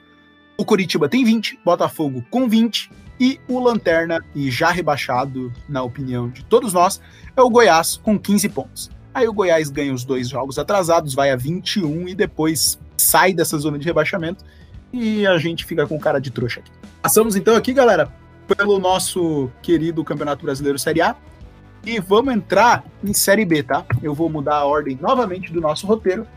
O 0.60 0.66
Curitiba 0.66 1.08
tem 1.08 1.24
20, 1.24 1.58
Botafogo 1.64 2.22
com 2.30 2.50
20 2.50 2.92
e 3.18 3.40
o 3.48 3.62
Lanterna, 3.62 4.20
e 4.36 4.52
já 4.52 4.70
rebaixado, 4.70 5.54
na 5.70 5.82
opinião 5.82 6.28
de 6.28 6.44
todos 6.44 6.74
nós, 6.74 7.00
é 7.34 7.42
o 7.42 7.50
Goiás 7.50 7.96
com 7.96 8.20
15 8.20 8.50
pontos. 8.50 8.92
Aí 9.14 9.26
o 9.26 9.32
Goiás 9.32 9.70
ganha 9.70 9.94
os 9.94 10.04
dois 10.04 10.28
jogos 10.28 10.60
atrasados, 10.60 11.14
vai 11.14 11.32
a 11.32 11.38
21 11.38 12.10
e 12.10 12.14
depois 12.14 12.78
sai 12.98 13.32
dessa 13.32 13.58
zona 13.58 13.80
de 13.80 13.86
rebaixamento 13.86 14.44
e 14.92 15.26
a 15.26 15.38
gente 15.38 15.64
fica 15.64 15.88
com 15.88 15.98
cara 15.98 16.20
de 16.20 16.30
trouxa 16.30 16.60
aqui. 16.60 16.72
Passamos 17.02 17.38
então 17.38 17.56
aqui, 17.56 17.72
galera, 17.72 18.14
pelo 18.46 18.80
nosso 18.80 19.50
querido 19.62 20.04
Campeonato 20.04 20.44
Brasileiro 20.44 20.78
Série 20.78 21.02
A 21.02 21.16
e 21.86 22.02
vamos 22.02 22.34
entrar 22.34 22.84
em 23.02 23.14
Série 23.14 23.46
B, 23.46 23.64
tá? 23.64 23.86
Eu 24.04 24.14
vou 24.14 24.30
mudar 24.30 24.58
a 24.58 24.66
ordem 24.66 25.00
novamente 25.02 25.54
do 25.54 25.62
nosso 25.62 25.88
roteiro 25.88 26.28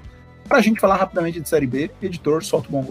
para 0.47 0.59
a 0.59 0.63
gente 0.63 0.81
falar 0.81 0.95
rapidamente 0.95 1.41
de 1.41 1.49
Série 1.49 1.67
B. 1.67 1.91
Editor, 2.01 2.45
solta 2.45 2.69
o 2.69 2.71
bom 2.71 2.83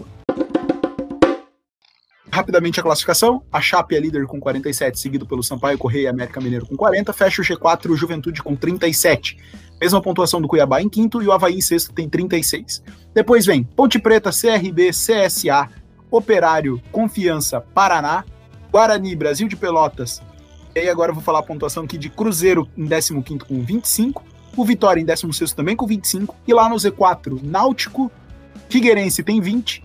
Rapidamente 2.34 2.80
a 2.80 2.82
classificação, 2.82 3.42
a 3.52 3.60
Chape 3.60 3.94
é 3.94 4.00
líder 4.00 4.24
com 4.26 4.40
47, 4.40 4.98
seguido 4.98 5.26
pelo 5.26 5.42
Sampaio 5.42 5.76
Correia 5.76 6.04
e 6.04 6.06
América 6.06 6.40
Mineiro 6.40 6.64
com 6.64 6.74
40, 6.74 7.12
fecha 7.12 7.42
o 7.42 7.44
G4 7.44 7.90
o 7.90 7.96
Juventude 7.96 8.42
com 8.42 8.56
37. 8.56 9.36
Mesma 9.78 10.00
pontuação 10.00 10.40
do 10.40 10.48
Cuiabá 10.48 10.80
em 10.80 10.88
quinto 10.88 11.20
e 11.20 11.26
o 11.26 11.32
Havaí 11.32 11.56
em 11.56 11.60
sexto 11.60 11.92
tem 11.92 12.08
36. 12.08 12.82
Depois 13.12 13.44
vem 13.44 13.62
Ponte 13.62 13.98
Preta, 13.98 14.30
CRB, 14.30 14.92
CSA, 14.92 15.68
Operário, 16.10 16.80
Confiança, 16.90 17.60
Paraná, 17.60 18.24
Guarani, 18.70 19.14
Brasil 19.14 19.46
de 19.46 19.54
Pelotas. 19.54 20.22
E 20.74 20.80
aí 20.80 20.88
agora 20.88 21.10
eu 21.10 21.14
vou 21.14 21.22
falar 21.22 21.40
a 21.40 21.42
pontuação 21.42 21.84
aqui 21.84 21.98
de 21.98 22.08
Cruzeiro 22.08 22.66
em 22.78 22.88
15 22.88 23.44
com 23.46 23.62
25, 23.62 24.24
o 24.56 24.64
Vitória 24.64 25.02
em 25.02 25.04
16 25.04 25.52
também 25.52 25.76
com 25.76 25.86
25, 25.86 26.34
e 26.48 26.54
lá 26.54 26.66
no 26.66 26.76
Z4, 26.76 27.42
Náutico, 27.42 28.10
Figueirense 28.70 29.22
tem 29.22 29.38
20, 29.38 29.84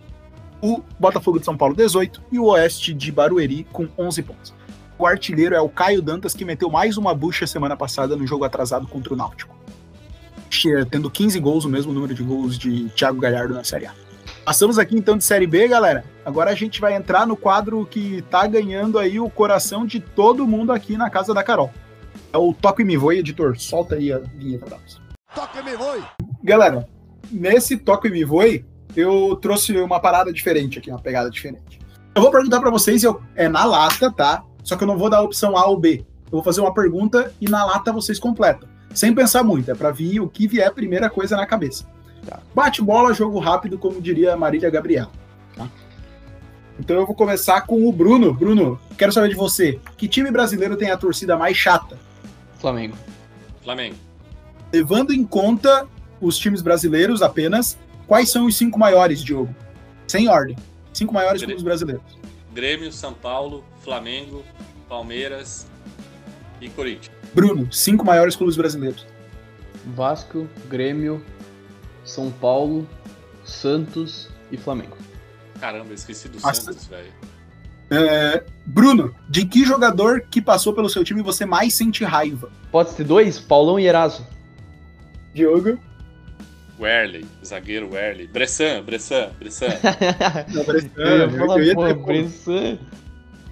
o 0.61 0.81
Botafogo 0.99 1.39
de 1.39 1.45
São 1.45 1.57
Paulo 1.57 1.75
18 1.75 2.23
e 2.31 2.39
o 2.39 2.45
Oeste 2.45 2.93
de 2.93 3.11
Barueri 3.11 3.65
com 3.71 3.87
11 3.97 4.23
pontos. 4.23 4.53
O 4.99 5.05
artilheiro 5.05 5.53
é 5.53 5.61
o 5.61 5.69
Caio 5.69 6.01
Dantas, 6.01 6.33
que 6.33 6.43
meteu 6.43 6.69
mais 6.69 6.97
uma 6.97 7.13
bucha 7.13 7.45
semana 7.45 7.77
passada 7.77 8.15
no 8.15 8.25
jogo 8.25 8.43
atrasado 8.43 8.87
contra 8.87 9.13
o 9.13 9.17
Náutico. 9.17 9.55
Tendo 10.89 11.11
15 11.11 11.39
gols, 11.39 11.65
o 11.65 11.69
mesmo 11.69 11.93
número 11.93 12.15
de 12.15 12.23
gols 12.23 12.57
de 12.57 12.89
Thiago 12.89 13.19
Galhardo 13.19 13.53
na 13.53 13.63
Série 13.63 13.85
A. 13.85 13.93
Passamos 14.43 14.79
aqui 14.79 14.95
então 14.95 15.17
de 15.17 15.23
Série 15.23 15.45
B, 15.45 15.67
galera. 15.67 16.03
Agora 16.25 16.51
a 16.51 16.55
gente 16.55 16.81
vai 16.81 16.95
entrar 16.95 17.27
no 17.27 17.37
quadro 17.37 17.85
que 17.85 18.23
tá 18.23 18.47
ganhando 18.47 18.97
aí 18.97 19.19
o 19.19 19.29
coração 19.29 19.85
de 19.85 19.99
todo 19.99 20.47
mundo 20.47 20.71
aqui 20.71 20.97
na 20.97 21.09
casa 21.09 21.33
da 21.33 21.43
Carol. 21.43 21.71
É 22.33 22.37
o 22.37 22.53
Toque 22.53 22.83
Me 22.83 22.97
Voe, 22.97 23.19
editor. 23.19 23.59
Solta 23.59 23.95
aí 23.95 24.11
a 24.11 24.19
vinheta 24.19 24.65
pra 24.65 24.77
nós. 24.77 24.99
Toque 25.35 25.61
Me 25.61 25.75
Voe! 25.75 26.03
Galera, 26.43 26.87
nesse 27.29 27.77
Toque 27.77 28.09
Me 28.09 28.23
Voe, 28.23 28.65
eu 28.97 29.37
trouxe 29.39 29.77
uma 29.77 29.99
parada 29.99 30.33
diferente 30.33 30.79
aqui, 30.79 30.89
uma 30.89 30.99
pegada 30.99 31.29
diferente. 31.29 31.79
Eu 32.15 32.21
vou 32.23 32.31
perguntar 32.31 32.59
para 32.59 32.71
vocês, 32.71 33.03
eu, 33.03 33.21
é 33.35 33.47
na 33.47 33.63
lata, 33.63 34.11
tá? 34.11 34.43
Só 34.63 34.75
que 34.75 34.83
eu 34.83 34.87
não 34.87 34.97
vou 34.97 35.07
dar 35.07 35.17
a 35.17 35.21
opção 35.21 35.55
A 35.55 35.67
ou 35.67 35.79
B. 35.79 36.03
Eu 36.25 36.31
vou 36.31 36.43
fazer 36.43 36.61
uma 36.61 36.73
pergunta 36.73 37.31
e 37.39 37.47
na 37.47 37.63
lata 37.63 37.93
vocês 37.93 38.17
completam. 38.19 38.67
Sem 38.95 39.13
pensar 39.13 39.43
muito, 39.43 39.69
é 39.69 39.75
para 39.75 39.91
vir 39.91 40.19
o 40.19 40.27
que 40.27 40.47
vier 40.47 40.67
a 40.67 40.71
primeira 40.71 41.11
coisa 41.11 41.37
na 41.37 41.45
cabeça. 41.45 41.85
Tá. 42.25 42.39
Bate 42.55 42.81
bola, 42.81 43.13
jogo 43.13 43.37
rápido, 43.37 43.77
como 43.77 44.01
diria 44.01 44.35
Marília 44.35 44.69
Gabriel. 44.71 45.11
Tá? 45.55 45.69
Então 46.79 46.95
eu 46.95 47.05
vou 47.05 47.15
começar 47.15 47.61
com 47.61 47.87
o 47.87 47.91
Bruno. 47.93 48.33
Bruno, 48.33 48.79
quero 48.97 49.11
saber 49.11 49.29
de 49.29 49.35
você. 49.35 49.79
Que 49.95 50.07
time 50.07 50.31
brasileiro 50.31 50.75
tem 50.75 50.89
a 50.89 50.97
torcida 50.97 51.37
mais 51.37 51.55
chata? 51.55 51.99
Flamengo. 52.57 52.97
Flamengo. 53.63 53.95
Levando 54.73 55.13
em 55.13 55.23
conta 55.23 55.87
os 56.19 56.35
times 56.35 56.63
brasileiros 56.63 57.21
apenas, 57.21 57.77
quais 58.07 58.31
são 58.31 58.45
os 58.45 58.55
cinco 58.55 58.79
maiores, 58.79 59.21
Diogo? 59.21 59.53
Sem 60.07 60.27
ordem. 60.27 60.55
Cinco 60.93 61.13
maiores 61.13 61.41
Grêmio, 61.41 61.57
clubes 61.57 61.63
brasileiros. 61.63 62.17
Grêmio, 62.53 62.91
São 62.91 63.13
Paulo, 63.13 63.63
Flamengo, 63.83 64.43
Palmeiras 64.89 65.67
e 66.59 66.69
Corinthians. 66.69 67.15
Bruno, 67.33 67.71
cinco 67.71 68.03
maiores 68.03 68.35
clubes 68.35 68.55
brasileiros. 68.55 69.05
Vasco, 69.85 70.47
Grêmio, 70.67 71.23
são 72.03 72.31
Paulo, 72.31 72.87
Santos 73.45 74.29
e 74.51 74.57
Flamengo. 74.57 74.97
Caramba, 75.59 75.93
esqueci 75.93 76.29
do 76.29 76.39
Nossa. 76.39 76.61
Santos, 76.61 76.87
velho. 76.87 77.11
É, 77.89 78.43
Bruno, 78.65 79.15
de 79.29 79.45
que 79.45 79.63
jogador 79.63 80.21
que 80.21 80.41
passou 80.41 80.73
pelo 80.73 80.89
seu 80.89 81.03
time 81.03 81.21
você 81.21 81.45
mais 81.45 81.73
sente 81.73 82.03
raiva? 82.03 82.49
Pode 82.71 82.91
ser 82.91 83.03
dois? 83.03 83.39
Paulão 83.39 83.79
e 83.79 83.85
Eraso. 83.85 84.25
Diogo? 85.33 85.79
Werley, 86.79 87.25
zagueiro 87.43 87.91
Werley. 87.91 88.27
Bressan, 88.27 88.83
Bressan, 88.83 89.29
Bressan. 89.39 89.67
Não, 90.53 90.63
Bressan, 90.63 90.89
eu, 90.95 91.29
eu, 91.29 91.63
ia 91.63 91.73
pô, 91.73 91.93
Bressan. 91.95 92.77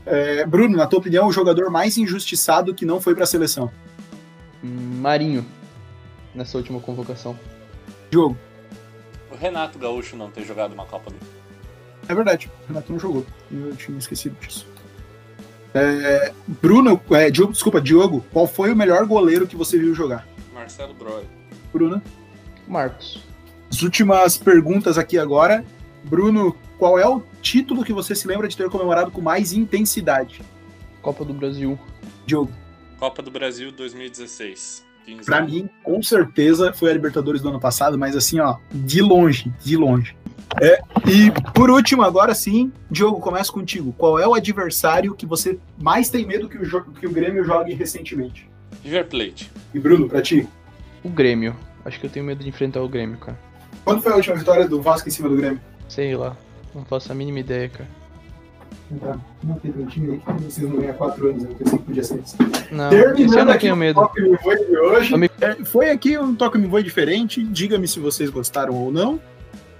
É, 0.05 0.45
Bruno, 0.45 0.77
na 0.77 0.85
tua 0.85 0.99
opinião, 0.99 1.27
o 1.27 1.31
jogador 1.31 1.71
mais 1.71 1.97
injustiçado 1.97 2.75
que 2.75 2.85
não 2.85 3.01
foi 3.01 3.15
pra 3.15 3.25
seleção? 3.25 3.71
Marinho, 4.61 5.45
nessa 6.33 6.57
última 6.57 6.79
convocação. 6.79 7.37
Diogo? 8.11 8.37
O 9.31 9.35
Renato 9.35 9.79
Gaúcho 9.79 10.15
não 10.15 10.29
ter 10.29 10.43
jogado 10.45 10.73
uma 10.73 10.85
Copa 10.85 11.09
do 11.09 11.15
Mundo. 11.15 11.25
É 12.07 12.13
verdade, 12.13 12.51
o 12.63 12.67
Renato 12.67 12.91
não 12.91 12.99
jogou. 12.99 13.25
Eu 13.51 13.75
tinha 13.75 13.97
esquecido 13.97 14.37
disso. 14.39 14.67
É, 15.73 16.31
Bruno, 16.47 17.01
é, 17.11 17.31
Diogo, 17.31 17.51
desculpa, 17.51 17.81
Diogo, 17.81 18.23
qual 18.31 18.45
foi 18.47 18.71
o 18.71 18.75
melhor 18.75 19.05
goleiro 19.05 19.47
que 19.47 19.55
você 19.55 19.77
viu 19.77 19.93
jogar? 19.93 20.27
Marcelo 20.53 20.93
Breuer. 20.93 21.25
Bruna? 21.73 22.01
Marcos. 22.67 23.23
As 23.69 23.81
últimas 23.81 24.37
perguntas 24.37 24.97
aqui 24.97 25.17
agora. 25.17 25.65
Bruno, 26.03 26.55
qual 26.77 26.99
é 26.99 27.07
o 27.07 27.23
título 27.41 27.83
que 27.83 27.93
você 27.93 28.13
se 28.15 28.27
lembra 28.27 28.47
de 28.47 28.55
ter 28.55 28.69
comemorado 28.69 29.11
com 29.11 29.21
mais 29.21 29.53
intensidade? 29.53 30.41
Copa 31.01 31.25
do 31.25 31.33
Brasil. 31.33 31.77
Diogo. 32.25 32.51
Copa 32.99 33.21
do 33.21 33.31
Brasil 33.31 33.71
2016. 33.71 34.85
Para 35.25 35.41
mim, 35.41 35.69
com 35.83 36.01
certeza, 36.01 36.73
foi 36.73 36.89
a 36.89 36.93
Libertadores 36.93 37.41
do 37.41 37.49
ano 37.49 37.59
passado, 37.59 37.97
mas 37.97 38.15
assim, 38.15 38.39
ó, 38.39 38.57
de 38.71 39.01
longe, 39.01 39.53
de 39.63 39.77
longe. 39.77 40.15
É, 40.59 40.79
e 41.07 41.31
por 41.53 41.69
último, 41.69 42.01
agora 42.01 42.33
sim, 42.33 42.71
Diogo, 42.89 43.19
começa 43.19 43.51
contigo. 43.51 43.93
Qual 43.97 44.17
é 44.17 44.27
o 44.27 44.33
adversário 44.33 45.13
que 45.13 45.25
você 45.25 45.59
mais 45.77 46.09
tem 46.09 46.25
medo 46.25 46.47
que 46.47 46.57
o, 46.57 46.83
que 46.93 47.05
o 47.05 47.11
Grêmio 47.11 47.43
jogue 47.43 47.73
recentemente? 47.73 48.49
River 48.83 49.07
Plate. 49.07 49.51
E 49.73 49.79
Bruno, 49.79 50.07
pra 50.07 50.21
ti? 50.21 50.47
O 51.03 51.09
Grêmio. 51.09 51.55
Acho 51.85 51.99
que 51.99 52.07
eu 52.07 52.09
tenho 52.09 52.25
medo 52.25 52.43
de 52.43 52.49
enfrentar 52.49 52.81
o 52.81 52.89
Grêmio, 52.89 53.17
cara. 53.17 53.37
Quando 53.83 54.01
foi 54.01 54.11
a 54.11 54.15
última 54.15 54.35
vitória 54.35 54.67
do 54.67 54.81
Vasco 54.81 55.07
em 55.07 55.11
cima 55.11 55.29
do 55.29 55.37
Grêmio? 55.37 55.61
Sei 55.87 56.15
lá. 56.15 56.35
Não 56.73 56.83
faço 56.83 57.11
a 57.11 57.15
mínima 57.15 57.39
ideia, 57.39 57.69
cara. 57.69 57.87
Tá. 58.99 59.17
Não 59.43 59.55
teve 59.55 59.81
um 59.81 59.85
time 59.85 60.13
aí 60.13 60.19
que 60.19 60.43
vocês 60.43 60.69
não 60.69 60.77
ganham 60.77 60.93
4 60.93 61.29
anos, 61.29 61.43
eu 61.43 61.55
pensei 61.55 61.77
que 61.77 61.85
podia 61.85 62.03
ser 62.03 62.19
isso. 62.19 62.35
Não, 62.71 62.89
Terminando 62.89 63.49
aqui 63.49 63.71
o 63.71 63.75
medo. 63.75 63.99
Toque 63.99 64.21
Me 64.21 64.37
Voe 64.37 64.57
de 64.57 64.77
hoje. 64.77 65.13
É, 65.41 65.55
foi 65.65 65.89
aqui 65.89 66.17
um 66.17 66.35
Toque 66.35 66.57
Me 66.57 66.67
Voe 66.67 66.83
diferente. 66.83 67.43
Diga-me 67.43 67.87
se 67.87 67.99
vocês 67.99 68.29
gostaram 68.29 68.73
ou 68.73 68.91
não. 68.91 69.19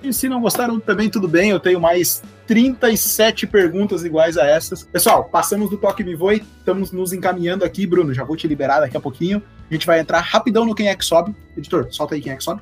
E 0.01 0.13
se 0.13 0.29
não 0.29 0.41
gostaram, 0.41 0.79
também 0.79 1.09
tudo 1.09 1.27
bem. 1.27 1.49
Eu 1.49 1.59
tenho 1.59 1.79
mais 1.79 2.21
37 2.47 3.47
perguntas 3.47 4.03
iguais 4.03 4.37
a 4.37 4.45
essas. 4.45 4.83
Pessoal, 4.83 5.25
passamos 5.25 5.69
do 5.69 5.77
Toque 5.77 6.03
Me 6.03 6.15
Voe. 6.15 6.43
Estamos 6.59 6.91
nos 6.91 7.13
encaminhando 7.13 7.65
aqui, 7.65 7.85
Bruno. 7.85 8.13
Já 8.13 8.23
vou 8.23 8.35
te 8.35 8.47
liberar 8.47 8.79
daqui 8.79 8.97
a 8.97 8.99
pouquinho. 9.01 9.41
A 9.69 9.73
gente 9.73 9.85
vai 9.85 9.99
entrar 9.99 10.19
rapidão 10.19 10.65
no 10.65 10.75
Quem 10.75 10.89
é 10.89 10.95
que 10.95 11.03
sobe. 11.03 11.35
Editor, 11.57 11.87
solta 11.91 12.15
aí 12.15 12.21
quem 12.21 12.33
é 12.33 12.35
que 12.35 12.43
sobe. 12.43 12.61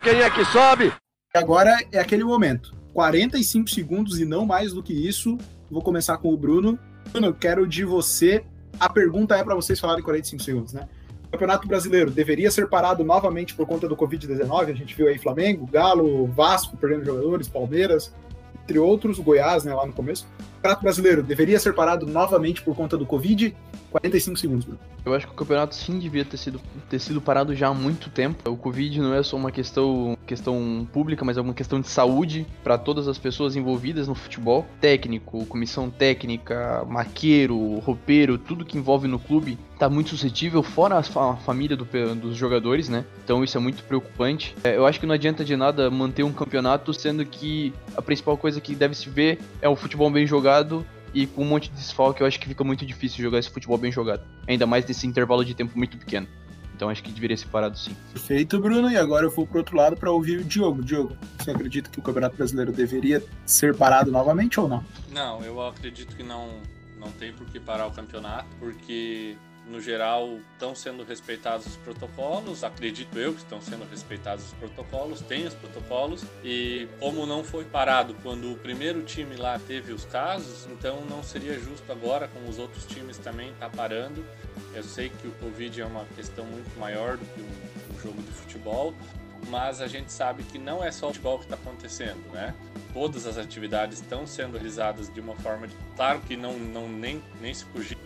Quem 0.00 0.20
é 0.20 0.30
que 0.30 0.44
sobe? 0.46 0.92
Agora 1.34 1.76
é 1.90 1.98
aquele 1.98 2.24
momento 2.24 2.74
45 2.94 3.68
segundos 3.68 4.20
e 4.20 4.24
não 4.24 4.46
mais 4.46 4.72
do 4.72 4.82
que 4.82 4.92
isso. 4.92 5.36
Vou 5.70 5.82
começar 5.82 6.16
com 6.18 6.32
o 6.32 6.36
Bruno. 6.36 6.78
Bruno, 7.10 7.26
eu 7.26 7.34
quero 7.34 7.66
de 7.66 7.84
você. 7.84 8.44
A 8.78 8.88
pergunta 8.88 9.36
é 9.36 9.44
para 9.44 9.54
vocês 9.54 9.78
falarem 9.78 10.02
45 10.02 10.42
segundos, 10.42 10.72
né? 10.72 10.88
O 11.26 11.30
Campeonato 11.32 11.66
Brasileiro 11.66 12.10
deveria 12.10 12.50
ser 12.50 12.68
parado 12.68 13.02
novamente 13.02 13.54
por 13.54 13.66
conta 13.66 13.88
do 13.88 13.96
Covid-19. 13.96 14.70
A 14.70 14.74
gente 14.74 14.94
viu 14.94 15.08
aí 15.08 15.18
Flamengo, 15.18 15.66
Galo, 15.66 16.28
Vasco 16.28 16.76
perdendo 16.76 17.04
jogadores, 17.04 17.48
Palmeiras, 17.48 18.14
entre 18.62 18.78
outros, 18.78 19.18
Goiás, 19.18 19.64
né, 19.64 19.74
lá 19.74 19.84
no 19.84 19.92
começo. 19.92 20.26
Campeonato 20.64 20.82
Brasileiro 20.82 21.22
deveria 21.22 21.60
ser 21.60 21.74
parado 21.74 22.06
novamente 22.06 22.62
por 22.62 22.74
conta 22.74 22.96
do 22.96 23.04
Covid. 23.04 23.54
45 23.90 24.38
segundos, 24.38 24.64
Bruno. 24.64 24.80
Eu 25.04 25.12
acho 25.12 25.26
que 25.26 25.32
o 25.34 25.36
campeonato 25.36 25.74
sim 25.74 25.98
devia 25.98 26.24
ter 26.24 26.38
sido, 26.38 26.58
ter 26.88 26.98
sido 26.98 27.20
parado 27.20 27.54
já 27.54 27.68
há 27.68 27.74
muito 27.74 28.08
tempo. 28.08 28.50
O 28.50 28.56
Covid 28.56 28.98
não 28.98 29.12
é 29.12 29.22
só 29.22 29.36
uma 29.36 29.52
questão, 29.52 30.16
questão 30.26 30.88
pública, 30.90 31.22
mas 31.22 31.36
é 31.36 31.42
uma 31.42 31.52
questão 31.52 31.78
de 31.78 31.88
saúde 31.88 32.46
para 32.62 32.78
todas 32.78 33.06
as 33.06 33.18
pessoas 33.18 33.54
envolvidas 33.56 34.08
no 34.08 34.14
futebol. 34.14 34.66
Técnico, 34.80 35.44
comissão 35.44 35.90
técnica, 35.90 36.82
maqueiro, 36.88 37.78
roupeiro, 37.80 38.38
tudo 38.38 38.64
que 38.64 38.78
envolve 38.78 39.06
no 39.06 39.18
clube 39.18 39.58
tá 39.78 39.88
muito 39.88 40.10
suscetível, 40.10 40.62
fora 40.62 40.98
a 40.98 41.36
família 41.36 41.76
do, 41.76 41.84
dos 42.14 42.36
jogadores, 42.36 42.88
né? 42.88 43.04
Então 43.24 43.42
isso 43.42 43.56
é 43.56 43.60
muito 43.60 43.82
preocupante. 43.84 44.54
É, 44.64 44.76
eu 44.76 44.86
acho 44.86 45.00
que 45.00 45.06
não 45.06 45.14
adianta 45.14 45.44
de 45.44 45.56
nada 45.56 45.90
manter 45.90 46.22
um 46.22 46.32
campeonato, 46.32 46.92
sendo 46.92 47.24
que 47.24 47.72
a 47.96 48.02
principal 48.02 48.36
coisa 48.36 48.60
que 48.60 48.74
deve 48.74 48.94
se 48.94 49.08
ver 49.08 49.40
é 49.60 49.68
o 49.68 49.76
futebol 49.76 50.10
bem 50.10 50.26
jogado 50.26 50.86
e 51.12 51.26
com 51.26 51.42
um 51.42 51.46
monte 51.46 51.70
de 51.70 51.76
desfalque, 51.76 52.20
eu 52.20 52.26
acho 52.26 52.40
que 52.40 52.48
fica 52.48 52.64
muito 52.64 52.84
difícil 52.84 53.22
jogar 53.22 53.38
esse 53.38 53.50
futebol 53.50 53.78
bem 53.78 53.92
jogado. 53.92 54.22
Ainda 54.48 54.66
mais 54.66 54.84
nesse 54.84 55.06
intervalo 55.06 55.44
de 55.44 55.54
tempo 55.54 55.76
muito 55.76 55.96
pequeno. 55.96 56.26
Então 56.74 56.88
acho 56.88 57.04
que 57.04 57.12
deveria 57.12 57.36
ser 57.36 57.46
parado 57.46 57.78
sim. 57.78 57.94
Perfeito, 58.12 58.58
Bruno. 58.58 58.90
E 58.90 58.96
agora 58.96 59.24
eu 59.24 59.30
vou 59.30 59.46
pro 59.46 59.58
outro 59.58 59.76
lado 59.76 59.96
para 59.96 60.10
ouvir 60.10 60.40
o 60.40 60.44
Diogo. 60.44 60.82
Diogo, 60.82 61.16
você 61.38 61.52
acredita 61.52 61.88
que 61.88 62.00
o 62.00 62.02
Campeonato 62.02 62.36
Brasileiro 62.36 62.72
deveria 62.72 63.22
ser 63.46 63.76
parado 63.76 64.10
novamente 64.10 64.58
ou 64.58 64.68
não? 64.68 64.84
Não, 65.12 65.40
eu 65.44 65.64
acredito 65.64 66.16
que 66.16 66.24
não, 66.24 66.48
não 66.98 67.12
tem 67.12 67.32
por 67.32 67.46
que 67.46 67.60
parar 67.60 67.86
o 67.86 67.92
campeonato, 67.92 68.48
porque 68.58 69.36
no 69.66 69.80
geral, 69.80 70.38
estão 70.52 70.74
sendo 70.74 71.04
respeitados 71.04 71.66
os 71.66 71.76
protocolos, 71.76 72.62
acredito 72.62 73.18
eu 73.18 73.32
que 73.32 73.40
estão 73.40 73.60
sendo 73.60 73.88
respeitados 73.88 74.46
os 74.46 74.52
protocolos, 74.52 75.20
tem 75.22 75.46
os 75.46 75.54
protocolos, 75.54 76.22
e 76.42 76.86
como 77.00 77.24
não 77.24 77.42
foi 77.42 77.64
parado 77.64 78.14
quando 78.22 78.52
o 78.52 78.56
primeiro 78.56 79.02
time 79.02 79.36
lá 79.36 79.58
teve 79.58 79.92
os 79.92 80.04
casos, 80.04 80.66
então 80.70 81.00
não 81.08 81.22
seria 81.22 81.58
justo 81.58 81.90
agora, 81.90 82.28
com 82.28 82.48
os 82.48 82.58
outros 82.58 82.84
times 82.86 83.16
também 83.18 83.52
tá 83.58 83.68
parando. 83.68 84.24
Eu 84.74 84.82
sei 84.82 85.08
que 85.08 85.26
o 85.26 85.32
Covid 85.32 85.80
é 85.80 85.86
uma 85.86 86.04
questão 86.14 86.44
muito 86.44 86.78
maior 86.78 87.16
do 87.16 87.24
que 87.24 87.40
um, 87.40 87.94
um 87.94 88.00
jogo 88.00 88.22
de 88.22 88.32
futebol, 88.32 88.94
mas 89.48 89.80
a 89.80 89.86
gente 89.86 90.12
sabe 90.12 90.42
que 90.42 90.58
não 90.58 90.82
é 90.82 90.90
só 90.90 91.06
o 91.06 91.08
futebol 91.08 91.38
que 91.38 91.44
está 91.44 91.56
acontecendo, 91.56 92.22
né? 92.32 92.54
Todas 92.92 93.26
as 93.26 93.36
atividades 93.36 94.00
estão 94.00 94.26
sendo 94.26 94.52
realizadas 94.52 95.12
de 95.12 95.20
uma 95.20 95.34
forma, 95.36 95.66
de... 95.66 95.74
claro 95.96 96.20
que 96.20 96.36
não, 96.36 96.58
não 96.58 96.88
nem, 96.88 97.22
nem 97.40 97.52
se 97.52 97.64
fugir 97.66 97.98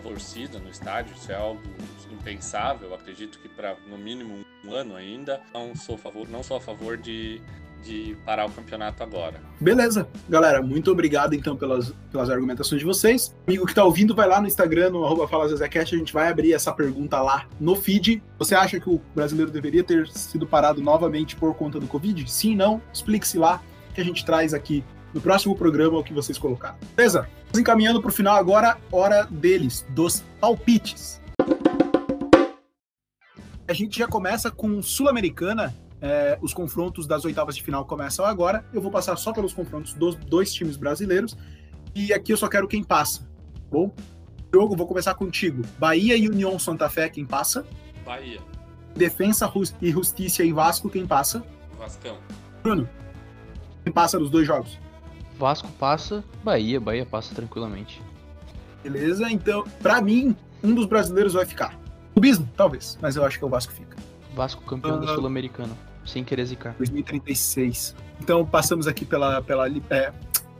torcida 0.00 0.58
no 0.58 0.70
estádio, 0.70 1.14
isso 1.16 1.30
é 1.30 1.34
algo 1.34 1.62
impensável. 2.12 2.94
Acredito 2.94 3.38
que 3.38 3.48
para 3.48 3.76
no 3.88 3.96
mínimo 3.96 4.44
um 4.64 4.74
ano 4.74 4.96
ainda, 4.96 5.40
não 5.54 5.74
sou 5.74 5.94
a 5.94 5.98
favor, 5.98 6.28
não 6.28 6.42
sou 6.42 6.56
a 6.56 6.60
favor 6.60 6.96
de, 6.96 7.40
de 7.82 8.16
parar 8.24 8.46
o 8.46 8.50
campeonato 8.50 9.02
agora. 9.02 9.40
Beleza, 9.60 10.08
galera, 10.28 10.60
muito 10.60 10.90
obrigado 10.90 11.34
então 11.34 11.56
pelas, 11.56 11.92
pelas 12.10 12.28
argumentações 12.28 12.80
de 12.80 12.86
vocês. 12.86 13.34
Amigo 13.46 13.66
que 13.66 13.74
tá 13.74 13.84
ouvindo, 13.84 14.14
vai 14.14 14.28
lá 14.28 14.40
no 14.40 14.46
Instagram, 14.46 14.90
no 14.90 15.04
arroba 15.04 15.28
a 15.46 15.84
gente 15.84 16.12
vai 16.12 16.28
abrir 16.28 16.52
essa 16.52 16.72
pergunta 16.72 17.20
lá 17.20 17.46
no 17.60 17.76
feed. 17.76 18.22
Você 18.38 18.54
acha 18.54 18.80
que 18.80 18.88
o 18.88 19.00
brasileiro 19.14 19.50
deveria 19.50 19.84
ter 19.84 20.08
sido 20.08 20.46
parado 20.46 20.80
novamente 20.82 21.36
por 21.36 21.54
conta 21.54 21.78
do 21.78 21.86
Covid? 21.86 22.30
Sim, 22.30 22.56
não? 22.56 22.82
Explique-se 22.92 23.38
lá, 23.38 23.62
que 23.94 24.00
a 24.00 24.04
gente 24.04 24.24
traz 24.26 24.52
aqui 24.52 24.84
no 25.16 25.22
próximo 25.22 25.56
programa 25.56 25.98
o 25.98 26.04
que 26.04 26.12
vocês 26.12 26.36
colocaram. 26.36 26.76
Beleza? 26.94 27.26
Encaminhando 27.56 28.02
para 28.02 28.10
o 28.10 28.12
final 28.12 28.36
agora, 28.36 28.76
hora 28.92 29.24
deles, 29.24 29.86
dos 29.88 30.22
palpites. 30.38 31.22
A 33.66 33.72
gente 33.72 33.98
já 33.98 34.06
começa 34.06 34.50
com 34.50 34.82
Sul-Americana. 34.82 35.74
É, 36.02 36.38
os 36.42 36.52
confrontos 36.52 37.06
das 37.06 37.24
oitavas 37.24 37.56
de 37.56 37.62
final 37.62 37.86
começam 37.86 38.26
agora. 38.26 38.62
Eu 38.74 38.82
vou 38.82 38.90
passar 38.90 39.16
só 39.16 39.32
pelos 39.32 39.54
confrontos 39.54 39.94
dos 39.94 40.14
dois 40.16 40.52
times 40.52 40.76
brasileiros. 40.76 41.34
E 41.94 42.12
aqui 42.12 42.34
eu 42.34 42.36
só 42.36 42.46
quero 42.46 42.68
quem 42.68 42.84
passa. 42.84 43.26
Bom, 43.70 43.90
jogo, 44.52 44.76
vou 44.76 44.86
começar 44.86 45.14
contigo. 45.14 45.62
Bahia 45.78 46.14
e 46.14 46.28
União 46.28 46.58
Santa 46.58 46.90
Fé, 46.90 47.08
quem 47.08 47.24
passa? 47.24 47.66
Bahia. 48.04 48.40
Defensa 48.94 49.50
e 49.80 49.90
Justiça 49.90 50.44
e 50.44 50.52
Vasco, 50.52 50.90
quem 50.90 51.06
passa? 51.06 51.42
Vascão. 51.78 52.18
Bruno, 52.62 52.86
quem 53.82 53.92
passa 53.92 54.18
nos 54.18 54.28
dois 54.28 54.46
jogos? 54.46 54.78
Vasco 55.38 55.68
passa, 55.78 56.24
Bahia, 56.42 56.80
Bahia 56.80 57.04
passa 57.04 57.34
tranquilamente. 57.34 58.02
Beleza, 58.82 59.30
então, 59.30 59.64
pra 59.82 60.00
mim, 60.00 60.34
um 60.62 60.74
dos 60.74 60.86
brasileiros 60.86 61.34
vai 61.34 61.44
ficar. 61.44 61.78
Clubismo, 62.12 62.48
talvez, 62.56 62.98
mas 63.00 63.16
eu 63.16 63.24
acho 63.24 63.38
que 63.38 63.44
o 63.44 63.48
Vasco 63.48 63.72
fica. 63.72 63.96
Vasco 64.34 64.62
campeão 64.64 65.00
da 65.00 65.14
Sul-Americana, 65.14 65.72
sem 66.04 66.24
querer 66.24 66.46
zicar. 66.46 66.74
2036. 66.78 67.94
Então 68.20 68.44
passamos 68.44 68.86
aqui 68.86 69.04
pela, 69.04 69.42
pela 69.42 69.68
é, 69.90 70.12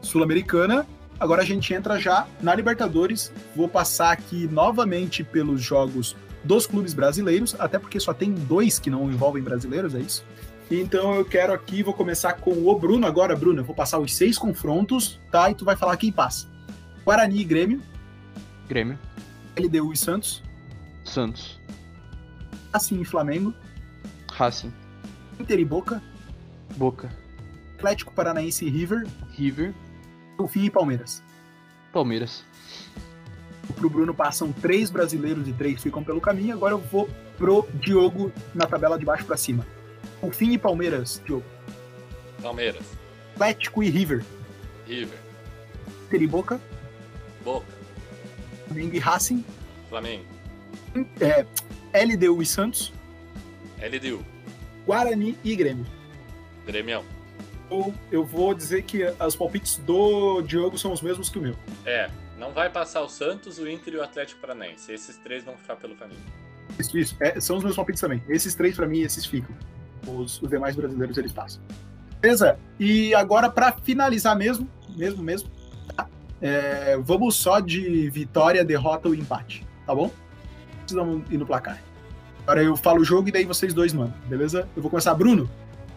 Sul-Americana. 0.02 0.86
Agora 1.18 1.42
a 1.42 1.44
gente 1.44 1.72
entra 1.72 1.98
já 1.98 2.26
na 2.42 2.54
Libertadores. 2.54 3.32
Vou 3.54 3.68
passar 3.68 4.12
aqui 4.12 4.46
novamente 4.48 5.24
pelos 5.24 5.62
jogos 5.62 6.14
dos 6.44 6.66
clubes 6.66 6.94
brasileiros, 6.94 7.56
até 7.58 7.78
porque 7.78 7.98
só 7.98 8.14
tem 8.14 8.32
dois 8.32 8.78
que 8.78 8.88
não 8.88 9.10
envolvem 9.10 9.42
brasileiros, 9.42 9.94
é 9.94 9.98
isso? 9.98 10.24
Então 10.70 11.14
eu 11.14 11.24
quero 11.24 11.52
aqui, 11.52 11.82
vou 11.82 11.94
começar 11.94 12.34
com 12.34 12.50
o 12.50 12.78
Bruno 12.78 13.06
agora. 13.06 13.36
Bruno, 13.36 13.60
eu 13.60 13.64
vou 13.64 13.74
passar 13.74 13.98
os 13.98 14.14
seis 14.14 14.36
confrontos, 14.36 15.20
tá? 15.30 15.50
E 15.50 15.54
tu 15.54 15.64
vai 15.64 15.76
falar 15.76 15.96
quem 15.96 16.10
passa. 16.10 16.48
Guarani 17.04 17.40
e 17.40 17.44
Grêmio. 17.44 17.80
Grêmio. 18.68 18.98
LDU 19.56 19.92
e 19.92 19.96
Santos. 19.96 20.42
Santos. 21.04 21.60
Racing 22.72 23.00
e 23.00 23.04
Flamengo. 23.04 23.54
Racing. 24.32 24.72
Inter 25.38 25.60
e 25.60 25.64
Boca. 25.64 26.02
Boca. 26.76 27.08
Atlético 27.76 28.12
Paranaense 28.12 28.64
e 28.64 28.70
River. 28.70 29.06
River. 29.30 29.72
Delfim 30.36 30.64
e 30.64 30.70
Palmeiras. 30.70 31.22
Palmeiras. 31.92 32.44
Pro 33.76 33.88
Bruno 33.88 34.14
passam 34.14 34.52
três 34.52 34.90
brasileiros 34.90 35.46
e 35.48 35.52
três 35.52 35.82
ficam 35.82 36.02
pelo 36.02 36.20
caminho. 36.20 36.54
Agora 36.54 36.74
eu 36.74 36.78
vou 36.78 37.08
pro 37.38 37.66
Diogo 37.74 38.32
na 38.54 38.66
tabela 38.66 38.98
de 38.98 39.04
baixo 39.04 39.24
para 39.24 39.36
cima. 39.36 39.66
Delfim 40.20 40.52
e 40.52 40.58
Palmeiras, 40.58 41.22
Diogo. 41.24 41.44
Palmeiras. 42.42 42.84
Atlético 43.34 43.82
e 43.82 43.90
River. 43.90 44.24
River. 44.86 45.18
Inter 46.06 46.22
e 46.22 46.26
Boca. 46.26 46.60
Boca. 47.44 47.66
Flamengo 48.66 48.94
e 48.94 48.98
Racing. 48.98 49.44
Flamengo. 49.88 50.24
É, 51.20 51.46
LDU 52.04 52.42
e 52.42 52.46
Santos. 52.46 52.92
LDU. 53.78 54.24
Guarani 54.86 55.36
e 55.44 55.54
Grêmio. 55.54 55.86
Grêmio. 56.66 57.04
Ou 57.68 57.92
eu 58.10 58.24
vou 58.24 58.54
dizer 58.54 58.82
que 58.82 59.04
os 59.04 59.36
palpites 59.36 59.76
do 59.78 60.40
Diogo 60.42 60.78
são 60.78 60.92
os 60.92 61.02
mesmos 61.02 61.28
que 61.28 61.38
o 61.38 61.42
meu. 61.42 61.56
É, 61.84 62.10
não 62.38 62.52
vai 62.52 62.70
passar 62.70 63.02
o 63.02 63.08
Santos, 63.08 63.58
o 63.58 63.68
Inter 63.68 63.94
e 63.94 63.96
o 63.96 64.02
Atlético 64.02 64.40
Paranaense. 64.40 64.92
Esses 64.92 65.16
três 65.16 65.44
vão 65.44 65.56
ficar 65.56 65.76
pelo 65.76 65.96
caminho. 65.96 66.20
Isso, 66.78 66.96
isso. 66.96 67.16
É, 67.20 67.40
são 67.40 67.56
os 67.56 67.64
meus 67.64 67.74
palpites 67.74 68.00
também. 68.00 68.22
Esses 68.28 68.54
três, 68.54 68.76
para 68.76 68.86
mim, 68.86 69.00
esses 69.00 69.26
ficam. 69.26 69.54
Os, 70.06 70.40
os, 70.40 70.48
demais 70.48 70.76
brasileiros, 70.76 71.16
eles 71.16 71.32
passam. 71.32 71.60
Beleza? 72.20 72.58
E 72.78 73.14
agora, 73.14 73.50
para 73.50 73.72
finalizar 73.72 74.36
mesmo, 74.36 74.68
mesmo, 74.96 75.22
mesmo, 75.22 75.50
tá? 75.94 76.06
é, 76.40 76.96
vamos 76.98 77.36
só 77.36 77.60
de 77.60 78.08
vitória, 78.10 78.64
derrota 78.64 79.08
ou 79.08 79.14
empate, 79.14 79.66
tá 79.86 79.94
bom? 79.94 80.10
Precisamos 80.80 81.22
ir 81.30 81.38
no 81.38 81.46
placar. 81.46 81.82
Agora 82.42 82.62
eu 82.62 82.76
falo 82.76 83.00
o 83.00 83.04
jogo 83.04 83.28
e 83.28 83.32
daí 83.32 83.44
vocês 83.44 83.74
dois 83.74 83.92
mandam, 83.92 84.14
beleza? 84.26 84.68
Eu 84.76 84.82
vou 84.82 84.90
começar. 84.90 85.12
Bruno, 85.14 85.50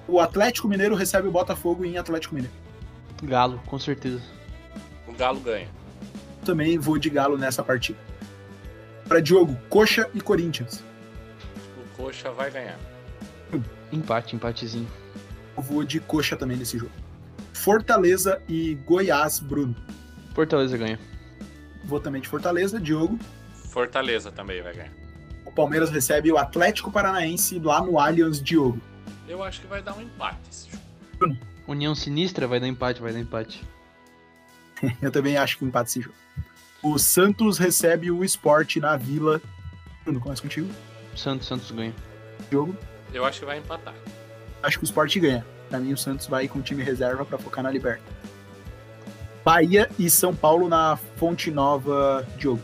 o 0.07 0.20
Atlético 0.20 0.68
Mineiro 0.68 0.95
recebe 0.95 1.28
o 1.28 1.32
Botafogo 1.32 1.86
em 1.86 1.97
Atlético 1.97 2.34
Mineiro. 2.34 2.55
Galo, 3.22 3.62
com 3.68 3.78
certeza. 3.78 4.22
O 5.07 5.14
Galo 5.14 5.39
ganha. 5.39 5.68
Também 6.43 6.80
vou 6.80 6.97
de 6.97 7.10
Galo 7.10 7.38
nessa 7.38 7.62
partida. 7.62 7.99
Para 9.07 9.20
Diogo, 9.20 9.55
Coxa 9.70 10.10
e 10.14 10.22
Corinthians. 10.22 10.84
O 11.78 11.97
Coxa 11.97 12.32
vai 12.32 12.49
ganhar. 12.49 12.80
Empate, 13.92 14.36
empatezinho. 14.36 14.88
Eu 15.56 15.64
vou 15.64 15.84
de 15.84 16.00
Coxa 16.00 16.36
também 16.36 16.58
nesse 16.58 16.78
jogo. 16.78 16.92
Fortaleza 17.54 18.42
e 18.48 18.76
Goiás, 18.86 19.40
Bruno. 19.40 19.76
Fortaleza 20.34 20.78
ganha. 20.78 21.00
Vou 21.84 22.00
também 22.00 22.22
de 22.22 22.28
Fortaleza, 22.28 22.80
Diogo. 22.80 23.20
Fortaleza 23.70 24.32
também 24.32 24.62
vai 24.62 24.74
ganhar. 24.74 24.94
O 25.46 25.52
Palmeiras 25.52 25.90
recebe 25.90 26.32
o 26.32 26.38
Atlético 26.38 26.92
Paranaense 26.92 27.60
lá 27.60 27.82
no 27.82 28.00
Allianz, 28.00 28.42
Diogo. 28.42 28.80
Eu 29.28 29.44
acho 29.44 29.62
que 29.62 29.68
vai 29.68 29.82
dar 29.82 29.96
um 29.98 30.02
empate 30.02 30.40
esse 30.50 30.70
jogo. 30.72 31.38
União 31.68 31.94
Sinistra 31.94 32.48
vai 32.48 32.60
dar 32.60 32.68
empate, 32.68 33.02
vai 33.02 33.14
dar 33.14 33.20
empate. 33.20 33.64
Eu 35.02 35.12
também 35.12 35.38
acho 35.38 35.58
que 35.58 35.66
empate 35.66 35.90
esse 35.90 36.02
jogo. 36.02 36.16
O 36.82 36.98
Santos 36.98 37.58
recebe 37.58 38.10
o 38.10 38.24
Sport 38.24 38.78
na 38.78 38.96
Vila. 38.96 39.42
Bruno, 40.04 40.20
começa 40.20 40.42
contigo. 40.42 40.70
Santos, 41.16 41.48
Santos 41.48 41.70
ganha. 41.72 41.94
Jogo. 42.52 42.76
Eu 43.14 43.26
acho 43.26 43.39
que 43.39 43.45
vai 43.45 43.57
empatar. 43.57 43.95
Acho 44.62 44.78
que 44.78 44.84
o 44.84 44.86
Sport 44.86 45.18
ganha. 45.18 45.45
Pra 45.70 45.80
mim, 45.80 45.93
o 45.93 45.97
Santos 45.97 46.28
vai 46.28 46.47
com 46.47 46.62
time 46.62 46.84
reserva 46.84 47.24
para 47.24 47.38
focar 47.38 47.64
na 47.64 47.72
Liberta. 47.72 48.03
Bahia 49.43 49.89
e 49.97 50.10
São 50.10 50.36
Paulo 50.36 50.68
na 50.68 50.97
Fonte 51.16 51.49
Nova, 51.49 52.28
Diogo. 52.38 52.62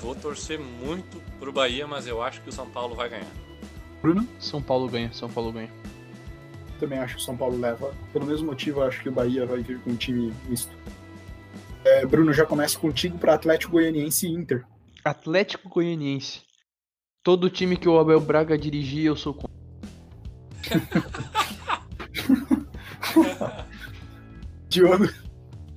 Vou 0.00 0.14
torcer 0.14 0.58
muito 0.58 1.20
pro 1.38 1.52
Bahia, 1.52 1.86
mas 1.86 2.06
eu 2.06 2.22
acho 2.22 2.40
que 2.42 2.48
o 2.48 2.52
São 2.52 2.68
Paulo 2.68 2.94
vai 2.94 3.08
ganhar. 3.08 3.26
Bruno? 4.00 4.26
São 4.38 4.62
Paulo 4.62 4.88
ganha, 4.88 5.12
São 5.12 5.28
Paulo 5.28 5.52
ganha. 5.52 5.70
Também 6.78 6.98
acho 6.98 7.16
que 7.16 7.20
o 7.20 7.24
São 7.24 7.36
Paulo 7.36 7.58
leva. 7.58 7.92
Pelo 8.12 8.26
mesmo 8.26 8.46
motivo, 8.46 8.82
acho 8.82 9.02
que 9.02 9.08
o 9.08 9.12
Bahia 9.12 9.44
vai 9.46 9.62
vir 9.62 9.80
com 9.80 9.90
um 9.90 9.96
time 9.96 10.32
misto. 10.48 10.72
É, 11.84 12.04
Bruno, 12.06 12.32
já 12.32 12.44
começa 12.44 12.78
contigo 12.78 13.18
para 13.18 13.34
Atlético 13.34 13.72
Goianiense 13.72 14.26
e 14.26 14.30
Inter. 14.30 14.64
Atlético 15.04 15.68
Goianiense. 15.68 16.42
Todo 17.22 17.50
time 17.50 17.76
que 17.76 17.88
o 17.88 17.98
Abel 17.98 18.20
Braga 18.20 18.56
dirigir, 18.56 19.06
eu 19.06 19.16
sou 19.16 19.34
contra. 19.34 19.57
Diogo. 24.68 25.08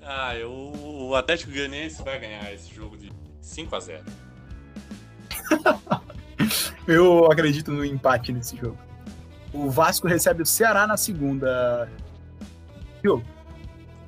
Ah, 0.02 0.36
eu, 0.36 0.52
o 0.52 1.16
Atlético 1.16 1.52
Goianiense 1.52 2.04
vai 2.04 2.20
ganhar 2.20 2.54
esse 2.54 2.74
jogo 2.74 2.98
de 2.98 3.12
5 3.42 3.76
a 3.76 3.80
0 3.80 4.04
Eu 6.88 7.32
acredito 7.32 7.72
no 7.72 7.86
empate 7.86 8.34
nesse 8.34 8.58
jogo. 8.58 8.78
O 9.54 9.70
Vasco 9.70 10.08
recebe 10.08 10.44
o 10.44 10.46
Ceará 10.46 10.88
na 10.88 10.98
segunda. 10.98 11.90
Diogo. 13.02 13.24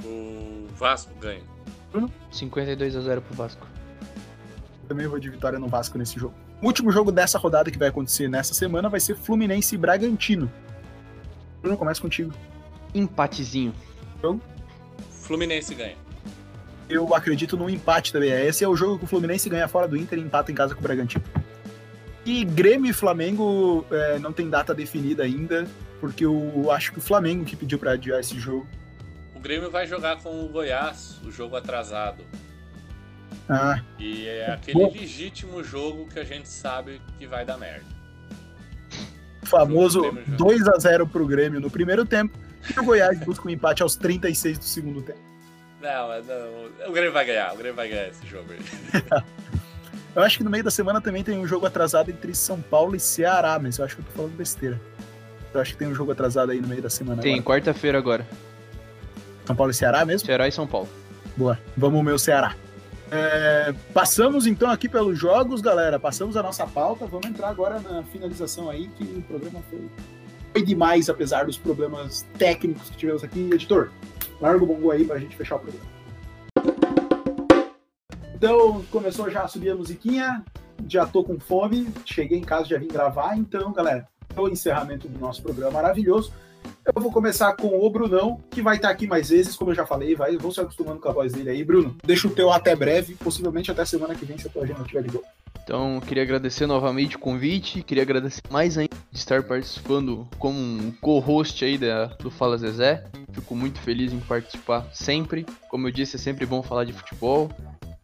O 0.04 0.68
Vasco 0.76 1.14
ganha. 1.20 1.44
Bruno? 1.92 2.12
52 2.32 2.96
a 2.96 3.02
0 3.02 3.22
pro 3.22 3.36
Vasco. 3.36 3.68
Também 4.88 5.08
vou 5.08 5.20
de 5.20 5.30
vitória 5.30 5.60
no 5.60 5.68
Vasco 5.68 5.98
nesse 5.98 6.20
jogo. 6.20 6.34
O 6.62 6.68
último 6.68 6.92
jogo 6.92 7.12
dessa 7.12 7.38
rodada 7.38 7.70
que 7.70 7.78
vai 7.78 7.90
acontecer 7.90 8.28
nessa 8.28 8.54
semana 8.54 8.90
vai 8.90 9.00
ser 9.00 9.16
Fluminense 9.16 9.76
e 9.76 9.78
Bragantino. 9.78 10.52
Bruno, 11.64 11.78
começa 11.78 12.01
contigo. 12.01 12.34
Empatezinho. 12.93 13.74
Jogo? 14.22 14.41
Fluminense 15.09 15.74
ganha. 15.74 15.95
Eu 16.89 17.16
acredito 17.16 17.55
no 17.55 17.70
empate 17.70 18.11
também. 18.11 18.30
Esse 18.30 18.66
é 18.66 18.68
o 18.68 18.76
jogo 18.76 18.99
que 18.99 19.05
o 19.05 19.07
Fluminense 19.07 19.49
ganha 19.49 19.68
fora 19.70 19.88
do 19.88 19.95
Inter 19.95 20.20
e 20.20 20.22
empata 20.22 20.51
em 20.51 20.55
casa 20.55 20.76
com 20.76 20.82
o 20.82 20.84
Bragantino. 20.84 21.24
E 22.26 22.43
Grêmio 22.43 22.89
e 22.91 22.93
Flamengo 22.93 23.86
é, 23.89 24.20
não 24.20 24.34
tem 24.34 24.49
data 24.49 24.74
definida 24.74 25.24
ainda, 25.24 25.66
porque 26.01 26.26
eu 26.26 26.70
acho 26.70 26.91
que 26.91 26.99
o 26.99 27.01
Flamengo 27.01 27.45
que 27.45 27.55
pediu 27.55 27.80
para 27.80 27.93
adiar 27.93 28.20
esse 28.20 28.38
jogo. 28.38 28.68
O 29.34 29.39
Grêmio 29.39 29.72
vai 29.72 29.88
jogar 29.88 30.22
com 30.22 30.45
o 30.45 30.49
Goiás, 30.49 31.18
o 31.24 31.32
jogo 31.32 31.55
atrasado. 31.55 32.26
Ah. 33.47 33.82
E 33.97 34.28
é 34.28 34.51
aquele 34.51 34.80
Bom. 34.80 34.91
legítimo 34.91 35.64
jogo 35.64 36.07
que 36.07 36.20
a 36.20 36.24
gente 36.26 36.49
sabe 36.49 37.01
que 37.18 37.26
vai 37.26 37.45
dar 37.45 37.57
merda. 37.57 37.93
O 39.44 39.46
famoso 39.46 40.18
2 40.28 40.68
a 40.68 40.80
0 40.80 41.08
pro 41.08 41.28
Grêmio 41.28 41.60
no 41.60 41.70
primeiro 41.70 42.06
tempo 42.06 42.38
e 42.74 42.80
o 42.80 42.84
Goiás 42.84 43.20
busca 43.20 43.48
um 43.48 43.52
empate 43.52 43.84
aos 43.84 43.96
36 43.96 44.58
do 44.58 44.64
segundo 44.64 45.02
tempo. 45.02 45.20
Não, 45.82 46.08
não, 46.08 46.89
o 46.89 46.94
Grêmio 46.94 47.12
vai 47.12 47.26
ganhar, 47.26 47.54
o 47.54 47.58
Grêmio 47.58 47.76
vai 47.76 47.89
ganhar 47.89 48.08
esse 48.08 48.26
jogo 48.26 48.54
aí. 48.54 49.04
eu 50.16 50.22
acho 50.22 50.38
que 50.38 50.44
no 50.44 50.50
meio 50.50 50.64
da 50.64 50.72
semana 50.72 51.02
também 51.02 51.24
tem 51.24 51.38
um 51.38 51.46
jogo 51.46 51.66
atrasado 51.66 52.10
entre 52.10 52.34
São 52.34 52.62
Paulo 52.62 52.96
e 52.96 53.00
Ceará, 53.00 53.60
mas 53.62 53.78
eu 53.78 53.86
acho 53.86 53.98
que 53.98 54.02
eu 54.02 54.06
tô 54.06 54.12
falando 54.14 54.38
besteira. 54.38 54.80
Eu 55.54 55.60
acho 55.60 55.74
que 55.74 55.78
tem 55.78 55.88
um 55.88 55.94
jogo 55.94 56.12
atrasado 56.14 56.52
aí 56.52 56.62
no 56.62 56.68
meio 56.68 56.82
da 56.82 56.89
semana. 56.89 57.22
Tem, 57.22 57.41
quarta-feira 57.41 57.98
agora. 57.98 58.26
São 59.46 59.56
Paulo 59.56 59.72
e 59.72 59.74
Ceará 59.74 60.06
mesmo? 60.06 60.26
Ceará 60.26 60.48
e 60.48 60.52
São 60.52 60.66
Paulo. 60.66 60.88
Boa, 61.36 61.60
vamos 61.76 62.00
o 62.00 62.04
meu 62.04 62.18
Ceará. 62.18 62.56
É, 63.16 63.72
passamos 63.93 64.47
então 64.47 64.72
aqui 64.72 64.89
pelos 64.89 65.20
jogos, 65.20 65.61
galera. 65.61 65.99
Passamos 65.99 66.36
a 66.36 66.41
nossa 66.41 66.66
pauta. 66.66 67.05
Vamos 67.05 67.28
entrar 67.28 67.49
agora 67.49 67.80
na 67.80 68.01
finalização 68.05 68.72
aí, 68.72 68.88
que 68.88 69.03
o 69.03 69.22
programa 69.22 69.61
foi, 69.70 69.88
foi 70.51 70.64
demais, 70.64 71.11
apesar 71.11 71.45
dos 71.45 71.55
problemas 71.55 72.26
técnicos 72.39 72.89
que 72.89 72.97
tivemos 72.97 73.24
aqui. 73.24 73.51
Editor, 73.53 73.91
larga 74.41 74.64
o 74.64 74.66
bongo 74.66 74.89
aí 74.89 75.05
pra 75.05 75.20
gente 75.20 75.36
fechar 75.36 75.57
o 75.57 75.59
programa. 75.59 75.86
Então, 78.34 78.84
começou 78.89 79.30
já 79.30 79.43
a 79.43 79.47
subir 79.47 79.70
a 79.70 79.76
musiquinha. 79.76 80.43
Já 80.89 81.05
tô 81.05 81.24
com 81.24 81.39
fome. 81.39 81.88
Cheguei 82.05 82.39
em 82.39 82.43
casa, 82.43 82.66
já 82.66 82.80
vim 82.80 82.88
gravar. 82.88 83.38
Então, 83.38 83.72
galera, 83.72 84.07
é 84.36 84.41
o 84.41 84.49
encerramento 84.49 85.07
do 85.07 85.20
nosso 85.20 85.43
programa 85.43 85.74
maravilhoso. 85.74 86.34
Eu 86.86 87.01
vou 87.01 87.11
começar 87.11 87.53
com 87.55 87.80
o 87.80 87.89
Brunão, 87.89 88.39
que 88.49 88.61
vai 88.61 88.76
estar 88.76 88.89
aqui 88.89 89.07
mais 89.07 89.30
vezes, 89.30 89.55
como 89.55 89.72
eu 89.72 89.76
já 89.76 89.86
falei, 89.86 90.16
vai, 90.16 90.38
vou 90.38 90.51
se 90.51 90.59
acostumando 90.59 90.99
com 90.99 91.09
a 91.09 91.14
voz 91.14 91.32
dele 91.34 91.49
aí. 91.49 91.64
Bruno, 91.64 91.95
deixa 92.03 92.28
o 92.28 92.32
teu 92.32 92.51
até 92.51 92.76
breve, 92.76 93.16
possivelmente 93.16 93.72
até 93.72 93.86
semana 93.86 94.16
que 94.16 94.26
vem, 94.26 94.38
se 94.38 94.47
a 94.47 94.49
tua 94.49 94.64
agenda 94.64 94.82
estiver 94.82 95.03
de. 95.03 95.20
Então, 95.64 96.01
queria 96.01 96.24
agradecer 96.24 96.68
novamente 96.68 97.16
o 97.16 97.20
convite, 97.20 97.82
queria 97.84 98.03
agradecer 98.03 98.41
mais 98.49 98.78
ainda 98.78 98.93
de 99.09 99.18
estar 99.18 99.43
participando 99.43 100.28
como 100.38 100.59
um 100.59 100.91
co-host 100.99 101.64
aí 101.64 101.78
da, 101.78 102.07
do 102.07 102.30
Fala 102.30 102.57
Zezé. 102.57 103.05
Fico 103.32 103.55
muito 103.55 103.80
feliz 103.80 104.11
em 104.11 104.20
participar 104.20 104.86
sempre. 104.91 105.45
Como 105.70 105.88
eu 105.88 105.91
disse, 105.91 106.18
é 106.18 106.20
sempre 106.20 106.45
bom 106.45 106.61
falar 106.61 106.84
de 106.84 106.91
futebol. 106.91 107.49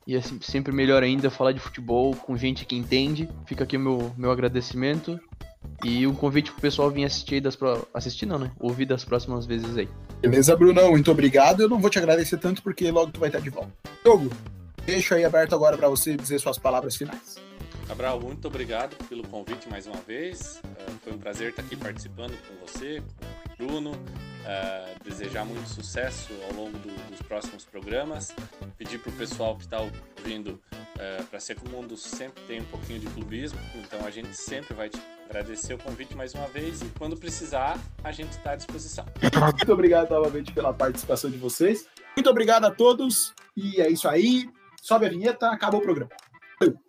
E 0.08 0.16
é 0.16 0.22
sempre 0.42 0.72
melhor 0.72 1.04
ainda 1.04 1.30
falar 1.30 1.52
de 1.52 1.60
futebol 1.60 2.16
com 2.16 2.38
gente 2.38 2.66
que 2.66 2.76
entende. 2.76 3.30
Fica 3.46 3.64
aqui 3.64 3.78
o 3.78 3.80
meu, 3.80 4.12
meu 4.18 4.32
agradecimento. 4.32 5.20
E 5.84 6.06
um 6.06 6.14
convite 6.14 6.52
pro 6.52 6.62
pessoal 6.62 6.92
vir 6.92 7.06
assistir 7.06 7.40
das 7.40 7.56
pro... 7.56 7.88
assistir 7.94 8.26
não, 8.26 8.38
né? 8.38 8.52
Ouvir 8.60 8.86
das 8.86 9.06
próximas 9.06 9.46
vezes 9.46 9.78
aí. 9.78 9.88
Beleza, 10.22 10.56
Brunão, 10.56 10.92
muito 10.92 11.12
obrigado. 11.12 11.62
Eu 11.62 11.70
não 11.70 11.80
vou 11.80 11.90
te 11.90 11.98
agradecer 11.98 12.38
tanto 12.38 12.62
porque 12.62 12.92
logo 12.92 13.12
tu 13.12 13.20
vai 13.20 13.30
estar 13.30 13.40
de 13.40 13.50
volta. 13.50 13.72
Jogo, 14.06 14.30
deixo 14.86 15.14
aí 15.14 15.24
aberto 15.24 15.56
agora 15.56 15.78
para 15.78 15.88
você 15.88 16.16
dizer 16.16 16.40
suas 16.40 16.58
palavras 16.58 16.96
finais. 16.96 17.38
Cabral, 17.88 18.20
muito 18.20 18.48
obrigado 18.48 18.96
pelo 19.08 19.28
convite 19.28 19.68
mais 19.68 19.88
uma 19.88 20.00
vez. 20.02 20.62
Uh, 20.64 20.92
foi 21.04 21.14
um 21.14 21.18
prazer 21.18 21.50
estar 21.50 21.64
aqui 21.64 21.76
participando 21.76 22.38
com 22.48 22.66
você, 22.66 23.02
com 23.02 23.26
o 23.26 23.39
Bruno. 23.60 23.92
Uh, 23.92 25.04
desejar 25.04 25.46
muito 25.46 25.68
sucesso 25.68 26.32
ao 26.48 26.56
longo 26.56 26.78
do, 26.80 27.10
dos 27.10 27.22
próximos 27.22 27.66
programas. 27.66 28.34
Pedir 28.78 28.98
para 28.98 29.12
o 29.12 29.14
pessoal 29.14 29.56
que 29.56 29.64
está 29.64 29.80
ouvindo, 29.80 30.52
uh, 30.52 30.62
eh, 30.98 31.24
para 31.30 31.40
ser 31.42 31.56
como 31.56 31.76
o 31.76 31.82
mundo 31.82 31.98
sempre 31.98 32.42
tem 32.44 32.62
um 32.62 32.66
pouquinho 32.66 33.00
de 33.00 33.08
clubismo, 33.08 33.60
então 33.76 34.06
a 34.06 34.10
gente 34.10 34.34
sempre 34.34 34.74
vai 34.74 34.90
te 34.90 35.00
agradecer 35.30 35.74
o 35.74 35.78
convite 35.78 36.16
mais 36.16 36.34
uma 36.34 36.48
vez 36.48 36.82
e 36.82 36.86
quando 36.98 37.18
precisar, 37.18 37.78
a 38.02 38.12
gente 38.12 38.32
está 38.32 38.52
à 38.52 38.56
disposição. 38.56 39.06
Muito 39.22 39.74
obrigado 39.74 40.10
novamente 40.10 40.54
pela 40.54 40.74
participação 40.74 41.30
de 41.30 41.38
vocês. 41.38 41.86
Muito 42.16 42.30
obrigado 42.30 42.66
a 42.66 42.72
todos 42.72 43.34
e 43.56 43.82
é 43.82 43.90
isso 43.90 44.08
aí. 44.08 44.50
Sobe 44.82 45.06
a 45.06 45.10
vinheta, 45.10 45.52
acabou 45.52 45.82
o 45.82 45.84
programa. 45.84 46.10
Valeu. 46.60 46.80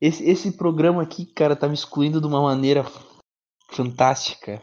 Esse, 0.00 0.24
esse 0.30 0.52
programa 0.52 1.02
aqui, 1.02 1.26
cara, 1.26 1.56
tá 1.56 1.66
me 1.66 1.74
excluindo 1.74 2.20
de 2.20 2.26
uma 2.28 2.40
maneira 2.40 2.86
fantástica. 3.72 4.62